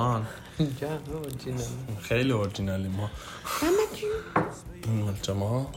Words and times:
اورجینال 0.00 1.66
خیلی 2.02 2.32
اورجینالی 2.32 2.88
ما. 2.88 3.10
این 4.84 5.00
مال 5.02 5.36
ما 5.36 5.70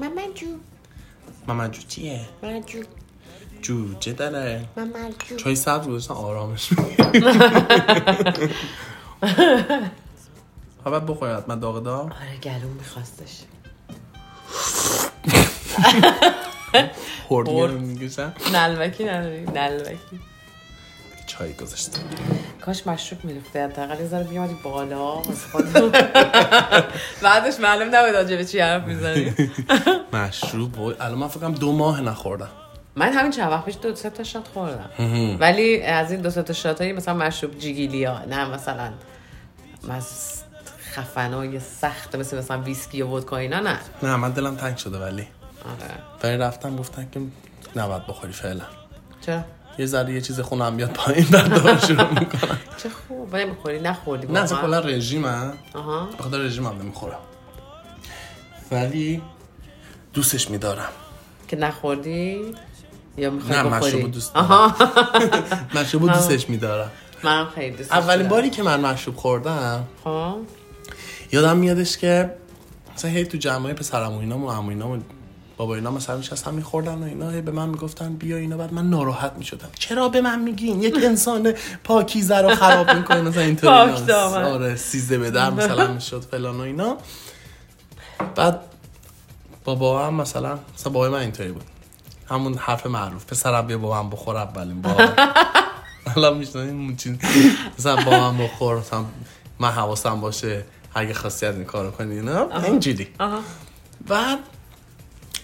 ماما 0.00 0.22
جو. 0.34 0.46
ماما 1.48 1.68
جو 1.68 1.82
چیه؟ 1.88 2.20
ماما 2.42 2.60
جو. 2.60 2.82
جوجه 3.62 4.12
داره 4.12 4.64
ماما 4.76 5.10
جو. 5.28 5.36
چای 5.36 5.56
سبز 5.56 5.86
گذاشتن 5.86 6.14
آرامش 6.14 6.70
ها 10.84 10.90
بعد 10.90 11.06
بخوری 11.06 11.32
حتما 11.32 11.54
داغ 11.54 11.82
داغ. 11.82 12.04
آره 12.04 12.36
گلوم 12.42 12.72
میخواستش. 12.72 13.38
خوردی؟ 17.28 17.50
خورد. 17.50 17.72
میگوشن 17.72 18.32
نلوکی 18.52 19.04
نداری؟ 19.04 19.40
نلوکی. 19.44 20.20
چای 21.38 21.52
گذاشتم. 21.52 22.00
کاش 22.60 22.86
مشروب 22.86 23.24
میریخته 23.24 23.64
حداقل 23.64 24.00
یه 24.00 24.06
ذره 24.06 24.24
بیامدی 24.24 24.56
بالا. 24.62 25.14
بعدش 27.22 27.60
معلوم 27.60 27.88
نبود 27.94 28.14
راجع 28.14 28.36
به 28.36 28.44
چی 28.44 28.60
حرف 28.60 28.84
می‌زنی. 28.84 29.34
مشروب 30.12 30.78
الان 30.78 31.14
من 31.18 31.28
فکرم 31.28 31.54
دو 31.54 31.72
ماه 31.72 32.00
نخوردم. 32.00 32.48
من 32.96 33.12
همین 33.12 33.30
چند 33.32 33.52
وقت 33.52 33.64
پیش 33.64 33.74
دو 33.82 33.94
سه 33.94 34.10
تا 34.10 34.22
shot 34.24 34.48
خوردم. 34.48 34.90
ولی 35.40 35.82
از 35.82 36.12
این 36.12 36.20
دو 36.20 36.30
سه 36.30 36.42
تا 36.42 36.52
shot 36.52 36.80
هایی 36.80 36.92
مثلا 36.92 37.14
مشروب 37.14 37.58
جیگیلیا 37.58 38.18
نه 38.24 38.44
مثلا 38.44 38.90
مس 39.88 40.42
خفنای 40.92 41.60
سخت 41.60 42.16
مثل 42.16 42.38
مثلا 42.38 42.60
ویسکی 42.62 43.02
و 43.02 43.06
ودکا 43.06 43.36
اینا 43.36 43.60
نه. 43.60 43.78
نه 44.02 44.16
من 44.16 44.30
دلم 44.30 44.56
تنگ 44.56 44.76
شده 44.76 44.98
ولی. 44.98 45.26
آره. 45.64 45.94
ولی 46.22 46.36
رفتم 46.42 46.76
گفتن 46.76 47.08
که 47.12 47.20
نباید 47.76 48.06
بخوری 48.06 48.32
فعلا. 48.32 48.64
چرا؟ 49.26 49.40
یه 49.78 49.86
ذره 49.86 50.12
یه 50.12 50.20
چیز 50.20 50.40
خونم 50.40 50.76
بیاد 50.76 50.90
پایین 50.90 51.26
بعد 51.30 51.54
دوباره 51.54 51.80
شروع 51.80 52.08
می‌کنم. 52.20 52.58
چه 52.82 52.88
خوب. 52.88 53.32
ولی 53.32 53.44
می‌خوری 53.44 53.80
نخوردی 53.80 54.26
نه 54.26 54.40
اصلا؟ 54.40 54.60
کلا 54.60 54.78
رژیمم 54.78 55.52
آها. 55.74 56.08
به 56.16 56.22
خاطر 56.22 56.38
رژیمم 56.38 56.78
نمی‌خورم. 56.82 57.18
ولی 58.70 59.22
دوستش 60.14 60.50
میدارم. 60.50 60.88
که 61.48 61.56
نخوردی؟ 61.56 62.40
یا 63.16 63.30
می‌خوای 63.30 63.58
نه 63.58 63.62
مشروب 63.62 64.10
دوست 64.10 64.34
دارم. 64.34 64.46
آها 64.46 64.74
مشروب 65.74 66.12
دوستش 66.12 66.50
میدارم. 66.50 66.90
منم 67.24 67.48
خیلی 67.54 67.76
دوست 67.76 67.92
اولین. 67.92 68.28
باری 68.28 68.50
که 68.50 68.62
من 68.62 68.80
مشروب 68.80 69.16
خوردم 69.16 69.84
خب. 70.04 70.36
یادم 71.32 71.56
میادش 71.56 71.98
که 71.98 72.34
مثلا 72.94 73.10
هی 73.10 73.24
تو 73.24 73.38
جمعه 73.38 73.72
پسرم 73.72 74.12
و 74.12 74.18
اینا 74.18 74.38
و 74.38 74.98
بابا 75.58 75.74
اینا 75.74 75.90
مثلا 75.90 76.16
میشستن 76.16 76.54
میخوردن 76.54 76.94
و 76.94 77.04
اینا 77.04 77.30
هی 77.30 77.40
به 77.40 77.50
من 77.52 77.68
می‌گفتن 77.68 78.14
بیا 78.14 78.36
اینا 78.36 78.56
بعد 78.56 78.72
من 78.72 78.90
ناراحت 78.90 79.32
می‌شدم. 79.38 79.68
چرا 79.78 80.08
به 80.08 80.20
من 80.20 80.38
میگین؟ 80.42 80.82
یک 80.82 81.04
انسان 81.04 81.54
پاکیزه 81.84 82.36
رو 82.38 82.54
خراب 82.54 82.90
می‌کنه 82.90 83.20
مثلا 83.20 83.42
اینطوری 83.42 83.72
اینا. 83.74 84.48
آره 84.48 84.76
سیزده 84.76 85.18
به 85.18 85.30
در 85.30 85.50
مثلا 85.50 85.92
می‌شد 85.94 86.20
فلان 86.30 86.56
و 86.56 86.60
اینا. 86.60 86.96
بعد 88.34 88.60
بابا 89.64 90.06
هم 90.06 90.14
مثلا 90.14 90.58
مثلا 90.74 90.92
بابای 90.92 91.10
من 91.10 91.18
اینطوری 91.18 91.52
بود. 91.52 91.64
همون 92.30 92.54
حرف 92.54 92.86
معروف 92.86 93.26
پسرم 93.26 93.66
بیا 93.66 93.78
با 93.78 94.02
من 94.02 94.10
بخور 94.10 94.36
اولین 94.36 94.82
بار. 94.82 95.12
حالا 96.14 96.34
میشنیم 96.34 96.96
چیز؟ 96.96 97.16
مثلا 97.78 97.96
با 97.96 98.10
من 98.10 98.38
بخور 98.38 98.78
مثلا 98.78 99.04
من 99.58 99.70
حواسم 99.70 100.20
باشه 100.20 100.64
اگه 100.94 101.26
از 101.26 101.42
این 101.42 101.64
کارو 101.64 101.90
کنی 101.90 102.20
نه 102.20 102.64
اینجوری. 102.64 103.08
بعد 104.08 104.38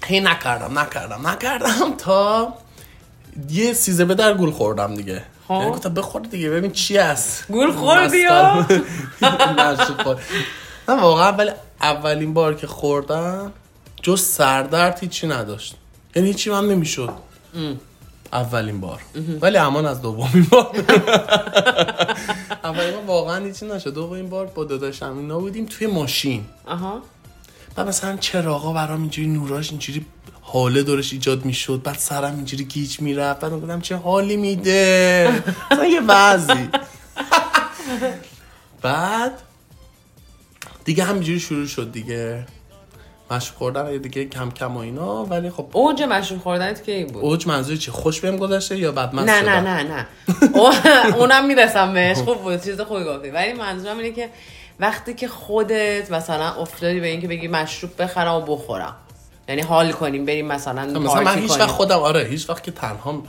هی 0.06 0.20
نکردم 0.20 0.78
نکردم 0.78 1.26
نکردم 1.28 1.96
تا 1.98 2.54
یه 3.50 3.72
سیزه 3.72 4.04
به 4.04 4.14
در 4.14 4.34
گول 4.34 4.50
خوردم 4.50 4.94
دیگه. 4.94 5.22
خب. 5.48 5.54
یعنی 5.54 5.70
گفتم 5.70 5.94
بخور 5.94 6.22
دیگه 6.22 6.50
ببین 6.50 6.72
چی 6.72 6.96
هست. 6.96 7.44
گول 7.48 7.72
خوردی 7.72 8.18
یا؟ 8.18 8.66
خورد. 10.04 10.18
نه 10.88 11.00
واقعا 11.00 11.32
ولی 11.32 11.50
اولین 11.80 12.34
بار 12.34 12.54
که 12.54 12.66
خوردم 12.66 13.52
جز 14.02 14.22
سردرد 14.22 14.98
هیچی 15.00 15.26
نداشت. 15.26 15.74
یعنی 16.16 16.28
هیچی 16.28 16.50
من 16.50 16.68
نمی‌شد. 16.68 17.10
اولین 18.32 18.80
بار. 18.80 19.00
ولی 19.40 19.56
امان 19.56 19.86
از 19.86 20.02
دومین 20.02 20.46
بار. 20.50 20.70
اولین 22.64 22.92
بار 22.92 23.04
واقعا 23.06 23.44
هیچی 23.44 23.66
نشد. 23.66 23.94
دومین 23.94 24.28
بار 24.28 24.46
با 24.46 24.64
داداشم 24.64 25.18
اینا 25.18 25.38
بودیم 25.38 25.66
توی 25.66 25.86
ماشین. 25.86 26.44
آها. 26.66 27.02
و 27.76 27.84
مثلا 27.84 28.16
چراغا 28.16 28.72
برام 28.72 29.00
اینجوری 29.00 29.28
نوراش 29.28 29.70
اینجوری 29.70 30.06
حاله 30.42 30.82
دورش 30.82 31.12
ایجاد 31.12 31.44
می‌شد 31.44 31.80
بعد 31.84 31.98
سرم 31.98 32.36
اینجوری 32.36 32.64
گیج 32.64 33.00
می‌رفت 33.00 33.40
بعد 33.40 33.52
گفتم 33.52 33.80
چه 33.80 33.96
حالی 33.96 34.36
میده؟ 34.36 35.42
مثلا 35.70 35.86
یه 35.86 36.00
وضعی 36.00 36.68
بعد 38.82 39.32
دیگه 40.84 41.04
همینجوری 41.04 41.40
شروع 41.40 41.66
شد 41.66 41.92
دیگه. 41.92 42.46
مشروب 43.30 43.58
خوردن 43.58 43.96
دیگه 43.96 44.24
کم 44.24 44.50
کم 44.50 44.76
و 44.76 44.78
اینا 44.80 45.24
ولی 45.24 45.50
خب 45.50 45.66
اوج 45.72 46.02
مشروب 46.02 46.40
خوردنت 46.40 46.82
کی 46.82 47.04
بود؟ 47.04 47.24
اوج 47.24 47.46
منظور 47.46 47.76
چی؟ 47.76 47.90
خوش 47.90 48.20
بهم 48.20 48.36
گذشته 48.36 48.78
یا 48.78 48.92
بعد 48.92 49.14
من 49.14 49.24
نه 49.24 49.42
نه 49.42 49.60
نه 49.60 49.82
نه. 49.82 50.06
او- 50.54 51.16
اونم 51.18 51.46
می‌رسم 51.46 51.92
بهش. 51.94 52.16
خوب 52.16 52.42
بود 52.42 52.64
چیز 52.64 52.80
خوبی 52.80 53.04
گفتی. 53.04 53.30
ولی 53.30 53.52
منظورم 53.52 53.98
اینه 53.98 54.10
که 54.12 54.30
وقتی 54.80 55.14
که 55.14 55.28
خودت 55.28 56.10
مثلا 56.10 56.54
افتادی 56.54 57.00
به 57.00 57.06
اینکه 57.06 57.28
بگی 57.28 57.48
مشروب 57.48 58.02
بخرم 58.02 58.34
و 58.34 58.40
بخورم. 58.40 58.96
یعنی 59.48 59.62
حال 59.62 59.92
کنیم 59.92 60.24
بریم 60.24 60.46
مثلا 60.46 61.00
مثلا 61.00 61.20
من 61.20 61.38
هیچ. 61.38 61.50
وقت 61.50 61.66
خودم 61.66 61.98
آره 61.98 62.24
هیچ 62.24 62.50
وقت 62.50 62.62
که 62.62 62.70
تنها 62.70 63.22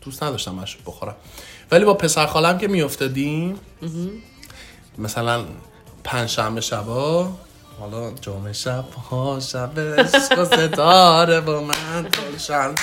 دوست 0.00 0.22
نداشتم 0.22 0.54
مشروب 0.54 0.84
بخورم. 0.86 1.14
ولی 1.70 1.84
با 1.84 1.94
پسر 1.94 2.26
خالم 2.26 2.58
که 2.58 2.68
میافتادیم 2.68 3.60
مثلا 4.98 5.44
پنج 6.04 6.28
شنبه 6.28 6.60
شبا 6.60 7.30
حالا 7.80 8.10
جمعه 8.20 8.52
شب 8.52 8.84
ها 9.10 9.40
شب 9.40 9.80
عشق 9.80 10.44
ستاره 10.44 11.40
با 11.40 11.60
من 11.60 12.02
پرچم 12.02 12.74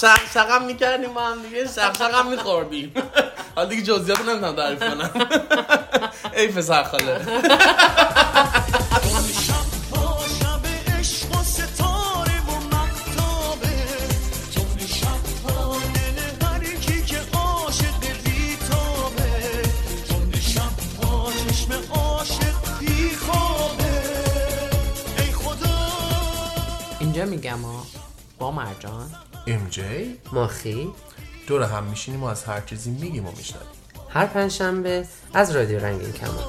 شق 0.00 0.20
شقم 0.34 0.64
می‌کردیم 0.64 1.14
با 1.14 1.20
هم 1.20 1.42
دیگه 1.42 1.66
شق 1.66 1.98
شقم 1.98 2.26
میخوردیم. 2.26 2.92
حالا 3.54 3.68
دیگه 3.68 3.82
جزئیات 3.82 4.18
رو 4.18 4.24
نمی‌تونم 4.24 4.56
تعریف 4.56 4.80
کنم. 4.80 5.10
ای 6.36 6.48
پسر 6.48 6.82
خاله. 6.82 7.20
اینجا 27.12 27.30
میگم 27.30 27.58
ها 27.62 27.86
با 28.38 28.50
مرجان. 28.50 29.10
ام 29.46 29.68
جی؟ 29.70 30.18
ماخی 30.32 30.88
دور 31.46 31.62
هم 31.62 31.84
میشینیم 31.84 32.22
و 32.22 32.26
از 32.26 32.44
هر 32.44 32.60
چیزی 32.60 32.90
میگیم 32.90 33.26
و 33.26 33.30
میشنویم. 33.36 33.66
هر 34.08 34.26
پنجشنبه 34.26 35.06
از 35.34 35.56
رادیو 35.56 35.78
رنگین 35.78 36.12
کمان 36.12 36.44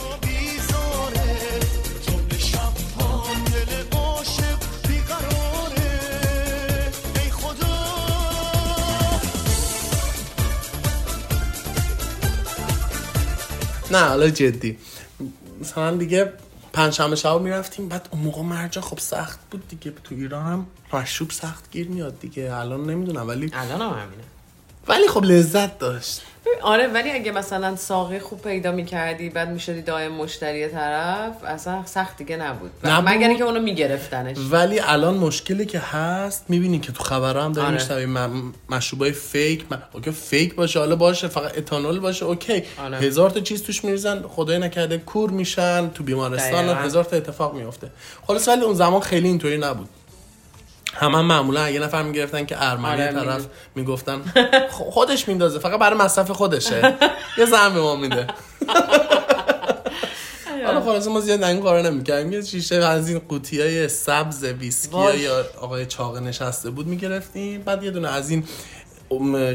نه 13.92 14.00
حالا 14.00 14.30
جدی. 14.30 14.78
مثلا 15.62 15.98
دیگه 15.98 16.34
پنجشنبه 16.74 17.16
شب 17.16 17.42
می‌رفتیم 17.42 17.90
بعد 17.90 18.10
اون 18.12 18.22
موقع 18.22 18.42
مرجا 18.42 18.82
خب 18.82 19.00
سخت 19.00 19.40
بود 19.52 19.68
دیگه 19.68 19.92
تو 20.04 20.16
ایران 20.16 20.46
هم 20.46 20.68
مشروب 20.94 21.32
سخت 21.32 21.72
گیر 21.72 21.88
میاد 21.88 22.20
دیگه. 22.20 22.54
الان 22.56 22.90
نمی‌دونم 22.90 23.28
ولی 23.28 23.52
الان 23.54 23.82
هم 23.82 24.00
همینه. 24.00 24.24
ولی 24.88 25.08
خب 25.08 25.24
لذت 25.24 25.80
داشت 25.80 26.22
آره 26.62 26.88
ولی 26.88 27.12
اگه 27.12 27.32
مثلا 27.32 27.76
ساقی 27.76 28.20
خوب 28.20 28.42
پیدا 28.42 28.72
می‌کردی 28.72 29.30
بعد 29.30 29.50
می‌شدی 29.50 29.82
دائم 29.82 30.12
مشتری 30.12 30.68
طرف 30.68 31.44
اصلا 31.44 31.86
سخت 31.86 32.18
دیگه 32.18 32.38
نبود 32.38 32.72
نبود. 32.84 33.10
مگر 33.10 33.28
اینکه 33.28 33.44
اونو 33.44 33.60
میگرفتنش 33.60 34.38
ولی 34.52 34.80
الان 34.80 35.18
مشکلی 35.18 35.66
که 35.66 35.80
هست 35.80 36.46
می‌بینی 36.50 36.80
که 36.80 36.92
تو 36.92 37.04
خبرها 37.04 37.44
هم 37.46 37.52
داریم 37.54 37.78
آره. 37.92 38.06
م- 38.06 38.54
مشروبای 38.70 39.12
fake 39.12 39.66
م- 39.72 39.76
okay 39.94 40.12
fake 40.12 40.56
باشه 40.56 40.80
حالا 40.80 40.96
باشه 40.96 41.28
فقط 41.28 41.58
اتانول 41.58 42.00
باشه 42.00 42.26
okay 42.26 42.64
آره. 42.84 42.98
هزار 42.98 43.30
تا 43.30 43.40
چیز 43.40 43.64
توش 43.64 43.84
میریزن 43.86 44.22
خدای 44.28 44.60
نکرده 44.60 44.98
کور 44.98 45.30
میشن 45.30 45.90
تو 45.90 46.04
بیمارستان. 46.04 46.70
هزار 46.70 47.04
تا 47.04 47.18
اتفاق 47.18 47.54
میفته 47.56 47.88
خلاص 48.28 48.48
ولی 48.48 48.62
اون 48.62 48.74
زمان 48.76 49.02
خیلی 49.02 49.28
اینطوری 49.28 49.58
نبود 49.58 49.90
هم 50.94 51.12
هم 51.12 51.26
معمولا 51.26 51.70
یه 51.70 51.80
نفر 51.80 52.04
می‌گرفتن 52.04 52.46
که 52.46 52.56
ارمنی 52.60 53.02
آره، 53.02 53.12
طرف. 53.12 53.46
می‌گفتن 53.76 54.22
خودش 54.70 55.28
میندازه 55.28 55.60
فقط 55.60 55.80
برای 55.80 56.00
مصرف 56.00 56.32
خودشه. 56.32 56.96
یه 57.38 57.46
زن 57.46 57.74
به 57.74 57.82
ما 57.82 57.96
میده. 57.96 58.28
حالا 60.66 60.82
خلاص 60.82 61.08
ما 61.08 61.20
زیاد 61.20 61.44
این 61.44 61.62
کارا 61.62 61.82
نمی‌کردیم. 61.82 62.32
یه 62.32 62.42
شیشه 62.42 62.76
از 62.76 63.10
این 63.10 63.22
قوطی 63.30 63.62
های 63.62 63.88
سبز 63.88 64.44
ویسکی. 64.44 65.20
یا 65.20 65.46
آقای 65.62 65.86
چاقه 65.86 66.20
نشسته 66.20 66.70
بود 66.70 66.88
می‌گرفتیم. 66.88 67.62
بعد 67.62 67.84
یه 67.84 67.92
دونه 67.92 68.10
از 68.10 68.30
این 68.30 68.44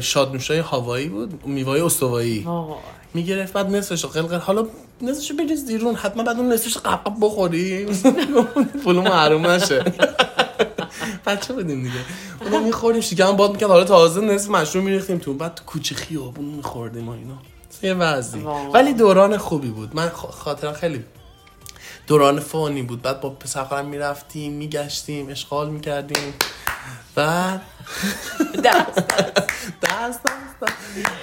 شادنوشای 0.01 0.59
هوایی 0.59 1.07
بود 1.07 1.45
میوای 1.45 1.81
استوایی 1.81 2.39
وای. 2.39 2.75
می‌گرفت. 3.13 3.53
بعد 3.53 3.75
نصفش 3.75 4.05
قلقل 4.05 4.37
حالا 4.37 4.67
نصفش 5.01 5.31
بریز 5.31 5.65
دیرون 5.65 5.95
حتما 5.95 6.23
بعد 6.23 6.37
اون 6.37 6.53
نصفش 6.53 6.77
قبقب 6.77 7.13
بخوری 7.21 7.85
پولو 8.83 9.01
معروم 9.01 9.47
نشه. 9.47 9.83
بچه 11.25 11.53
بودیم 11.53 11.83
دیگه. 11.83 11.99
اونو 12.41 12.59
می‌خوریم 12.59 13.01
شکم 13.01 13.31
باد 13.31 13.51
می‌کرد. 13.51 13.69
حالا 13.69 13.83
تازه 13.83 14.21
نصف 14.21 14.49
مشروم 14.49 14.83
میریختیم 14.83 15.17
تو. 15.17 15.33
بعد 15.33 15.55
تو 15.55 15.63
کوچه 15.63 15.95
خیابون 15.95 16.45
میخوردیم 16.45 17.09
و 17.09 17.11
اینا. 17.11 17.37
یه 17.81 17.93
وضعی. 17.93 18.41
ولی 18.73 18.93
دوران 18.93 19.37
خوبی 19.37 19.67
بود. 19.67 19.95
من 19.95 20.09
خاطرم 20.09 20.73
خیلی 20.73 21.03
دوران 22.07 22.39
فانی 22.39 22.81
بود. 22.81 23.01
بعد 23.01 23.21
با 23.21 23.29
پسر 23.29 23.81
می‌رفتیم 23.81 24.53
میگشتیم 24.53 25.29
اشغال 25.29 25.69
می‌کردیم. 25.69 26.33
بعد 27.15 27.61
دست. 28.63 28.99
دست 29.83 30.23
دست 30.23 30.73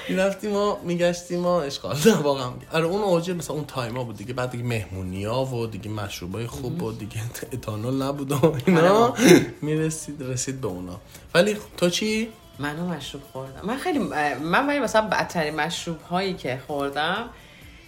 می‌رفتیم 0.08 0.52
و 0.52 0.76
میگشتیم 0.82 1.44
و 1.44 1.48
اشغال 1.48 1.96
نه 2.06 2.14
واقعا 2.16 2.50
آره 2.72 2.84
اون 2.84 3.02
اوجه 3.02 3.34
مثلا 3.34 3.56
اون 3.56 3.64
تایما 3.64 4.04
بود 4.04 4.16
دیگه. 4.16 4.32
بعد 4.34 4.50
دیگه 4.50 4.64
مهمونی 4.64 5.24
ها 5.24 5.44
و 5.44 5.66
دیگه 5.66 5.90
مشروبای 5.90 6.46
خوب 6.46 6.82
و 6.82 6.92
دیگه 6.92 7.16
اتانول 7.52 8.02
نبود 8.02 8.32
و 8.32 8.56
اینا. 8.66 9.14
می‌رسید 9.62 10.22
رسید 10.22 10.60
به 10.60 10.68
اونا. 10.68 11.00
ولی 11.34 11.54
خب 11.54 11.76
تو 11.76 11.90
چی؟ 11.90 12.28
منو 12.58 12.88
مشروب 12.88 13.22
خوردم. 13.32 13.66
من 13.66 13.76
خیلی 13.76 13.98
من 14.40 14.66
ولی 14.66 14.78
مثلا 14.78 15.02
بدترین 15.02 15.54
مشروب 15.54 16.02
هایی 16.02 16.34
که 16.34 16.60
خوردم 16.66 17.28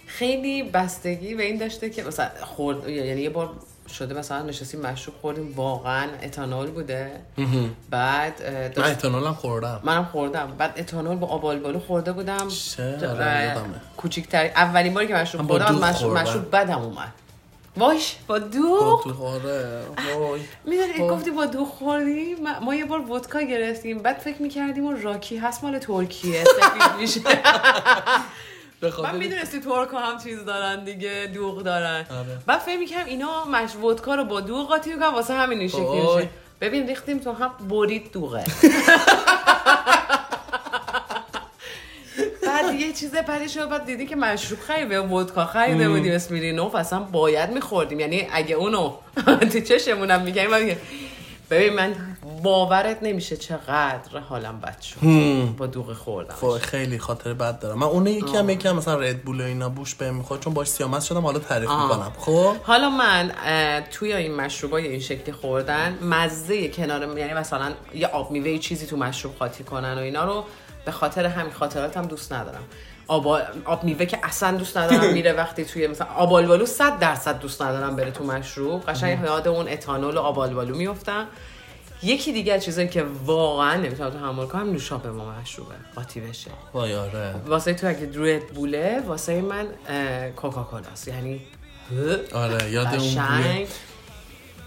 خیلی 0.07 0.63
بستگی 0.63 1.35
به 1.35 1.43
این 1.43 1.57
داشته 1.57 1.89
که 1.89 2.03
مثلا 2.03 2.29
خورد 2.41 2.89
یعنی 2.89 3.21
یه 3.21 3.29
بار 3.29 3.53
شده 3.93 4.13
مثلا 4.13 4.41
نشستیم 4.41 4.81
مشروب 4.81 5.15
خوردیم 5.21 5.53
واقعا 5.55 6.07
اتانول 6.23 6.71
بوده. 6.71 7.11
بعد 7.89 8.41
اه، 8.41 8.53
من 8.53 8.67
داشت 8.67 8.89
اتانولم 8.89 9.33
خوردم. 9.33 9.79
منم 9.83 10.05
خوردم. 10.05 10.55
بعد 10.57 10.73
اتانول 10.79 11.15
با 11.15 11.27
آب 11.27 11.45
آلبالو 11.45 11.79
خورده 11.79 12.11
بودم. 12.11 12.47
کوچیکتر 13.97 14.45
اولین 14.45 14.93
باری 14.93 15.07
که 15.07 15.13
مشروب 15.13 15.47
خوردم 15.47 15.75
مشروب. 15.75 16.17
مشروب 16.17 16.55
بدم 16.55 16.81
اومد. 16.81 17.13
واش 17.77 18.15
با 18.27 18.39
با 18.39 18.39
دوغ 18.39 19.03
تو 19.03 19.25
آره. 19.25 19.81
وای. 20.17 20.41
می‌دونی. 20.65 21.09
گفتی 21.09 21.31
با 21.31 21.45
دو 21.45 21.65
خوردی 21.65 22.35
ما, 22.35 22.59
ما 22.59 22.75
یه 22.75 22.85
بار 22.85 23.11
ودکا 23.11 23.41
گرفتیم. 23.41 23.99
بعد 23.99 24.17
فکر 24.17 24.41
می‌کردیم 24.41 24.83
اون 24.83 25.01
راکی 25.01 25.37
هست 25.37 25.63
مال 25.63 25.79
ترکیه. 25.79 26.43
سفید 26.61 26.99
میشه. 26.99 27.19
من 29.03 29.17
می‌دونستی 29.17 29.59
ترک 29.59 29.89
هم 29.93 30.17
چیز 30.23 30.45
دارن 30.45 30.83
دیگه 30.83 31.31
دوغ 31.33 31.63
دارن. 31.63 32.05
آره. 32.09 32.37
بعد 32.45 32.59
فکر 32.59 32.77
می‌کردم 32.77 33.05
اینا 33.05 33.45
مش 33.45 33.75
ودکا 33.75 34.15
رو 34.15 34.23
با 34.23 34.41
دوغ 34.41 34.67
قاطی 34.67 34.93
می‌کنن 34.93 35.07
واسه 35.07 35.33
همین 35.33 35.59
این 35.59 35.67
شکلی. 35.67 36.15
میشه. 36.15 36.29
ببین 36.61 36.87
ریختیم 36.87 37.19
تو 37.19 37.31
هم 37.31 37.51
برید 37.69 38.11
دوغه 38.11 38.43
بعد 42.43 42.73
یه 42.79 42.93
چیز 42.93 43.15
پری 43.15 43.49
شد 43.49 43.69
بعد 43.69 43.85
دیدی 43.85 44.05
که 44.05 44.15
مشروب 44.15 44.59
خریده 44.59 44.99
ودکا 44.99 45.45
خریده 45.45 45.89
بودیم 45.89 46.13
اسمیرینوف 46.13 46.75
اصلا 46.75 46.99
باید 46.99 47.49
میخوردیم. 47.49 47.99
یعنی 47.99 48.27
اگه 48.31 48.55
اونو 48.55 48.93
تو 49.51 49.59
چشمونم 49.59 50.21
میگم، 50.21 50.75
ببین 51.49 51.73
من 51.73 52.08
باورت 52.43 52.97
نمیشه 53.01 53.37
چقدر 53.37 54.19
حالم 54.29 54.59
بد 54.59 54.81
شد. 54.81 54.99
با 55.57 55.67
دوغ 55.67 55.93
خوردم 55.93 56.35
وای 56.41 56.59
خیلی 56.59 56.99
خاطر 56.99 57.33
بد 57.33 57.59
دارم. 57.59 57.79
من 57.79 57.87
اون 57.87 58.07
یکی 58.07 58.37
هم 58.37 58.49
یکی 58.49 58.67
هم 58.67 58.75
مثلا 58.75 58.95
رد 58.95 59.23
بول 59.23 59.41
و 59.41 59.43
اینا 59.43 59.69
بوش 59.69 59.95
بهم 59.95 60.15
می‌خورد 60.15 60.41
چون 60.41 60.53
باش 60.53 60.67
سیامت 60.67 61.01
شدم 61.03 61.21
حالا 61.21 61.39
تعریف. 61.39 61.69
می‌کنم. 61.69 62.11
خب؟ 62.17 62.55
حالا 62.63 62.89
من 62.89 63.31
توی 63.91 64.13
این 64.13 64.35
مشروبای 64.35 64.87
این 64.87 64.99
شکلی 64.99 65.31
خوردن 65.31 65.97
مزه 66.01 66.67
کنار 66.67 67.17
یعنی 67.17 67.33
مثلا 67.33 67.71
یه 67.93 68.07
آب 68.07 68.31
میوه 68.31 68.57
چیزی 68.57 68.85
تو 68.85 68.97
مشروب 68.97 69.35
قاطی 69.35 69.63
کنن 69.63 69.93
و 69.93 69.99
اینا 69.99 70.25
رو 70.25 70.43
به 70.85 70.91
خاطر 70.91 71.25
همین 71.25 71.53
خاطراتم 71.53 72.01
دوست 72.01 72.33
ندارم. 72.33 72.63
آب, 73.07 73.27
آب 73.65 73.83
میوه 73.83 74.05
که 74.05 74.19
اصلا 74.23 74.57
دوست 74.57 74.77
ندارم 74.77 75.13
میره 75.17 75.33
وقتی 75.33 75.65
توی 75.65 75.87
مثلا 75.87 76.07
آب 76.17 76.33
آلبالو 76.33 76.65
100 76.65 76.99
درصد 76.99 77.39
دوست 77.39 77.61
ندارم 77.61 77.95
بره 77.95 78.11
تو 78.11 78.23
مشروب. 78.23 78.89
قشنگ 78.89 79.23
یاد 79.23 79.47
اون 79.47 79.67
اتانول 79.67 80.17
و 80.17 80.19
آب 80.19 80.39
آلبالو 80.39 80.75
میفتم 80.75 81.27
یکی 82.03 82.31
دیگه 82.33 82.53
از 82.53 82.63
چیزایی 82.63 82.87
که 82.87 83.03
واقعا 83.25 83.75
نمی‌تونم 83.75 84.09
تحمل 84.09 84.45
کنم 84.45 84.69
نوشابه 84.71 85.11
با 85.11 85.31
مشروبه 85.31 85.75
قاطی 85.95 86.19
بشه 86.19 86.51
وای 86.73 86.95
آره. 86.95 87.35
واسه 87.45 87.73
تو 87.73 87.87
اگه 87.87 88.05
درد 88.05 88.47
بوله 88.47 89.03
واسه 89.07 89.41
من 89.41 89.67
کوکاکولاست. 90.35 91.07
یعنی 91.07 91.41
آره 92.33 92.71
یاد 92.71 92.87
اون 92.87 93.67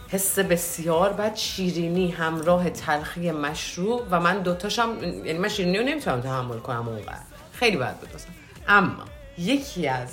حس 0.09 0.39
بسیار 0.39 1.13
بد 1.13 1.37
شیرینی 1.37 2.11
همراه 2.11 2.71
تلخی 2.71 3.31
مشروب 3.31 4.03
و 4.11 4.21
من 4.21 4.39
دوتاشم 4.39 4.97
یعنی 5.03 5.39
من 5.39 5.49
شیرینی 5.49 5.79
رو 5.79 5.85
نمی‌تونم 5.85 6.21
تحمل 6.21 6.59
کنم 6.59 6.89
اونقدر. 6.89 7.19
خیلی 7.53 7.77
بد 7.77 7.97
بود. 8.01 8.09
اما 8.69 9.05
یکی 9.39 9.89
از 9.89 10.09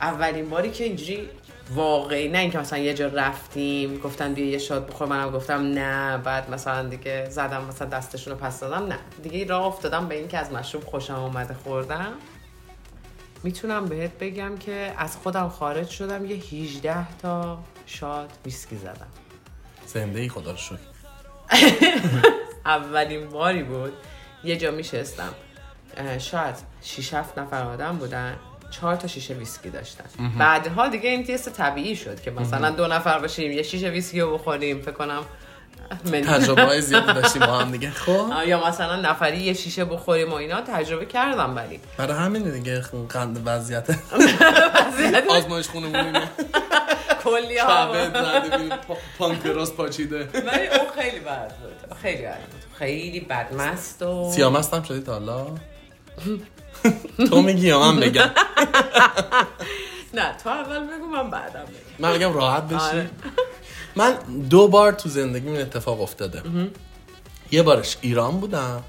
اولین 0.00 0.50
باری 0.50 0.70
که 0.70 0.84
اینجوری 0.84 1.28
واقعی 1.74 2.28
نه 2.28 2.38
اینکه 2.38 2.58
مثلا 2.58 2.78
یه 2.78 2.94
جا 2.94 3.06
رفتیم 3.08 3.98
گفتن 3.98 4.34
بیا 4.34 4.46
یه 4.46 4.58
شاد 4.58 4.86
بخور 4.86 5.06
منم 5.08 5.30
گفتم 5.30 5.60
نه 5.62 6.18
بعد 6.18 6.50
مثلا 6.50 6.88
دیگه 6.88 7.30
زدم 7.30 7.64
مثلا 7.64 7.88
دستشون 7.88 8.32
رو 8.32 8.38
پس 8.38 8.60
دادم 8.60 8.86
نه. 8.86 8.98
دیگه 9.22 9.46
راه 9.46 9.64
افتادم 9.64 10.08
به 10.08 10.14
اینکه 10.14 10.38
از 10.38 10.52
مشروب 10.52 10.84
خوشم 10.84 11.14
اومده 11.14 11.54
خوردم. 11.54 12.12
می‌تونم 13.42 13.86
بهت 13.86 14.18
بگم 14.18 14.56
که 14.56 14.94
از 14.98 15.16
خودم 15.16 15.48
خارج 15.48 15.88
شدم 15.88 16.24
یه 16.24 16.36
18 16.36 17.18
تا 17.18 17.58
shot 17.86 18.32
ویسکی 18.44 18.76
زدم. 18.76 19.06
زنده 19.86 20.20
ای 20.20 20.28
خدا 20.28 20.50
رو 20.50 20.56
شکر. 20.56 20.76
اولین 22.66 23.28
باری 23.28 23.62
بود. 23.62 23.92
یه 24.44 24.56
جا 24.56 24.70
میشستم. 24.70 25.34
شاید 26.18 26.54
6 26.82 27.14
7 27.14 27.38
نفر 27.38 27.62
آدم 27.62 27.96
بودن. 27.96 28.36
چهار 28.80 28.96
تا 28.96 29.08
شیشه 29.08 29.34
ویسکی 29.34 29.70
داشتن. 29.70 30.04
بعدها 30.38 30.88
دیگه 30.88 31.10
این 31.10 31.24
taste 31.24 31.48
طبیعی 31.52 31.96
شد 31.96 32.20
که 32.20 32.30
مثلا 32.30 32.70
دو 32.70 32.86
نفر 32.86 33.18
باشیم 33.18 33.52
یه 33.52 33.62
شیشه 33.62 33.88
ویسکی 33.88 34.20
رو 34.20 34.34
بخوریم 34.34 34.80
فکر 34.82 34.90
کنم 34.92 35.22
من- 36.04 36.20
تجربه 36.20 36.62
های 36.62 36.80
زیادی 36.82 37.12
داشتیم 37.20 37.46
با 37.46 37.58
هم 37.58 37.70
دیگه. 37.70 37.90
خب. 37.90 38.30
یا 38.46 38.66
مثلا 38.68 38.96
نفری 38.96 39.36
یه 39.38 39.52
شیشه 39.52 39.84
بخوریم 39.84 40.30
و 40.30 40.34
اینا 40.34 40.60
تجربه 40.60 41.06
کردم 41.06 41.56
ولی. 41.56 41.80
برای 41.96 42.18
همین 42.18 42.42
دیگه 42.52 42.82
قند 43.08 43.42
وضعیت 43.44 43.86
آزمایش 45.30 45.68
خونه 45.68 45.86
بودیم 45.86 46.22
کلی 47.24 47.58
ها 47.58 47.92
پانکراس 49.18 49.72
پاچیده. 49.72 50.18
ولی 50.18 50.66
اون 50.66 50.90
خیلی 50.98 51.20
بد 51.20 51.52
بود. 51.56 51.96
خیلی 52.02 52.22
بد 52.22 52.38
بود. 52.40 52.60
خیلی 52.78 53.20
بدمست 53.20 54.02
و 54.02 54.32
سیامست 54.32 54.74
هم 54.74 54.82
شدی 54.82 55.00
تا 55.00 55.12
حالا؟ 55.12 55.46
تو 57.30 57.42
میگی 57.42 57.66
یا 57.66 57.80
من 57.80 58.00
بگم؟ 58.00 58.30
نه 60.14 60.36
تو 60.44 60.48
اول 60.48 60.78
بگو 60.78 61.06
من 61.06 61.30
بعدم 61.30 61.64
بگم. 61.64 62.08
من 62.08 62.12
بگم 62.12 62.32
راحت 62.32 62.62
بشی. 62.62 62.76
آره. 62.76 63.10
من 63.96 64.14
دو 64.50 64.68
بار 64.68 64.92
تو 64.92 65.08
زندگی 65.08 65.48
این 65.48 65.60
اتفاق 65.60 66.00
افتاده. 66.00 66.42
یه 67.50 67.62
بارش 67.62 67.96
ایران 68.00 68.40
بودم. 68.40 68.82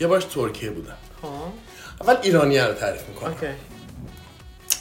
یه 0.00 0.06
بارش 0.06 0.24
ترکیه 0.24 0.70
بودم. 0.70 0.96
خب. 1.22 1.28
اول 2.00 2.16
ایرانی 2.22 2.58
رو 2.58 2.72
تعریف 2.74 3.08
می‌کنم. 3.08 3.34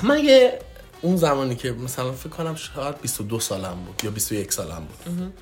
من 0.04 0.20
یه 0.20 0.60
اون 1.01 1.18
زمانی 1.18 1.56
که 1.56 1.72
مثلا 1.72 2.12
فکر 2.12 2.30
کنم 2.30 2.56
شاید 2.56 3.01
22 3.01 3.39
سالم 3.39 3.75
بود 3.86 4.01
یا 4.04 4.12
21 4.12 4.54
سالم 4.54 4.88
بود. 5.06 5.34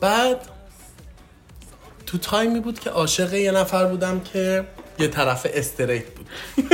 بعد 0.00 0.48
تو 2.06 2.18
تایمی 2.18 2.60
بود 2.60 2.80
که 2.80 2.90
عاشق 2.90 3.34
یه 3.34 3.50
نفر 3.50 3.86
بودم 3.86 4.20
که 4.20 4.66
یه 4.98 5.08
طرف 5.08 5.46
استریت 5.54 6.04
بود. 6.14 6.26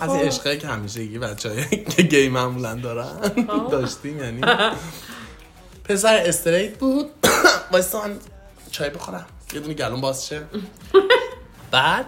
از 0.00 0.10
این 0.10 0.20
عشقه 0.20 0.56
که 0.56 0.66
همیشه 0.66 1.04
یه 1.04 1.18
بچه 1.18 1.66
که 1.96 2.02
گی 2.02 2.28
معمولا 2.28 2.74
دارن. 2.74 3.20
داشتیم 3.70 4.18
یعنی. 4.18 4.40
پسر 5.84 6.16
استریت 6.16 6.78
بود. 6.78 7.10
من 7.72 8.18
چای 8.70 8.90
بخورم. 8.90 9.26
یه 9.52 9.60
دونه 9.60 9.74
گلون 9.74 10.00
باز 10.00 10.26
شه. 10.26 10.42
بعد 11.70 12.06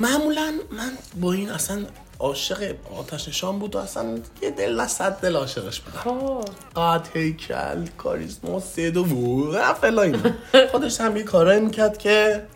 معمولا 0.00 0.52
من 0.70 0.92
با 1.20 1.32
این 1.32 1.50
اصلا 1.50 1.86
عاشق 2.18 2.74
آتش 2.98 3.28
نشان 3.28 3.58
بود 3.58 3.76
و 3.76 3.78
اصلا 3.78 4.18
یه 4.42 4.50
دل 4.50 4.86
صد 4.86 5.20
دل 5.20 5.36
عاشقش 5.36 5.80
بودم. 5.80 5.98
خب. 5.98 6.44
قد 6.76 7.08
هیکل 7.14 7.86
کاریزما 7.98 8.60
سید 8.60 8.96
و 8.96 9.04
و 9.52 9.74
فلا 9.74 10.02
اینا. 10.02 10.18
خودش 10.72 11.00
هم 11.00 11.16
یه 11.16 11.22
کارایی 11.22 11.60
می‌کرد 11.60 11.98
که 11.98 12.46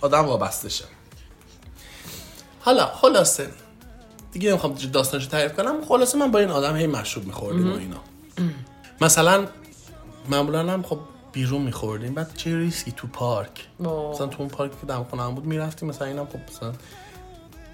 آدم 0.00 0.26
وابسته 0.26 0.68
شه. 0.68 0.84
حالا 2.60 2.86
خلاصه. 2.86 3.48
دیگه 4.32 4.50
نمی‌خوام 4.50 4.74
داستانشو 4.92 5.28
تعریف 5.28 5.52
کنم. 5.52 5.84
خلاصه 5.88 6.18
من 6.18 6.30
با 6.30 6.38
این 6.38 6.50
آدم 6.50 6.76
هی 6.76 6.86
مشروب 6.86 7.26
میخوردیم 7.26 7.72
و 7.72 7.76
اینا. 7.76 7.96
مثلا 9.00 9.46
معمولا 10.28 10.72
هم 10.72 10.82
خب 10.82 10.98
بیرون 11.32 11.62
میخوردیم. 11.62 12.14
بعد 12.14 12.34
چه 12.36 12.56
ریسکی 12.56 12.92
تو 12.96 13.06
پارک. 13.06 13.66
مثلا 13.80 14.26
تو 14.26 14.36
اون 14.38 14.48
پارک 14.48 14.80
که 14.80 14.86
دم 14.86 15.06
خونه 15.10 15.28
بود 15.28 15.44
می‌رفتیم. 15.44 15.88
مثلا 15.88 16.06
اینم 16.06 16.26
خب 16.26 16.38
مثلا 16.56 16.72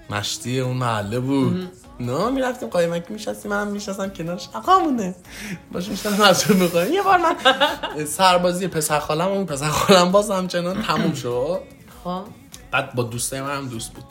مشتی 0.09 0.59
اون 0.59 0.77
محله 0.77 1.19
بود. 1.19 1.71
نه 1.99 2.29
می‌رفتیم 2.29 2.69
قایمکی 2.69 3.13
میشستیم 3.13 3.51
منم 3.51 3.67
میشستم 3.67 4.09
کنارش 4.09 4.49
آقامونه 4.53 5.15
باش 5.71 5.87
میشستم 5.87 6.21
از 6.21 6.51
می‌خوایم 6.51 6.93
یه 6.93 7.01
بار 7.01 7.17
من 7.17 7.35
سربازی 8.17 8.67
پسر 8.67 8.99
خالم 8.99 9.27
اون 9.27 9.45
پسر 9.45 9.69
خالم 9.69 10.11
باز 10.11 10.31
همچنان 10.31 10.81
تموم 10.81 11.13
شد. 11.13 11.61
خب. 12.05 12.23
بعد 12.71 12.95
با 12.95 13.03
دوستای 13.03 13.41
من 13.41 13.57
هم 13.57 13.67
دوست 13.67 13.93
بود. 13.93 14.03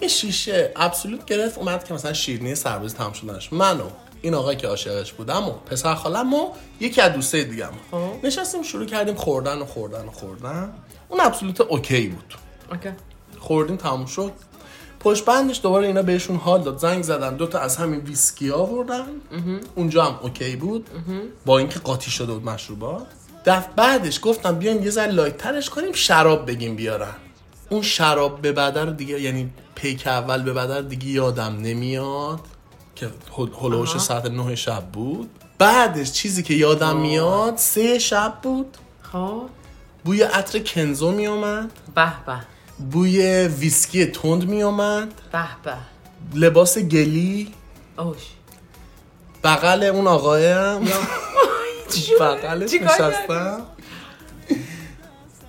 یه 0.00 0.08
شیشه 0.08 0.72
Absolut 0.76 1.24
گرفت 1.24 1.58
اومد 1.58 1.84
که 1.84 1.94
مثلا 1.94 2.12
شیرینی 2.12 2.54
سربازی 2.54 2.96
تمام 2.96 3.12
شدنش. 3.12 3.52
منو 3.52 3.84
این 4.22 4.34
آقای 4.34 4.56
که 4.56 4.68
عاشقش 4.68 5.12
بودم 5.12 5.48
و 5.48 5.50
پسر 5.50 5.94
خالم 5.94 6.34
و 6.34 6.48
یکی 6.80 7.00
از 7.00 7.12
دوستای 7.12 7.44
دیگم 7.44 7.70
خب. 7.90 8.26
نشستیم 8.26 8.62
شروع 8.62 8.86
کردیم 8.86 9.14
خوردن 9.14 9.58
و 9.58 9.64
خوردن 9.64 10.04
و 10.04 10.10
خوردن. 10.10 10.74
اون 11.08 11.20
Absolut 11.20 11.60
okay 11.60 12.08
بود. 12.08 12.34
okay. 12.72 12.88
خوردیم 13.38 13.76
تموم 13.76 14.06
شد. 14.06 14.32
پشت 15.00 15.24
بندش 15.24 15.60
دوباره 15.62 15.86
اینا 15.86 16.02
بهشون 16.02 16.36
حال 16.36 16.62
داد. 16.62 16.78
زنگ 16.78 17.02
زدن 17.02 17.36
دوتا 17.36 17.58
از 17.58 17.76
همین 17.76 18.00
ویسکی 18.00 18.50
آوردن. 18.50 19.06
اونجا 19.74 20.04
هم 20.04 20.18
okay 20.22 20.56
بود. 20.56 20.90
با 21.46 21.58
اینکه 21.58 21.78
قاطی 21.78 22.10
شده 22.10 22.32
بود 22.32 22.44
مشروبات. 22.44 23.06
دفع 23.44 23.68
بعدش 23.76 24.20
گفتم 24.22 24.58
بیایم 24.58 24.82
یه 24.82 24.90
ذره 24.90 25.12
لایترش 25.12 25.70
کنیم 25.70 25.92
شراب 25.92 26.46
بگیم 26.46 26.76
بیارن. 26.76 27.14
اون 27.70 27.82
شراب 27.82 28.40
به 28.40 28.52
بدر 28.52 28.86
دیگه 28.86 29.20
یعنی 29.20 29.50
پیک 29.74 30.06
اول 30.06 30.42
به 30.42 30.52
بدر 30.52 30.80
دیگه 30.80 31.06
یادم 31.06 31.56
نمیاد 31.62 32.40
که 32.94 33.06
هل- 33.36 33.50
هلوش 33.62 33.98
ساعت 33.98 34.26
نه 34.26 34.54
شب 34.54 34.84
بود. 34.92 35.30
بعدش 35.58 36.12
چیزی 36.12 36.42
که 36.42 36.54
یادم 36.54 36.96
میاد 36.96 37.56
سه 37.56 37.98
شب 37.98 38.34
بود. 38.42 38.76
خب. 39.12 39.42
بوی 40.04 40.22
عطر 40.22 40.58
کنزو 40.58 41.10
میومد 41.10 41.70
به 41.94 42.12
به. 42.26 42.36
بوی 42.90 43.46
ویسکی 43.48 44.06
تند 44.06 44.48
می 44.48 44.62
اومد. 44.62 45.12
به 45.32 45.44
به. 45.64 45.74
لباس 46.34 46.78
گلی. 46.78 47.52
اوش. 47.98 48.18
بغل 49.44 49.82
اون 49.82 50.06
آقایم. 50.06 50.80
بغلش 52.20 52.74
نشستم. 52.74 53.62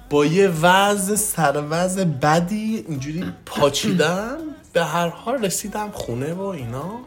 با 0.09 0.25
یه 0.25 0.47
وضع 0.47 1.15
سر 1.15 1.63
وضع 1.69 2.03
بدی 2.03 2.85
اینجوری 2.87 3.33
پاچیدم 3.45 4.37
به 4.73 4.85
هر 4.85 5.07
حال 5.09 5.45
رسیدم 5.45 5.91
خونه 5.91 6.33
و 6.33 6.41
اینا. 6.41 6.99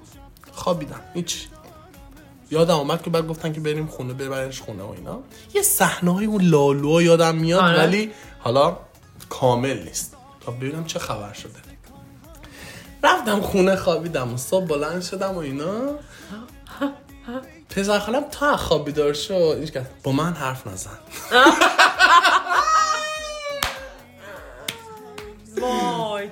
خوابیدم 0.53 1.01
هیچ. 1.15 1.49
یادم 2.51 2.75
اومد 2.75 3.03
که 3.03 3.11
بعد 3.11 3.27
گفتن 3.27 3.53
که 3.53 3.61
بریم 3.61 3.87
خونه 3.87 4.15
ببرش 4.15 4.61
خونه 4.61 4.83
و 4.83 4.91
اینا. 4.91 5.19
یه 5.55 5.63
صحنه 5.63 6.15
های 6.15 6.25
اون 6.25 6.43
لالو 6.43 7.03
یادم 7.03 7.37
میاد 7.37 7.63
آره. 7.63 7.79
ولی 7.79 8.11
حالا 8.39 8.77
کامل 9.29 9.83
نیست. 9.83 10.17
تا 10.41 10.53
ببینم 10.53 10.85
چه 10.85 10.99
خبر 10.99 11.33
شده. 11.33 11.53
رفتم 13.03 13.41
خونه 13.41 13.77
خوابیدم 13.77 14.35
و 14.35 14.37
صبح 14.37 14.67
بلند 14.67 15.03
شدم 15.03 15.35
و 15.35 15.39
اینا. 15.39 15.95
پسر 17.71 17.99
خالم 17.99 18.25
تا 18.31 18.57
خواب 18.57 18.85
بیدار 18.85 19.13
شد 19.13 19.87
با 20.03 20.13
من 20.13 20.33
حرف 20.33 20.67
نزن. 20.67 20.99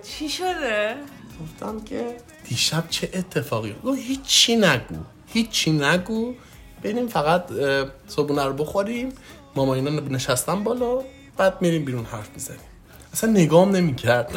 چی 0.03 0.29
شده؟ 0.29 0.95
گفتم 1.43 1.81
که 1.81 2.17
دیشب 2.45 2.85
چه 2.91 3.11
اتفاقی؟ 3.15 3.75
گفت 3.85 3.99
هیچی 3.99 4.57
نگو. 4.57 4.97
هیچی 5.27 5.73
نگو. 5.73 6.35
بریم 6.83 7.07
فقط 7.09 7.45
صبحونه 8.09 8.45
رو 8.45 8.53
بخوریم. 8.53 9.13
ماما 9.57 9.75
اینا 9.75 9.91
نشستم 9.91 10.65
بالا. 10.65 11.03
بعد 11.37 11.63
میریم 11.63 11.85
بیرون 11.85 12.05
حرف 12.05 12.31
می‌زنیم. 12.35 12.61
اصلا 13.13 13.31
نگام 13.31 13.77
نمی‌کرد. 13.77 14.37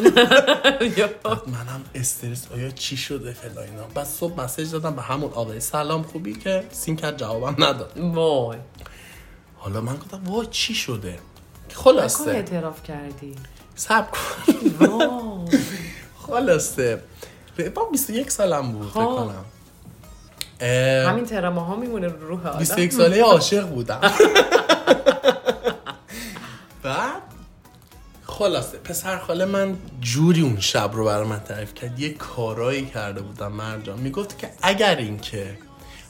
منم 1.56 1.84
استرس. 1.96 2.48
آیا 2.53 2.70
چی 2.72 2.98
شده 2.98 3.34
فلا 3.34 3.62
اینا؟ 3.62 3.84
بعد 3.96 4.06
صبح 4.06 4.41
مسیج 4.44 4.72
دادم 4.72 4.96
به 4.96 5.01
همون 5.01 5.32
آقای 5.32 5.60
سلام 5.60 6.03
خوبی 6.03 6.34
که 6.34 6.63
سین 6.72 6.96
کرد 6.96 7.18
جوابم 7.18 7.63
نداد. 7.63 7.98
وای. 7.98 8.58
حالا 9.58 9.82
من 9.82 9.96
گفتم 9.96 10.24
وای 10.24 10.48
چی 10.51 10.74
شده؟ 10.74 11.20
خلاصه. 11.74 12.32
اعتراف 12.32 12.84
کردی. 12.84 13.36
سب 13.75 14.08
کن. 14.12 14.18
خلاصه. 16.28 17.01
با 17.75 17.86
21 17.86 18.32
سالم 18.32 18.72
بود 18.72 18.90
فکر 18.90 19.00
خب. 19.00 19.16
کنم. 19.16 19.46
همین 21.08 21.25
تراما 21.25 21.62
ها 21.62 21.75
میمونه 21.75 22.08
رو 22.08 22.28
روح 22.28 22.48
آدم. 22.48 22.60
21 22.60 22.94
ساله 22.94 23.22
عاشق 23.32 23.68
بودم. 23.68 24.01
بعد 26.84 27.22
خلاصه 28.25 28.78
پسر 28.78 29.18
خاله 29.18 29.46
من 29.46 29.78
جوری 30.01 30.42
اون 30.42 30.60
شب 30.60 30.92
رو 30.94 31.06
برای 31.06 31.28
من 31.28 31.40
تعریف 31.40 31.74
کرد. 31.74 32.00
یه 32.00 32.13
کارایی 32.13 32.86
کرده 32.86 33.22
بودم 33.22 33.51
مرجان. 33.51 34.00
می‌گفت 34.00 34.38
که 34.38 34.50
اگر 34.62 34.96
اینکه 34.96 35.58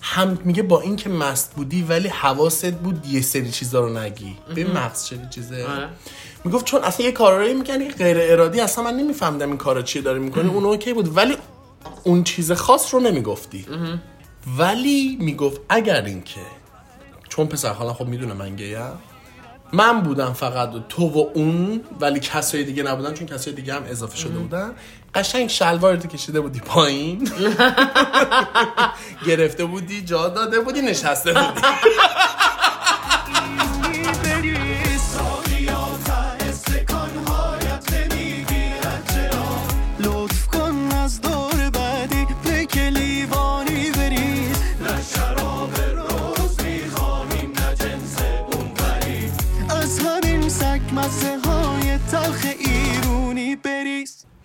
هم 0.01 0.39
میگه 0.43 0.63
با 0.63 0.81
اینکه 0.81 1.09
مست 1.09 1.53
بودی 1.55 1.83
ولی 1.83 2.07
حواست 2.07 2.71
بود 2.71 3.05
یه 3.05 3.21
سری 3.21 3.51
چیزا 3.51 3.79
رو 3.79 3.97
نگی. 3.97 4.37
به 4.55 4.63
مغز 4.63 5.05
چه 5.05 5.19
چیزه. 5.29 5.65
آره. 5.65 5.89
می‌گفت 6.43 6.65
چون 6.65 6.83
اصلا 6.83 7.05
یه 7.05 7.11
کارایی 7.11 7.53
می‌کنی 7.53 7.89
غیر 7.89 8.17
ارادی 8.19 8.59
اصلا 8.59 8.83
من 8.83 8.93
نمیفهمدم 8.93 9.47
این 9.47 9.57
کارا 9.57 9.81
چیه 9.81 10.01
داره 10.01 10.19
می‌کنی. 10.19 10.49
اون 10.49 10.65
اوکی 10.65 10.93
بود. 10.93 11.17
ولی 11.17 11.37
اون 12.03 12.23
چیز 12.23 12.51
خاص 12.51 12.93
رو 12.93 12.99
نمی‌گفتی. 12.99 13.65
ولی 14.57 15.17
می‌گفت 15.19 15.61
اگر 15.69 16.05
اینکه 16.05 16.41
چون 17.29 17.47
پسر 17.47 17.73
خالم 17.73 17.93
خب 17.93 18.05
می‌دونه 18.05 18.33
من 18.33 18.55
گیم. 18.55 18.79
من 19.73 20.01
بودم 20.01 20.33
فقط 20.33 20.75
و 20.75 20.79
تو 20.89 21.07
و 21.07 21.25
اون 21.33 21.81
ولی 21.99 22.19
کسای 22.19 22.63
دیگه 22.63 22.83
نبودن 22.83 23.13
چون 23.13 23.27
کسای 23.27 23.53
دیگه 23.53 23.73
هم 23.73 23.83
اضافه 23.89 24.17
شده 24.17 24.39
بودن. 24.39 24.71
قشنگ 25.15 25.49
شلوارتو 25.49 26.07
کشیده 26.07 26.41
بودی 26.41 26.59
پایین. 26.59 27.31
گرفته 29.27 29.65
بودی 29.65 30.01
جا 30.01 30.29
داده 30.29 30.59
بودی 30.59 30.81
نشسته 30.81 31.33
بودی. 31.33 31.45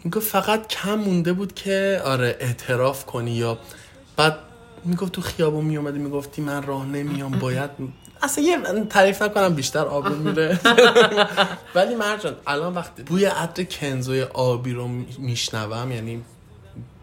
می‌گفت 0.06 0.28
فقط 0.28 0.68
کم 0.68 0.94
مونده 0.94 1.32
بود 1.32 1.54
که 1.54 2.02
آره 2.04 2.36
اعتراف 2.40 3.06
کنی 3.06 3.30
یا 3.30 3.58
بعد 4.16 4.38
می‌گفت 4.84 5.12
تو 5.12 5.20
خیابون 5.20 5.64
میومدی 5.64 5.98
می‌گفتی 5.98 6.42
من 6.42 6.62
راه 6.62 6.86
نمیام 6.86 7.38
باید 7.38 7.70
اصلا 8.22 8.44
یه 8.44 8.58
تعریف 8.90 9.22
نکنم 9.22 9.54
بیشتر 9.54 9.84
آب 9.84 10.08
میره 10.08 10.60
ولی 11.74 11.94
مرجان 11.94 12.36
الان 12.46 12.74
وقتی 12.74 13.02
بوی 13.02 13.24
عطر 13.24 13.64
کنزوی 13.64 14.22
آبی 14.22 14.72
رو 14.72 14.88
میشنوم 15.18 15.92
یعنی 15.92 16.24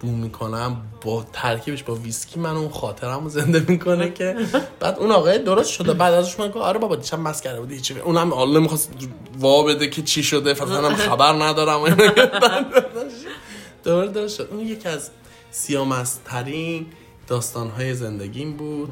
بو 0.04 0.12
می‌کنم 0.12 0.82
با 1.02 1.26
ترکیبش 1.34 1.84
با 1.84 1.96
ویسکی 1.96 2.40
من 2.40 2.56
اون 2.58 2.70
خاطرم 2.70 3.24
رو 3.24 3.30
زنده 3.30 3.66
می‌کنه 3.68 4.12
که 4.12 4.36
بعد 4.80 5.00
اون 5.00 5.12
آقای 5.12 5.40
درست 5.40 5.70
شده. 5.70 5.94
بعد 5.94 6.14
ازش 6.14 6.40
من 6.40 6.52
آره 6.52 6.80
بابا 6.80 6.96
دیشب 6.96 7.20
مس 7.20 7.42
کرده 7.42 7.60
بودی 7.60 7.76
هیچی. 7.76 8.00
اونم 8.00 8.34
حالا 8.34 8.60
نمی‌خواست 8.60 8.92
وا 9.40 9.64
بده 9.64 9.90
که 9.90 10.02
چی 10.02 10.24
شده 10.24 10.54
فقط 10.54 10.94
خبر 11.10 11.34
ندارم. 11.34 11.84
دوباره 13.84 14.08
درست 14.08 14.38
شد. 14.38 14.48
اون 14.52 14.60
یکی 14.60 14.90
از 14.90 15.10
سیامسترین 15.52 16.86
داستانهای 17.28 17.94
زندگیم 17.94 18.58
بود. 18.58 18.92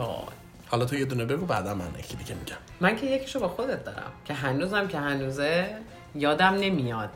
حالا 0.67 0.85
تو 0.85 0.95
یه 0.95 1.05
دونه 1.05 1.25
بگو 1.25 1.45
بعدا 1.45 1.73
من 1.73 1.85
یکی 1.99 2.15
دیگه 2.15 2.35
میگم. 2.39 2.55
من 2.81 2.95
که 2.95 3.05
یکیشو 3.05 3.39
با 3.39 3.47
خودت 3.47 3.85
دارم. 3.85 4.11
که 4.25 4.33
هنوزم 4.33 4.87
که 4.87 4.97
هنوزه 4.97 5.75
یادم 6.15 6.53
نمیاد. 6.53 7.09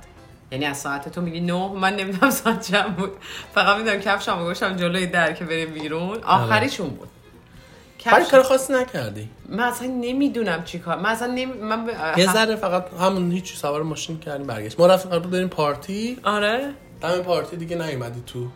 یعنی 0.55 0.65
از 0.65 0.77
ساعت 0.77 1.09
تو 1.09 1.21
میگی 1.21 1.39
نه 1.41 1.67
من 1.73 1.95
نمی‌دونم 1.95 2.31
ساعت 2.31 2.71
چند 2.71 2.95
بود. 2.95 3.11
فقط 3.53 3.77
می‌دونم 3.77 3.99
کفشم 3.99 4.43
گوشم 4.43 4.75
جلوی 4.75 5.07
در 5.07 5.33
که 5.33 5.45
بریم 5.45 5.73
بیرون. 5.73 6.23
آخریشون 6.23 6.89
بود. 6.89 7.09
کفش 7.99 8.31
کار 8.31 8.43
خاصی 8.43 8.73
نکردی؟ 8.73 9.29
من 9.49 9.63
اصلا 9.63 9.87
نمی‌دونم 9.87 10.63
چی 10.63 10.79
کار 10.79 10.99
من 10.99 11.09
اصلا 11.09 11.27
نمی... 11.27 11.45
من 11.45 11.85
ب... 11.85 11.89
یه 12.17 12.33
ذره 12.33 12.55
فقط 12.55 12.85
همون 12.99 13.31
هیچ 13.31 13.55
سوار 13.55 13.83
ماشین 13.83 14.19
کردیم 14.19 14.47
برگشت. 14.47 14.79
ما 14.79 14.87
رفتیم 14.87 15.11
قرار 15.11 15.27
بریم 15.27 15.47
پارتی. 15.47 16.17
آره. 16.23 16.71
همین 17.03 17.23
پارتی 17.23 17.57
دیگه 17.57 17.75
نیومدی 17.75 18.23
تو. 18.27 18.47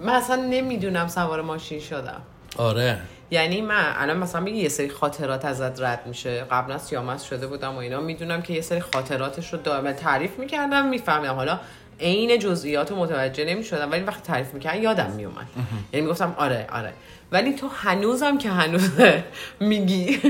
من 0.00 0.12
اصلا 0.12 0.36
نمی‌دونم 0.36 1.08
سوار 1.08 1.42
ماشین 1.42 1.80
شدم. 1.80 2.22
آره. 2.56 2.98
یعنی 3.32 3.60
من 3.60 3.94
الان 3.96 4.16
مثلا 4.16 4.40
میگی 4.40 4.58
یه 4.58 4.68
سری 4.68 4.88
خاطرات 4.88 5.44
ازت 5.44 5.82
رد 5.82 6.06
میشه. 6.06 6.44
قبلا 6.50 6.78
سیامت 6.78 7.22
شده 7.22 7.46
بودم 7.46 7.74
و 7.74 7.78
اینا. 7.78 8.00
می‌دونم 8.00 8.42
که 8.42 8.52
یه 8.52 8.60
سری 8.60 8.80
خاطراتش 8.80 9.52
رو 9.52 9.58
دائما 9.58 9.92
تعریف 9.92 10.38
می‌کردم 10.38 10.88
میفهمیدم. 10.88 11.34
حالا 11.34 11.60
عین 12.00 12.38
جزئیات 12.38 12.90
رو 12.90 12.96
متوجه 12.96 13.44
نمی‌شدم. 13.44 13.90
ولی 13.90 14.02
وقتی 14.02 14.22
تعریف 14.22 14.54
می‌کردم 14.54 14.82
یادم 14.82 15.10
میومد 15.10 15.46
یعنی 15.92 16.06
می‌گفتم 16.06 16.34
آره 16.38 16.66
آره. 16.72 16.92
ولی 17.32 17.52
تو 17.52 17.68
هنوزم 17.68 18.38
که 18.38 18.48
هنوز 18.50 18.90
میگی 19.60 20.20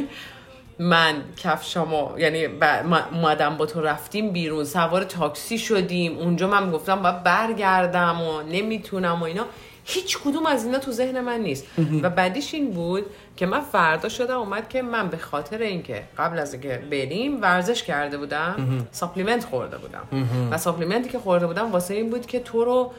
من 0.78 1.14
کفشامو 1.37 2.18
یعنی 2.18 2.49
ب- 2.49 2.64
ما- 2.64 3.00
اومدم 3.12 3.56
با 3.56 3.66
تو 3.66 3.80
رفتیم 3.80 4.30
بیرون. 4.30 4.64
سوار 4.64 5.04
تاکسی 5.04 5.59
شدیم. 5.59 6.18
اونجا 6.18 6.47
من 6.49 6.71
گفتم 6.71 7.02
باید 7.02 7.23
برگردم 7.23 8.21
و 8.21 8.42
نمی‌تونم 8.42 9.21
و 9.21 9.25
اینا. 9.25 9.44
هیچ 9.84 10.18
کدوم 10.18 10.46
از 10.46 10.64
اینا 10.64 10.78
تو 10.78 10.92
ذهن 10.92 11.20
من 11.20 11.40
نیست. 11.40 11.66
و 12.02 12.10
بعدیش 12.10 12.54
این 12.54 12.70
بود 12.70 13.04
که 13.36 13.46
من 13.46 13.60
فرداش 13.61 14.09
یادم 14.09 14.38
اومد 14.38 14.68
که 14.68 14.82
من 14.82 15.08
به 15.08 15.16
خاطر 15.16 15.58
اینکه 15.58 16.02
قبل 16.18 16.38
از 16.38 16.52
اینکه 16.52 16.82
بریم 16.90 17.42
ورزش 17.42 17.82
کرده 17.82 18.18
بودم 18.18 18.86
supplement 18.92 19.44
خورده 19.44 19.78
بودم. 19.78 20.26
و 20.50 20.58
supplement 20.59 21.04
ی 21.04 21.09
که 21.08 21.18
خورده 21.18 21.46
بودم 21.46 21.72
واسه 21.72 21.94
این 21.94 22.10
بود 22.10 22.26
که 22.26 22.40
تو 22.40 22.64
رو 22.64 22.92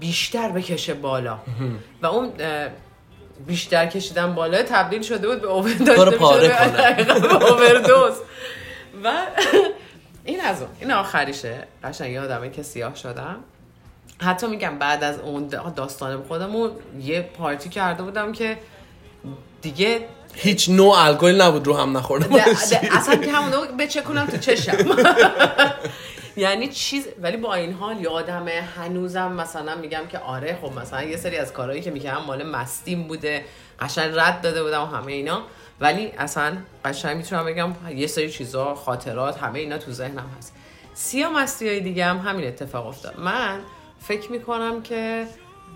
بیشتر 0.00 0.50
بکشه 0.50 0.94
بالا. 0.94 1.38
و 2.02 2.06
اون 2.06 2.32
بیشتر 3.46 3.86
کشیدن 3.86 4.34
بالا 4.34 4.62
تبدیل 4.62 5.02
شده 5.02 5.28
بود 5.28 5.40
به 5.40 5.48
اووردوز 5.48 5.88
و 9.04 9.12
این 10.24 10.40
از 10.40 10.62
اون. 10.62 10.70
این 10.80 10.92
آخریشه. 10.92 11.66
قشنگ 11.84 12.12
یادمه 12.12 12.50
که 12.50 12.62
سیاه 12.62 12.94
شدم. 12.94 13.36
حتی 14.20 14.46
میگم 14.46 14.78
بعد 14.78 15.04
از 15.04 15.18
اون 15.18 15.48
داستان 15.76 16.22
خودمون 16.22 16.70
یه 17.00 17.22
پارتی 17.22 17.68
کرده 17.68 18.02
بودم 18.02 18.32
که 18.32 18.58
دیگه 19.62 20.06
هیچ 20.34 20.68
نوع 20.68 20.98
الکل 20.98 21.40
نبود 21.40 21.66
رو 21.66 21.76
هم 21.76 21.92
ده- 22.00 22.96
اصلا 22.96 23.16
که 23.16 23.32
همونو 23.32 23.60
بچکونم 23.78 24.26
تو 24.26 24.36
چشم. 24.36 24.76
یعنی 26.36 26.68
چیز 26.68 27.08
ولی 27.22 27.36
با 27.36 27.54
این 27.54 27.72
حال 27.72 28.00
یادمه 28.00 28.68
هنوزم 28.76 29.32
مثلا 29.32 29.74
میگم 29.76 30.06
که 30.08 30.18
آره 30.18 30.58
خب 30.62 30.72
مثلا 30.72 31.02
یه 31.02 31.16
سری 31.16 31.36
از 31.36 31.52
کارهایی 31.52 31.82
که 31.82 31.90
می‌کردم 31.90 32.22
مال 32.26 32.50
مستیم 32.50 33.02
بوده 33.08 33.44
قشنگ 33.80 34.12
رد 34.16 34.40
داده 34.40 34.62
بودم 34.62 34.82
و 34.82 34.86
همه 34.86 35.12
اینا. 35.12 35.42
ولی 35.80 36.12
اصلا 36.18 36.56
قشنگ 36.84 37.16
می‌تونم 37.16 37.44
بگم 37.44 37.74
یه 37.94 38.06
سری 38.06 38.30
چیزا 38.30 38.74
خاطرات 38.74 39.38
همه 39.38 39.58
اینا 39.58 39.78
تو 39.78 39.92
ذهنم 39.92 40.26
هست. 40.38 40.54
سیاه 40.94 41.32
مستی 41.32 41.68
های 41.68 41.80
دیگه 41.80 42.04
هم 42.04 42.18
همین 42.18 42.46
اتفاق 42.46 42.86
افتاد. 42.86 43.20
من 43.20 43.60
فکر 44.00 44.32
می‌کنم 44.32 44.82
که 44.82 45.26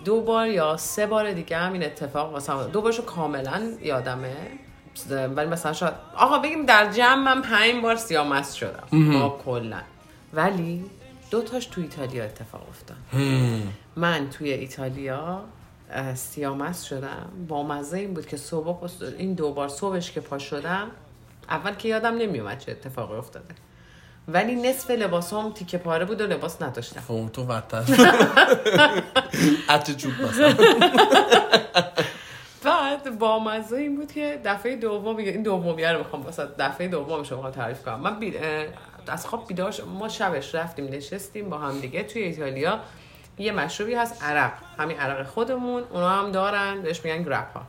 دو 0.04 0.20
بار 0.20 0.48
یا 0.48 0.76
سه 0.76 1.06
بار 1.06 1.32
دیگه 1.32 1.56
هم 1.56 1.72
این 1.72 1.84
اتفاق 1.84 2.36
مثلا 2.36 2.66
دو 2.66 2.80
بارشو 2.80 3.04
کاملا 3.04 3.62
یادمه. 3.82 4.36
ولی 5.10 5.48
مثلا 5.48 5.72
شاید 5.72 5.94
آقا 6.16 6.38
بگیم 6.38 6.66
در 6.66 6.92
جمع 6.92 7.14
من 7.14 7.42
پنج 7.42 7.82
بار 7.82 7.96
سیاه 7.96 8.28
مست 8.28 8.56
شدم 8.56 9.18
با 9.20 9.40
کلا. 9.44 9.80
ولی 10.32 10.84
دو 11.30 11.42
تاش 11.42 11.66
تو 11.66 11.80
ایتالیا 11.80 12.24
اتفاق 12.24 12.68
افتاد. 12.68 12.96
من 13.96 14.30
توی 14.30 14.52
ایتالیا 14.52 15.44
اه، 15.90 16.14
سیامست 16.14 16.86
شدم. 16.86 17.30
با 17.48 17.62
مزه 17.62 17.98
این 17.98 18.14
بود 18.14 18.26
که 18.26 18.36
صبح 18.36 18.88
این 19.18 19.34
دو 19.34 19.52
بار 19.52 19.68
صبحش 19.68 20.12
که 20.12 20.20
پا 20.20 20.38
شدم 20.38 20.90
اول 21.48 21.74
که 21.74 21.88
یادم 21.88 22.14
نمیومد 22.14 22.58
چه 22.58 22.72
اتفاقی 22.72 23.16
افتاده. 23.16 23.54
ولی 24.28 24.54
نصف 24.54 24.90
لباسام 24.90 25.52
تیکه 25.52 25.78
پاره 25.78 26.04
بود 26.04 26.20
و 26.20 26.26
لباس 26.26 26.62
نداشتم. 26.62 27.02
اون 27.08 27.28
تو 27.28 27.44
بدتر. 27.44 27.82
عطر 29.68 29.92
چوب 29.92 30.12
مثلا. 30.12 30.54
بعد 32.64 33.18
با 33.18 33.38
مزه 33.38 33.76
این 33.76 33.96
بود 33.96 34.12
که 34.12 34.40
دفعه 34.44 34.76
دوم 34.76 35.16
این 35.16 35.42
دومیه 35.42 35.92
رو 35.92 35.98
می‌خوام 35.98 36.22
واسه 36.22 36.46
دفعه 36.58 36.88
دومش 36.88 37.30
رو 37.30 37.36
می‌خوام 37.36 37.52
تعریف 37.52 37.82
کنم. 37.82 38.00
من 38.00 38.18
بی... 38.18 38.34
از 39.08 39.26
خواب 39.26 39.48
بیدار. 39.48 39.74
ما 39.98 40.08
شبش 40.08 40.54
رفتیم 40.54 40.84
نشستیم 40.84 41.50
با 41.50 41.58
هم 41.58 41.80
دیگه 41.80 42.02
توی 42.02 42.22
ایتالیا. 42.22 42.80
یه 43.38 43.52
مشروبی 43.52 43.94
هست 43.94 44.22
عرق. 44.22 44.52
همین 44.78 44.98
عرق 44.98 45.26
خودمون. 45.26 45.82
اونا 45.90 46.10
هم 46.10 46.32
دارن. 46.32 46.82
بهش 46.82 47.04
میگن 47.04 47.22
گرپا 47.22 47.60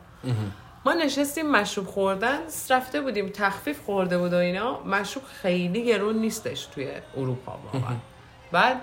ما 0.85 0.93
نشستیم 0.93 1.51
مشروب 1.51 1.87
خوردن 1.87 2.39
رفته 2.69 3.01
بودیم 3.01 3.29
تخفیف 3.29 3.81
خورده 3.85 4.17
بود 4.17 4.33
و 4.33 4.35
اینا. 4.35 4.83
مشروب 4.83 5.25
خیلی 5.25 5.85
گرون 5.85 6.15
نیستش 6.15 6.65
توی 6.65 6.87
اروپا 7.17 7.59
واقعا. 7.73 7.95
بعد 8.51 8.81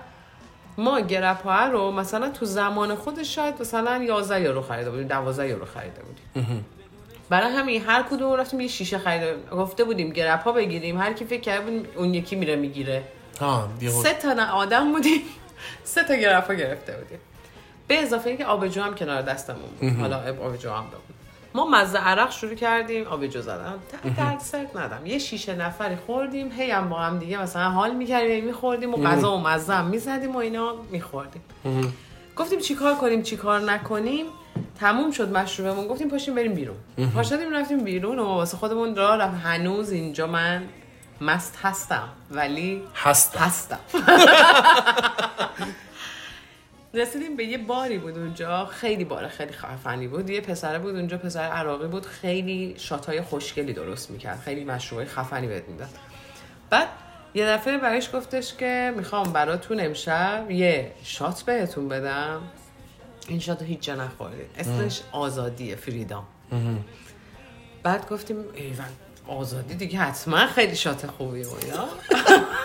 ما 0.77 0.99
گرپا 0.99 1.65
رو 1.65 1.91
مثلا 1.91 2.29
تو 2.29 2.45
زمان 2.45 2.95
خودش 2.95 3.35
شاید 3.35 3.61
مثلا 3.61 4.03
11 4.03 4.41
یورو 4.41 4.61
خریده 4.61 4.89
بودیم 4.89 5.07
12 5.07 5.47
یورو 5.47 5.65
خریده 5.65 6.01
بودیم. 6.01 6.65
برای 7.29 7.51
همین 7.51 7.81
هر 7.81 8.03
کدوم 8.03 8.33
رفتیم 8.33 8.59
یه 8.59 8.67
شیشه 8.67 8.97
خریده 8.97 9.35
گفته 9.51 9.83
بودیم 9.83 10.09
گرپا 10.09 10.51
بگیریم. 10.51 10.97
هر 10.97 11.13
کی 11.13 11.25
فکر 11.25 11.41
کرد 11.41 11.63
اون 11.95 12.13
یکی 12.13 12.35
میره 12.35 12.55
می‌گیره. 12.55 13.03
سه 14.03 14.13
تا 14.13 14.33
نه 14.33 14.51
آدم 14.51 14.91
بودیم. 14.91 15.21
سه 15.83 16.03
تا 16.03 16.15
گرفا 16.15 16.53
گرفته 16.53 16.97
بودیم. 16.97 17.19
به 17.87 17.99
اضافه 17.99 18.29
اینکه 18.29 18.45
آبجو 18.45 18.81
هم 18.81 18.95
کنار 18.95 19.21
دستمون 19.21 19.69
بود. 19.79 19.99
حالا 19.99 20.17
آبجو 20.17 20.69
هم 20.69 20.83
بود 20.83 21.22
ما 21.55 21.69
مزه 21.69 21.99
عرق 21.99 22.31
شروع 22.31 22.55
کردیم. 22.55 23.07
آبجو 23.07 23.41
زدن 23.41 23.73
درد 24.17 24.39
سرد 24.39 24.77
ندم. 24.77 25.05
یه 25.05 25.17
شیشه 25.17 25.55
نفری 25.55 25.95
خوردیم 25.95 26.51
هی 26.51 26.71
هم 26.71 26.89
با 26.89 26.99
هم 26.99 27.19
دیگه 27.19 27.41
مثلا 27.41 27.69
حال 27.69 27.95
می‌کردیم 27.95 28.45
میخوردیم 28.45 28.93
و 28.93 28.97
غذا 28.97 29.37
و 29.37 29.41
مزه 29.41 29.73
هم 29.73 29.85
می‌زدیم 29.85 30.35
و 30.35 30.37
اینا 30.37 30.75
میخوردیم. 30.91 31.41
گفتیم 32.35 32.59
چیکار 32.59 32.95
کنیم 32.95 33.21
چیکار 33.21 33.61
نکنیم؟ 33.61 34.25
تموم 34.79 35.11
شد 35.11 35.37
مشروبمون. 35.37 35.87
گفتیم 35.87 36.09
پاشیم 36.09 36.35
بریم 36.35 36.53
بیرون. 36.53 36.77
پا 37.15 37.23
شدیم 37.23 37.53
رفتیم 37.53 37.83
بیرون 37.83 38.19
و 38.19 38.23
واسه 38.23 38.57
خودمون 38.57 38.95
راه 38.95 39.17
رفت. 39.17 39.45
هنوز 39.45 39.91
اینجا 39.91 40.27
من 40.27 40.63
مست 41.21 41.59
هستم 41.63 42.09
ولی 42.31 42.81
هستم. 42.95 43.39
هستم. 43.39 43.79
رسیدیم 46.93 47.35
به 47.35 47.45
یه 47.45 47.57
باری 47.57 47.97
بود 47.97 48.17
اونجا. 48.17 48.65
خیلی 48.65 49.03
بار 49.03 49.27
خیلی 49.27 49.53
خفنی 49.53 50.07
بود. 50.07 50.29
یه 50.29 50.41
پسره 50.41 50.79
بود 50.79 50.95
اونجا 50.95 51.17
پسر 51.17 51.39
عراقی 51.39 51.87
بود. 51.87 52.05
خیلی 52.05 52.75
شاتای 52.77 53.21
خوشگلی 53.21 53.73
درست 53.73 54.11
می‌کرد. 54.11 54.39
خیلی 54.39 54.63
مشروبای 54.63 55.05
خفنی 55.05 55.47
بهت 55.47 55.63
می‌داد. 55.67 55.89
بعد 56.69 56.87
یه 57.33 57.45
دفعه 57.45 57.77
برایش 57.77 58.09
گفتش 58.13 58.53
که 58.53 58.93
می‌خوام 58.97 59.33
براتون 59.33 59.79
امشب 59.79 60.51
یه 60.51 60.91
شات 61.03 61.41
بهتون 61.41 61.89
بدم. 61.89 62.41
این 63.27 63.39
shot 63.39 63.61
رو 63.61 63.67
هیچ 63.67 63.79
جا 63.79 63.95
نخوردید 63.95 64.45
اسمش 64.57 65.01
آزادیه 65.11 65.75
freedom. 65.75 66.27
بعد 67.83 68.09
گفتیم 68.09 68.37
ایوان 68.53 68.87
آزادی 69.27 69.75
دیگه 69.75 69.97
حتما 69.99 70.47
خیلی 70.47 70.75
shot 70.75 71.07
خوبی 71.07 71.39
اینا 71.39 71.87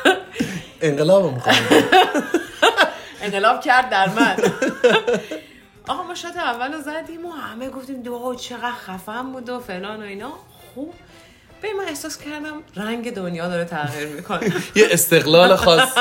انقلاب 0.80 1.34
می‌کنم 1.34 1.54
انقلاب 3.22 3.60
کرد 3.60 3.90
در 3.90 4.08
من. 4.08 4.36
آقا 5.88 6.02
ما 6.02 6.14
shot 6.14 6.36
اول 6.36 6.72
رو 6.72 6.80
زدیم 6.80 7.26
و 7.26 7.30
همه 7.30 7.68
گفتیم 7.68 8.02
دو 8.02 8.34
چقدر 8.34 8.72
خفن 8.72 9.32
بود 9.32 9.48
و 9.48 9.60
فلان 9.60 10.02
و 10.02 10.04
اینا. 10.04 10.32
خوب. 10.74 10.94
به 11.62 11.68
من 11.78 11.84
احساس 11.84 12.18
کردم 12.18 12.62
رنگ 12.76 13.14
دنیا 13.14 13.48
داره 13.48 13.64
تغییر 13.64 14.08
می‌کنه. 14.08 14.40
یه 14.76 14.88
استقلال 14.90 15.56
خاصی. 15.56 16.00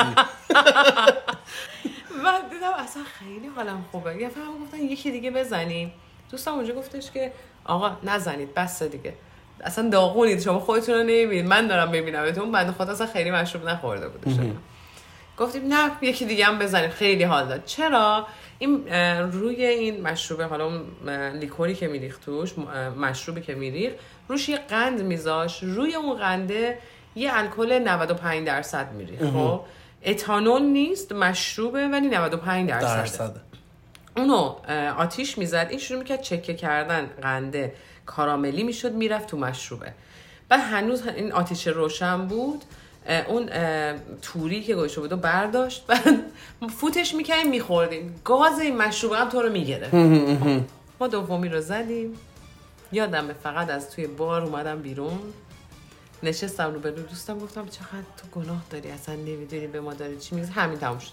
و 2.24 2.32
دیدم 2.50 2.72
اصلا 2.78 3.02
خیلی 3.18 3.46
حالم 3.56 3.84
خوبه. 3.92 4.16
یه 4.16 4.28
فهم 4.28 4.64
گفتن 4.64 4.78
یکی 4.78 5.10
دیگه 5.10 5.30
بزنیم 5.30 5.92
دوستم 6.30 6.52
اونجا 6.52 6.74
گفتش 6.74 7.10
که 7.10 7.32
آقا 7.64 7.96
نزنید 8.02 8.54
بس 8.54 8.82
دیگه. 8.82 9.14
اصلا 9.64 9.88
داغونید 9.88 10.40
شما 10.40 10.60
خودتون 10.60 10.94
رو 10.94 11.00
نمی‌بینید. 11.00 11.46
من 11.46 11.66
دارم 11.66 11.90
ببینمتون 11.90 12.52
بنده 12.52 12.72
خدا 12.72 12.92
اصلا 12.92 13.06
خیلی 13.06 13.30
مشروب 13.30 13.68
نخورده 13.68 14.08
بوده 14.08 14.34
شما 14.34 14.52
گفتیم 15.38 15.74
نه 15.74 15.90
یکی 16.02 16.24
دیگه 16.24 16.44
هم 16.44 16.58
بزنیم. 16.58 16.90
خیلی 16.90 17.24
حال 17.24 17.48
داد. 17.48 17.64
چرا؟ 17.64 18.26
این 18.58 18.88
روی 19.32 19.64
این 19.64 20.00
مشروبه 20.00 20.44
حالا 20.44 20.64
اون 20.66 20.82
لیکوری 21.32 21.74
که 21.74 21.88
میریخت 21.88 22.24
توش 22.24 22.58
مشروبی 22.96 23.40
که 23.40 23.54
میریخت 23.54 23.96
روش 24.28 24.48
یه 24.48 24.56
قند 24.56 25.02
میذاش. 25.02 25.62
روی 25.62 25.94
اون 25.94 26.16
قنده 26.16 26.78
یه 27.16 27.30
الکل 27.34 27.78
95 27.78 28.46
درصد 28.46 28.92
میریخت. 28.92 29.24
خب؟ 29.24 29.60
اتانول 30.04 30.62
نیست 30.62 31.12
مشروبه 31.12 31.88
ولی 31.88 32.08
95 32.08 32.70
درصد. 32.70 32.96
درصد. 32.96 33.36
اونو 34.16 34.56
آتیش 34.98 35.38
می‌زد. 35.38 35.66
این 35.70 35.78
شروع 35.78 35.98
می‌کرد 35.98 36.20
چکه 36.20 36.54
کردن 36.54 37.10
قنده. 37.22 37.72
کاراملی 38.06 38.62
می‌شد 38.62 38.92
می‌رفت 38.92 39.28
تو 39.28 39.36
مشروبه. 39.36 39.92
بعد 40.48 40.60
هنوز 40.60 41.06
این 41.06 41.32
آتیش 41.32 41.66
روشن 41.66 42.26
بود. 42.26 42.64
اون 43.08 43.50
توری 44.22 44.62
که 44.62 44.74
گوشه 44.74 45.00
بود 45.00 45.12
و 45.12 45.16
برداشت 45.16 45.86
بعد 45.86 46.02
فوتش 46.76 47.14
می‌کردیم 47.14 47.50
میخوردیم. 47.50 48.20
گاز 48.24 48.60
این 48.60 48.76
مشروبه 48.76 49.16
هم 49.16 49.28
تو 49.28 49.42
رو 49.42 49.52
می‌گیره 49.52 49.88
ما 51.00 51.08
دومی 51.08 51.48
رو 51.48 51.60
زدیم. 51.60 52.14
یادمه 52.92 53.32
فقط 53.32 53.70
از 53.70 53.90
توی 53.90 54.06
بار 54.06 54.42
اومدم 54.42 54.82
بیرون. 54.82 55.18
نشستم 56.22 56.74
رو 56.74 56.80
به 56.80 56.90
دوستم 56.90 57.38
گفتم 57.38 57.66
چقدر 57.68 58.08
تو 58.16 58.40
گناه 58.40 58.64
داری 58.70 58.90
اصلا 58.90 59.14
نمی‌دونی 59.14 59.66
به 59.66 59.80
ما 59.80 59.94
داری 59.94 60.18
چی 60.18 60.34
میگی 60.34 60.52
همین 60.52 60.78
تموم 60.78 60.98
شد. 60.98 61.10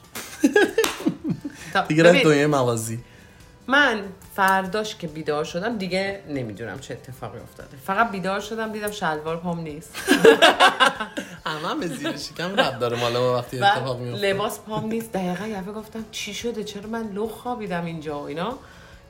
دیگه 1.88 2.04
رفت 2.04 2.24
دنیای 2.24 2.46
موازی 2.46 3.00
من 3.67 4.01
فرداش 4.36 4.95
که 4.95 5.08
بیدار 5.08 5.43
شدم 5.43 5.78
دیگه 5.78 6.23
نمی‌دونم 6.30 6.80
چه 6.80 6.93
اتفاقی 6.93 7.39
افتاده. 7.39 7.78
فقط 7.86 8.12
بیدار 8.12 8.39
شدم 8.39 8.71
دیدم 8.71 8.91
شلوار 8.91 9.38
پام 9.38 9.60
نیست. 9.60 9.95
همه 11.45 11.67
هم 11.67 11.88
زیر 11.88 12.17
شکم 12.17 12.56
رب 12.56 12.80
داره 12.80 12.99
مالا 12.99 13.36
وقتی 13.38 13.60
اتفاق 13.60 13.99
میفته. 13.99 14.32
لباس 14.34 14.60
پام 14.60 14.86
نیست. 14.86 15.12
دقیقا 15.12 15.47
یه 15.47 15.62
دفعه 15.62 15.73
گفتم 15.73 16.06
چی 16.12 16.34
شده؟ 16.34 16.63
چرا 16.63 16.89
من 16.89 17.12
لخ 17.12 17.32
خوابیدم 17.32 17.86
اینجا 17.86 18.19
و 18.19 18.23
اینا؟ 18.23 18.58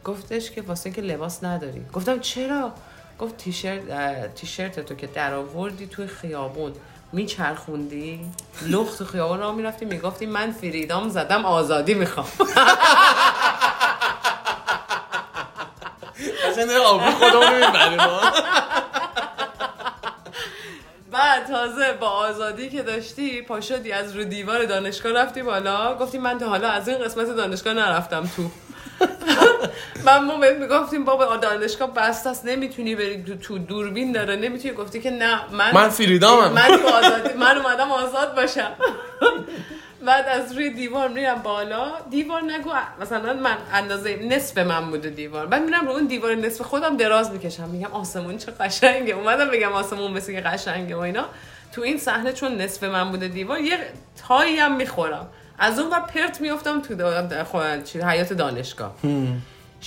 گفتش 0.03 0.51
که 0.51 0.61
واسه 0.61 0.91
که 0.91 1.01
لباس 1.01 1.43
نداری. 1.43 1.85
گفتم 1.93 2.19
چرا؟ 2.19 2.71
گفت 3.19 3.37
تیشرت 3.37 4.35
تیشرت 4.35 4.79
تو 4.79 4.95
که 4.95 5.07
در 5.07 5.33
آوردی 5.33 5.87
توی 5.87 6.07
خیابون 6.07 6.73
میچرخوندی؟ 7.11 8.31
لخت 8.61 8.97
تو 8.97 9.05
خیابون 9.05 9.39
را 9.39 9.51
می‌رفتی 9.51 9.85
می‌گفتی 9.85 10.25
من 10.25 10.51
فریدام 10.51 11.09
زدم 11.09 11.45
آزادی 11.45 11.93
می‌خوام. 11.93 12.27
داره 16.55 16.79
آبرو 16.79 17.11
خودمون 17.11 17.55
می‌بریم 17.55 17.99
بعد 21.11 21.47
تازه 21.47 21.93
با 21.93 22.07
آزادی 22.07 22.69
که 22.69 22.81
داشتی 22.81 23.41
پا 23.41 23.61
شدی 23.61 23.91
از 23.91 24.15
رو 24.15 24.23
دیوار 24.23 24.65
دانشگاه 24.65 25.11
رفتی 25.11 25.41
بالا. 25.41 25.95
گفتی 25.95 26.17
من 26.17 26.37
تا 26.37 26.45
حالا 26.47 26.69
از 26.69 26.89
این 26.89 26.97
قسمت 26.97 27.35
دانشگاه 27.35 27.73
نرفتم 27.73 28.29
تو. 28.35 28.43
من 30.05 30.25
ما 30.25 30.37
بهت 30.37 30.57
می‌گفتیم 30.57 31.05
بابا 31.05 31.37
دانشگاه 31.37 31.93
بسته 31.93 32.29
است 32.29 32.45
نمی‌تونی 32.45 32.95
بری 32.95 33.23
تو, 33.23 33.35
تو 33.35 33.57
دوربین 33.57 34.11
داره. 34.11 34.35
نمی‌تونی. 34.35 34.73
گفتی 34.73 35.01
که 35.01 35.11
نه 35.11 35.41
من 35.51 35.71
من 35.73 35.89
فریدامم. 35.89 36.51
من 36.51 36.67
تو 36.77 36.87
آزادی 36.87 37.33
من 37.33 37.57
اومدم 37.57 37.91
آزاد 37.91 38.35
باشم. 38.35 38.71
بعد 40.05 40.25
از 40.27 40.51
روی 40.51 40.69
دیوار 40.69 41.07
میرم 41.07 41.41
بالا. 41.41 41.91
دیوار 42.09 42.41
نگو 42.43 42.69
مثلا 43.01 43.33
من 43.33 43.57
اندازه 43.73 44.15
نصف 44.15 44.57
من 44.57 44.89
بوده 44.89 45.09
دیوار. 45.09 45.45
بعد 45.45 45.61
میرم 45.63 45.85
رو 45.85 45.91
اون 45.91 46.05
دیوار 46.05 46.35
نصف 46.35 46.61
خودم 46.61 46.97
دراز 46.97 47.31
می‌کشم. 47.31 47.69
میگم 47.69 47.91
آسمون 47.91 48.37
چه 48.37 48.51
قشنگه. 48.51 49.13
اومدم 49.13 49.49
بگم 49.51 49.71
آسمون 49.71 50.11
مثل 50.11 50.33
که 50.33 50.41
قشنگه 50.41 50.95
و 50.95 50.99
اینا. 50.99 51.25
تو 51.71 51.81
این 51.81 51.97
صحنه 51.97 52.33
چون 52.33 52.61
نصف 52.61 52.83
من 52.83 53.11
بوده 53.11 53.27
دیوار 53.27 53.59
یه 53.59 53.77
تایی 54.27 54.57
هم 54.57 54.75
می‌خورم. 54.75 55.27
از 55.59 55.79
اون 55.79 55.89
ور 55.89 55.99
پرت 55.99 56.41
میفتم 56.41 56.81
تو 56.81 56.95
چی- 57.83 58.01
حیات 58.01 58.33
دانشگاه. 58.33 58.95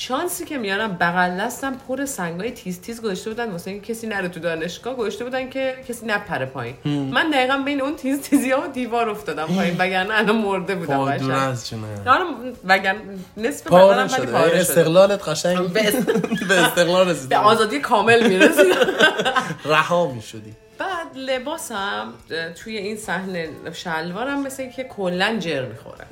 شانسی 0.01 0.45
که 0.45 0.59
میارم 0.59 0.97
بغل 1.01 1.41
دستم 1.41 1.75
پر 1.89 2.05
سنگای 2.05 2.51
تیز 2.51 2.81
تیز 2.81 3.03
گذاشته 3.03 3.31
بودن 3.31 3.51
واسه 3.51 3.71
اینکه 3.71 3.95
کسی 3.95 4.07
نره 4.07 4.29
تو 4.29 4.41
دانشگاه 4.41 4.97
گذاشته 4.97 5.25
بودن 5.25 5.51
که 5.51 5.75
کسی 5.89 6.07
نپره 6.07 6.47
پایین. 6.47 6.75
من 6.85 7.31
دقیقا 7.31 7.63
بین 7.65 7.83
اون 7.83 7.97
تیز 7.97 8.21
تیزی 8.21 8.51
ها 8.51 8.61
و 8.61 8.67
دیوار 8.73 9.09
افتادم 9.11 9.47
پایین 9.47 9.77
وگرنه 9.79 10.15
الان 10.19 10.37
مرده 10.37 10.75
بودم 10.75 11.05
قشنگ. 11.05 11.31
آره 12.07 12.25
وگرنه 12.65 12.99
نصف 13.37 13.67
بدنم 13.67 13.79
پاره 13.81 13.97
ولی 14.03 14.09
شده. 14.09 14.27
پاره 14.27 14.49
شده. 14.49 14.59
استقلالت 14.61 15.29
قشنگ. 15.29 15.59
به 15.73 15.89
است- 15.89 16.13
به 16.49 16.61
استقلال 16.61 17.05
به 17.05 17.11
رسیده 17.11 17.37
آزادی 17.37 17.81
کامل 17.81 18.29
می‌رسید 18.29 18.75
رها 19.75 20.13
می‌شدی. 20.13 20.53
بعد 20.79 21.07
لباسم 21.17 22.13
توی 22.63 22.77
این 22.77 22.97
صحنه 22.97 23.49
شلوارم 23.73 24.43
مثل 24.43 24.71
که 24.71 24.85
کلا 24.85 25.37
جر 25.41 25.65
می‌خوره. 25.67 26.07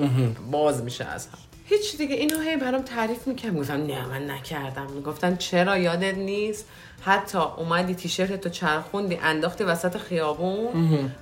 باز 0.50 0.82
میشه 0.82 1.04
از 1.04 1.26
هم. 1.26 1.38
هیچ 1.68 1.96
دیگه. 1.96 2.14
اینو 2.14 2.40
هی 2.40 2.56
برام 2.56 2.82
تعریف 2.82 3.26
می‌کنم 3.26 3.58
گفتم 3.58 3.86
نه 3.86 4.06
من 4.06 4.30
نکردم. 4.30 4.86
می‌گفتن 4.94 5.36
چرا 5.36 5.78
یادت 5.78 6.14
نیست؟ 6.14 6.66
حتی 7.02 7.38
اومدی 7.38 7.94
تیشرت 7.94 8.40
تو 8.40 8.48
چرخوندی 8.48 9.18
انداختی 9.22 9.64
وسط 9.64 9.96
خیابون. 9.96 10.68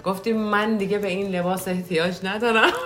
گفتی 0.05 0.33
من 0.33 0.77
دیگه 0.77 0.99
به 0.99 1.09
این 1.09 1.37
لباس 1.37 1.69
احتیاج 1.69 2.15
ندارم. 2.25 2.71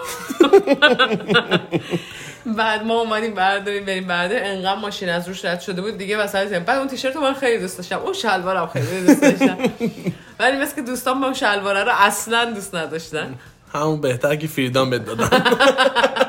بعد 2.56 2.84
ما 2.84 3.00
اومدیم 3.00 3.34
برداریم 3.34 3.84
بریم 3.84 4.06
برداریم. 4.06 4.44
انقدر 4.44 4.80
ماشین 4.80 5.08
از 5.08 5.28
روش 5.28 5.44
رد 5.44 5.60
شده 5.60 5.82
بود. 5.82 5.98
دیگه 5.98 6.18
وسط. 6.18 6.58
بعد 6.58 6.78
اون 6.78 6.88
تیشرت 6.88 7.16
من 7.16 7.34
خیلی 7.34 7.58
دوست 7.58 7.76
داشتم. 7.76 7.98
اون 7.98 8.12
شلوارم 8.12 8.66
خیلی 8.66 9.06
دوست 9.06 9.22
داشتم. 9.24 9.56
ولی 10.40 10.56
مثل 10.56 10.76
که 10.76 10.82
دوستان 10.82 11.20
با 11.20 11.26
اون 11.26 11.34
شلواره 11.34 11.84
رو 11.84 11.92
اصلا 11.94 12.44
دوست 12.44 12.74
نداشتن. 12.74 13.34
همون 13.74 14.00
بهتر 14.00 14.36
که 14.36 14.46
فریدام 14.46 14.90
بد 14.90 15.04
دادن. 15.04 15.28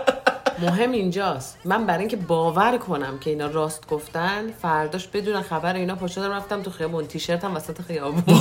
مهم 0.62 0.91
اینجاست. 0.91 1.58
من 1.65 1.86
برای 1.86 2.00
اینکه 2.00 2.17
باور 2.17 2.78
کنم 2.78 3.19
که 3.19 3.30
اینا 3.30 3.48
راست 3.48 3.88
گفتن 3.88 4.52
فرداش 4.62 5.08
بدون 5.08 5.41
خبر 5.41 5.74
اینا 5.74 5.95
پا 5.95 6.08
شدم 6.08 6.32
رفتم 6.32 6.62
تو 6.62 6.72
خیابون. 6.72 7.08
تیشرتم 7.08 7.56
وسط 7.56 7.82
خیابون. 7.82 8.24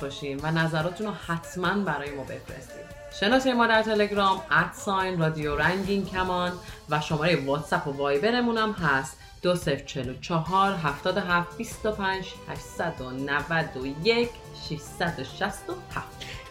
باشیم 0.00 0.38
و 0.42 0.50
نظراتتون 0.50 1.06
رو 1.06 1.12
حتما 1.12 1.84
برای 1.84 2.10
ما 2.10 2.22
بفرستید. 2.22 2.88
شناسه 3.20 3.54
ما 3.54 3.66
در 3.66 3.82
تلگرام 3.82 4.42
ادساین 4.50 5.18
رادیو 5.20 5.56
رنگین 5.56 6.06
کمان 6.06 6.52
و 6.90 7.00
شماره 7.00 7.44
واتساپ 7.46 7.86
و 7.86 7.92
وایبرمون 7.92 8.56
هم 8.56 8.72
هست. 8.72 9.16
2044 9.42 10.74
77 10.74 11.56
25 11.56 12.26
891 12.48 14.28
667 14.68 15.58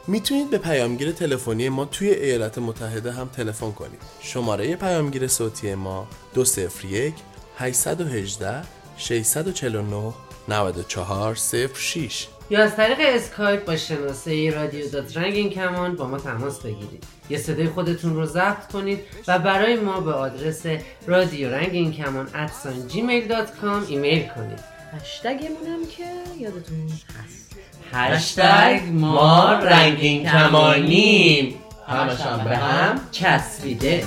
می‌تونید 0.07 0.49
به 0.49 0.57
پیامگیر 0.57 1.11
تلفنی 1.11 1.69
ما 1.69 1.85
توی 1.85 2.09
ایالات 2.09 2.57
متحده 2.57 3.11
هم 3.11 3.27
تلفن 3.27 3.71
کنید. 3.71 4.01
شماره 4.19 4.75
پیامگیر 4.75 5.27
صوتی 5.27 5.75
ما 5.75 6.07
201 6.33 7.13
818 7.57 8.63
649 8.97 10.13
9406 10.49 12.27
یا 12.49 12.63
از 12.63 12.75
طریق 12.75 12.97
اسکایپ 13.01 13.65
با 13.65 13.75
شناسه 13.75 14.49
رادیو 14.49 14.89
dot 14.89 15.17
رنگین 15.17 15.49
کمان 15.49 15.95
با 15.95 16.07
ما 16.07 16.17
تماس 16.17 16.59
بگیرید. 16.59 17.03
یا 17.29 17.37
صدای 17.37 17.67
خودتون 17.67 18.15
رو 18.15 18.25
ضبط 18.25 18.71
کنید 18.71 18.99
و 19.27 19.39
برای 19.39 19.75
ما 19.75 19.99
به 19.99 20.13
آدرس 20.13 20.65
رادیو 21.07 21.49
رنگین 21.49 21.93
کمان 21.93 22.29
at 22.35 22.53
sign 22.53 22.87
Gmail 22.87 23.27
dot 23.27 23.55
com 23.55 23.85
ایمیل 23.89 24.27
کنید. 24.35 24.59
هشتگمون 25.01 25.67
هم 25.67 25.87
که 25.97 26.03
یادتون 26.39 26.89
هست. 27.23 27.55
هشتگ 27.93 28.81
ما 28.91 29.53
رنگین 29.53 30.29
کمانیم. 30.29 31.55
همشان 31.87 32.43
به 32.43 32.57
هم 32.57 32.99
چسبیده. 33.11 34.03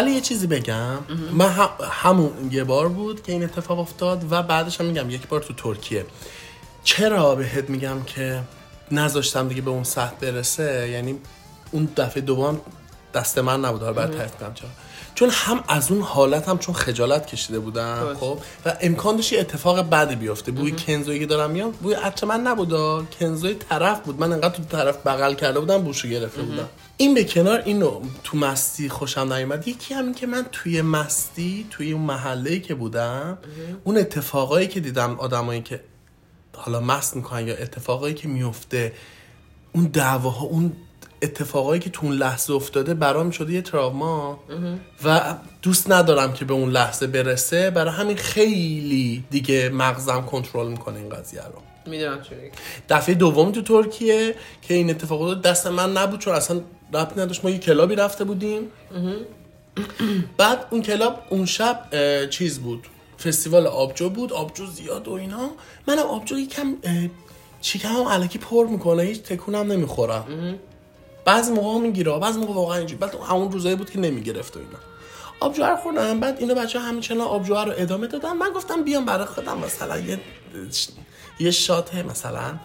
ولی 0.00 0.10
یه 0.10 0.20
چیزی 0.20 0.46
بگم. 0.46 0.98
من 1.32 1.48
هم- 1.48 1.70
همون 1.90 2.30
یه 2.50 2.64
بار 2.64 2.88
بود 2.88 3.22
که 3.22 3.32
این 3.32 3.44
اتفاق 3.44 3.78
افتاد 3.78 4.32
و 4.32 4.42
بعدش 4.42 4.80
هم 4.80 4.86
میگم 4.86 5.10
یک 5.10 5.28
بار 5.28 5.40
تو 5.40 5.54
ترکیه. 5.54 6.06
چرا 6.84 7.34
بهت 7.34 7.70
میگم 7.70 8.02
که 8.06 8.40
نذاشتم 8.92 9.48
دیگه 9.48 9.62
به 9.62 9.70
اون 9.70 9.84
سطح 9.84 10.14
برسه؟ 10.20 10.88
یعنی 10.92 11.18
اون 11.70 11.88
دفعه 11.96 12.20
دوم 12.22 12.60
دست 13.14 13.38
من 13.38 13.60
نبود 13.64 13.80
حالا 13.80 13.92
بعد 13.92 14.16
تعریف 14.16 14.36
کنم 14.36 14.54
چرا. 14.54 14.68
چون 15.14 15.30
هم 15.32 15.64
از 15.68 15.90
اون 15.92 16.02
حالت 16.02 16.48
هم 16.48 16.58
چون 16.58 16.74
خجالت 16.74 17.26
کشیده 17.26 17.58
بودم 17.58 18.14
خب؟ 18.20 18.38
و 18.66 18.76
امکان 18.80 19.16
داشت 19.16 19.38
اتفاق 19.38 19.90
بدی 19.90 20.16
بیفته. 20.16 20.52
بوی 20.52 20.72
کنزویی 20.72 21.18
که 21.20 21.26
دارم 21.26 21.50
میام 21.50 21.70
بوی 21.70 21.94
عطر 21.94 22.26
من 22.26 22.40
نبود 22.40 22.72
کنزوی 23.20 23.54
طرف 23.54 24.00
بود. 24.00 24.20
من 24.20 24.32
انقدر 24.32 24.54
تو 24.56 24.62
طرف 24.64 25.06
بغل 25.06 25.34
کرده 25.34 25.60
بودم 25.60 25.82
بوشو 25.82 26.08
گرفته 26.08 26.42
بودم. 26.42 26.68
این 27.00 27.14
به 27.14 27.24
کنار 27.24 27.62
اینو 27.64 28.00
تو 28.24 28.36
مستی 28.36 28.88
خوشم 28.88 29.32
نیومد. 29.32 29.68
یکی 29.68 29.94
همین 29.94 30.14
که 30.14 30.26
من 30.26 30.46
توی 30.52 30.82
مستی 30.82 31.66
توی 31.70 31.92
اون 31.92 32.02
محله 32.02 32.60
که 32.60 32.74
بودم 32.74 33.38
اون 33.84 33.98
اتفاقایی 33.98 34.66
که 34.66 34.80
دیدم 34.80 35.20
آدمایی 35.20 35.62
که 35.62 35.80
حالا 36.56 36.80
مست 36.80 37.16
می‌کنن 37.16 37.48
یا 37.48 37.54
اتفاقایی 37.54 38.14
که 38.14 38.28
میفته 38.28 38.92
اون 39.72 39.84
دعواها 39.84 40.46
اون 40.46 40.72
اتفاقایی 41.22 41.80
که 41.80 41.90
تو 41.90 42.06
اون 42.06 42.16
لحظه 42.16 42.52
افتاده 42.52 42.94
برام 42.94 43.30
شده 43.30 43.52
یه 43.52 43.62
تراما 43.62 44.40
و 45.04 45.34
دوست 45.62 45.90
ندارم 45.90 46.32
که 46.32 46.44
به 46.44 46.54
اون 46.54 46.70
لحظه 46.70 47.06
برسه. 47.06 47.70
برای 47.70 47.94
همین 47.94 48.16
خیلی 48.16 49.24
دیگه 49.30 49.68
مغزم 49.68 50.20
کنترل 50.20 50.68
می‌کنه 50.68 50.98
این 50.98 51.08
قضیه 51.08 51.42
رو. 51.42 51.62
می‌دونم 51.90 52.22
چوری 52.22 52.50
دفعه 52.88 53.14
دوم 53.14 53.52
تو 53.52 53.62
ترکیه 53.62 54.34
که 54.62 54.74
این 54.74 54.90
اتفاق 54.90 55.22
افتاد 55.22 55.42
دست 55.42 55.66
من 55.66 55.92
نبود 55.92 56.20
چون 56.20 56.34
اصلا 56.34 56.60
ربطی 56.94 57.20
نداشت. 57.20 57.44
ما 57.44 57.50
یه 57.50 57.58
club 57.58 57.88
ی 57.88 57.96
رفته 57.96 58.24
بودیم. 58.24 58.70
بعد 60.36 60.66
اون 60.70 60.82
club 60.82 61.22
اون 61.30 61.46
شب 61.46 61.84
چیز 62.30 62.58
بود. 62.58 62.86
فستیوال 63.24 63.66
آبجو 63.66 64.10
بود. 64.10 64.32
آبجو 64.32 64.66
زیاد 64.66 65.08
و 65.08 65.12
اینا. 65.12 65.50
منم 65.88 65.98
آبجو 65.98 66.38
یکم 66.38 66.74
اه، 66.82 67.08
شکمم 67.62 68.08
الکی 68.08 68.38
پر 68.38 68.66
می‌کنه. 68.66 69.02
هیچ 69.02 69.22
تکونم 69.22 69.72
نمی‌خورم 69.72 70.58
بعضی 71.24 71.52
موقع 71.52 71.78
می‌گیره. 71.78 72.18
بعضی 72.18 72.40
موقع 72.40 72.54
واقعا 72.54 72.78
اینجوری. 72.78 72.98
بعد 72.98 73.14
همون 73.14 73.52
روزایی 73.52 73.76
بود 73.76 73.90
که 73.90 73.98
نمی‌گرفت 73.98 74.56
و 74.56 74.60
اینا. 74.60 74.78
آبجو 75.40 75.62
رو 75.62 75.76
خوردم. 75.76 76.20
بعد 76.20 76.38
اینو 76.38 76.54
بچه 76.54 76.78
همچنان 76.80 77.26
آبجو 77.26 77.54
رو 77.54 77.72
ادامه 77.76 78.06
دادن. 78.06 78.32
من 78.32 78.50
گفتم 78.50 78.82
بیام 78.84 79.04
برای 79.04 79.26
خودم. 79.26 79.58
مثلا 79.58 79.98
یه 79.98 80.20
یه 81.40 81.50
شات 81.50 81.94
مثلا 81.94 82.58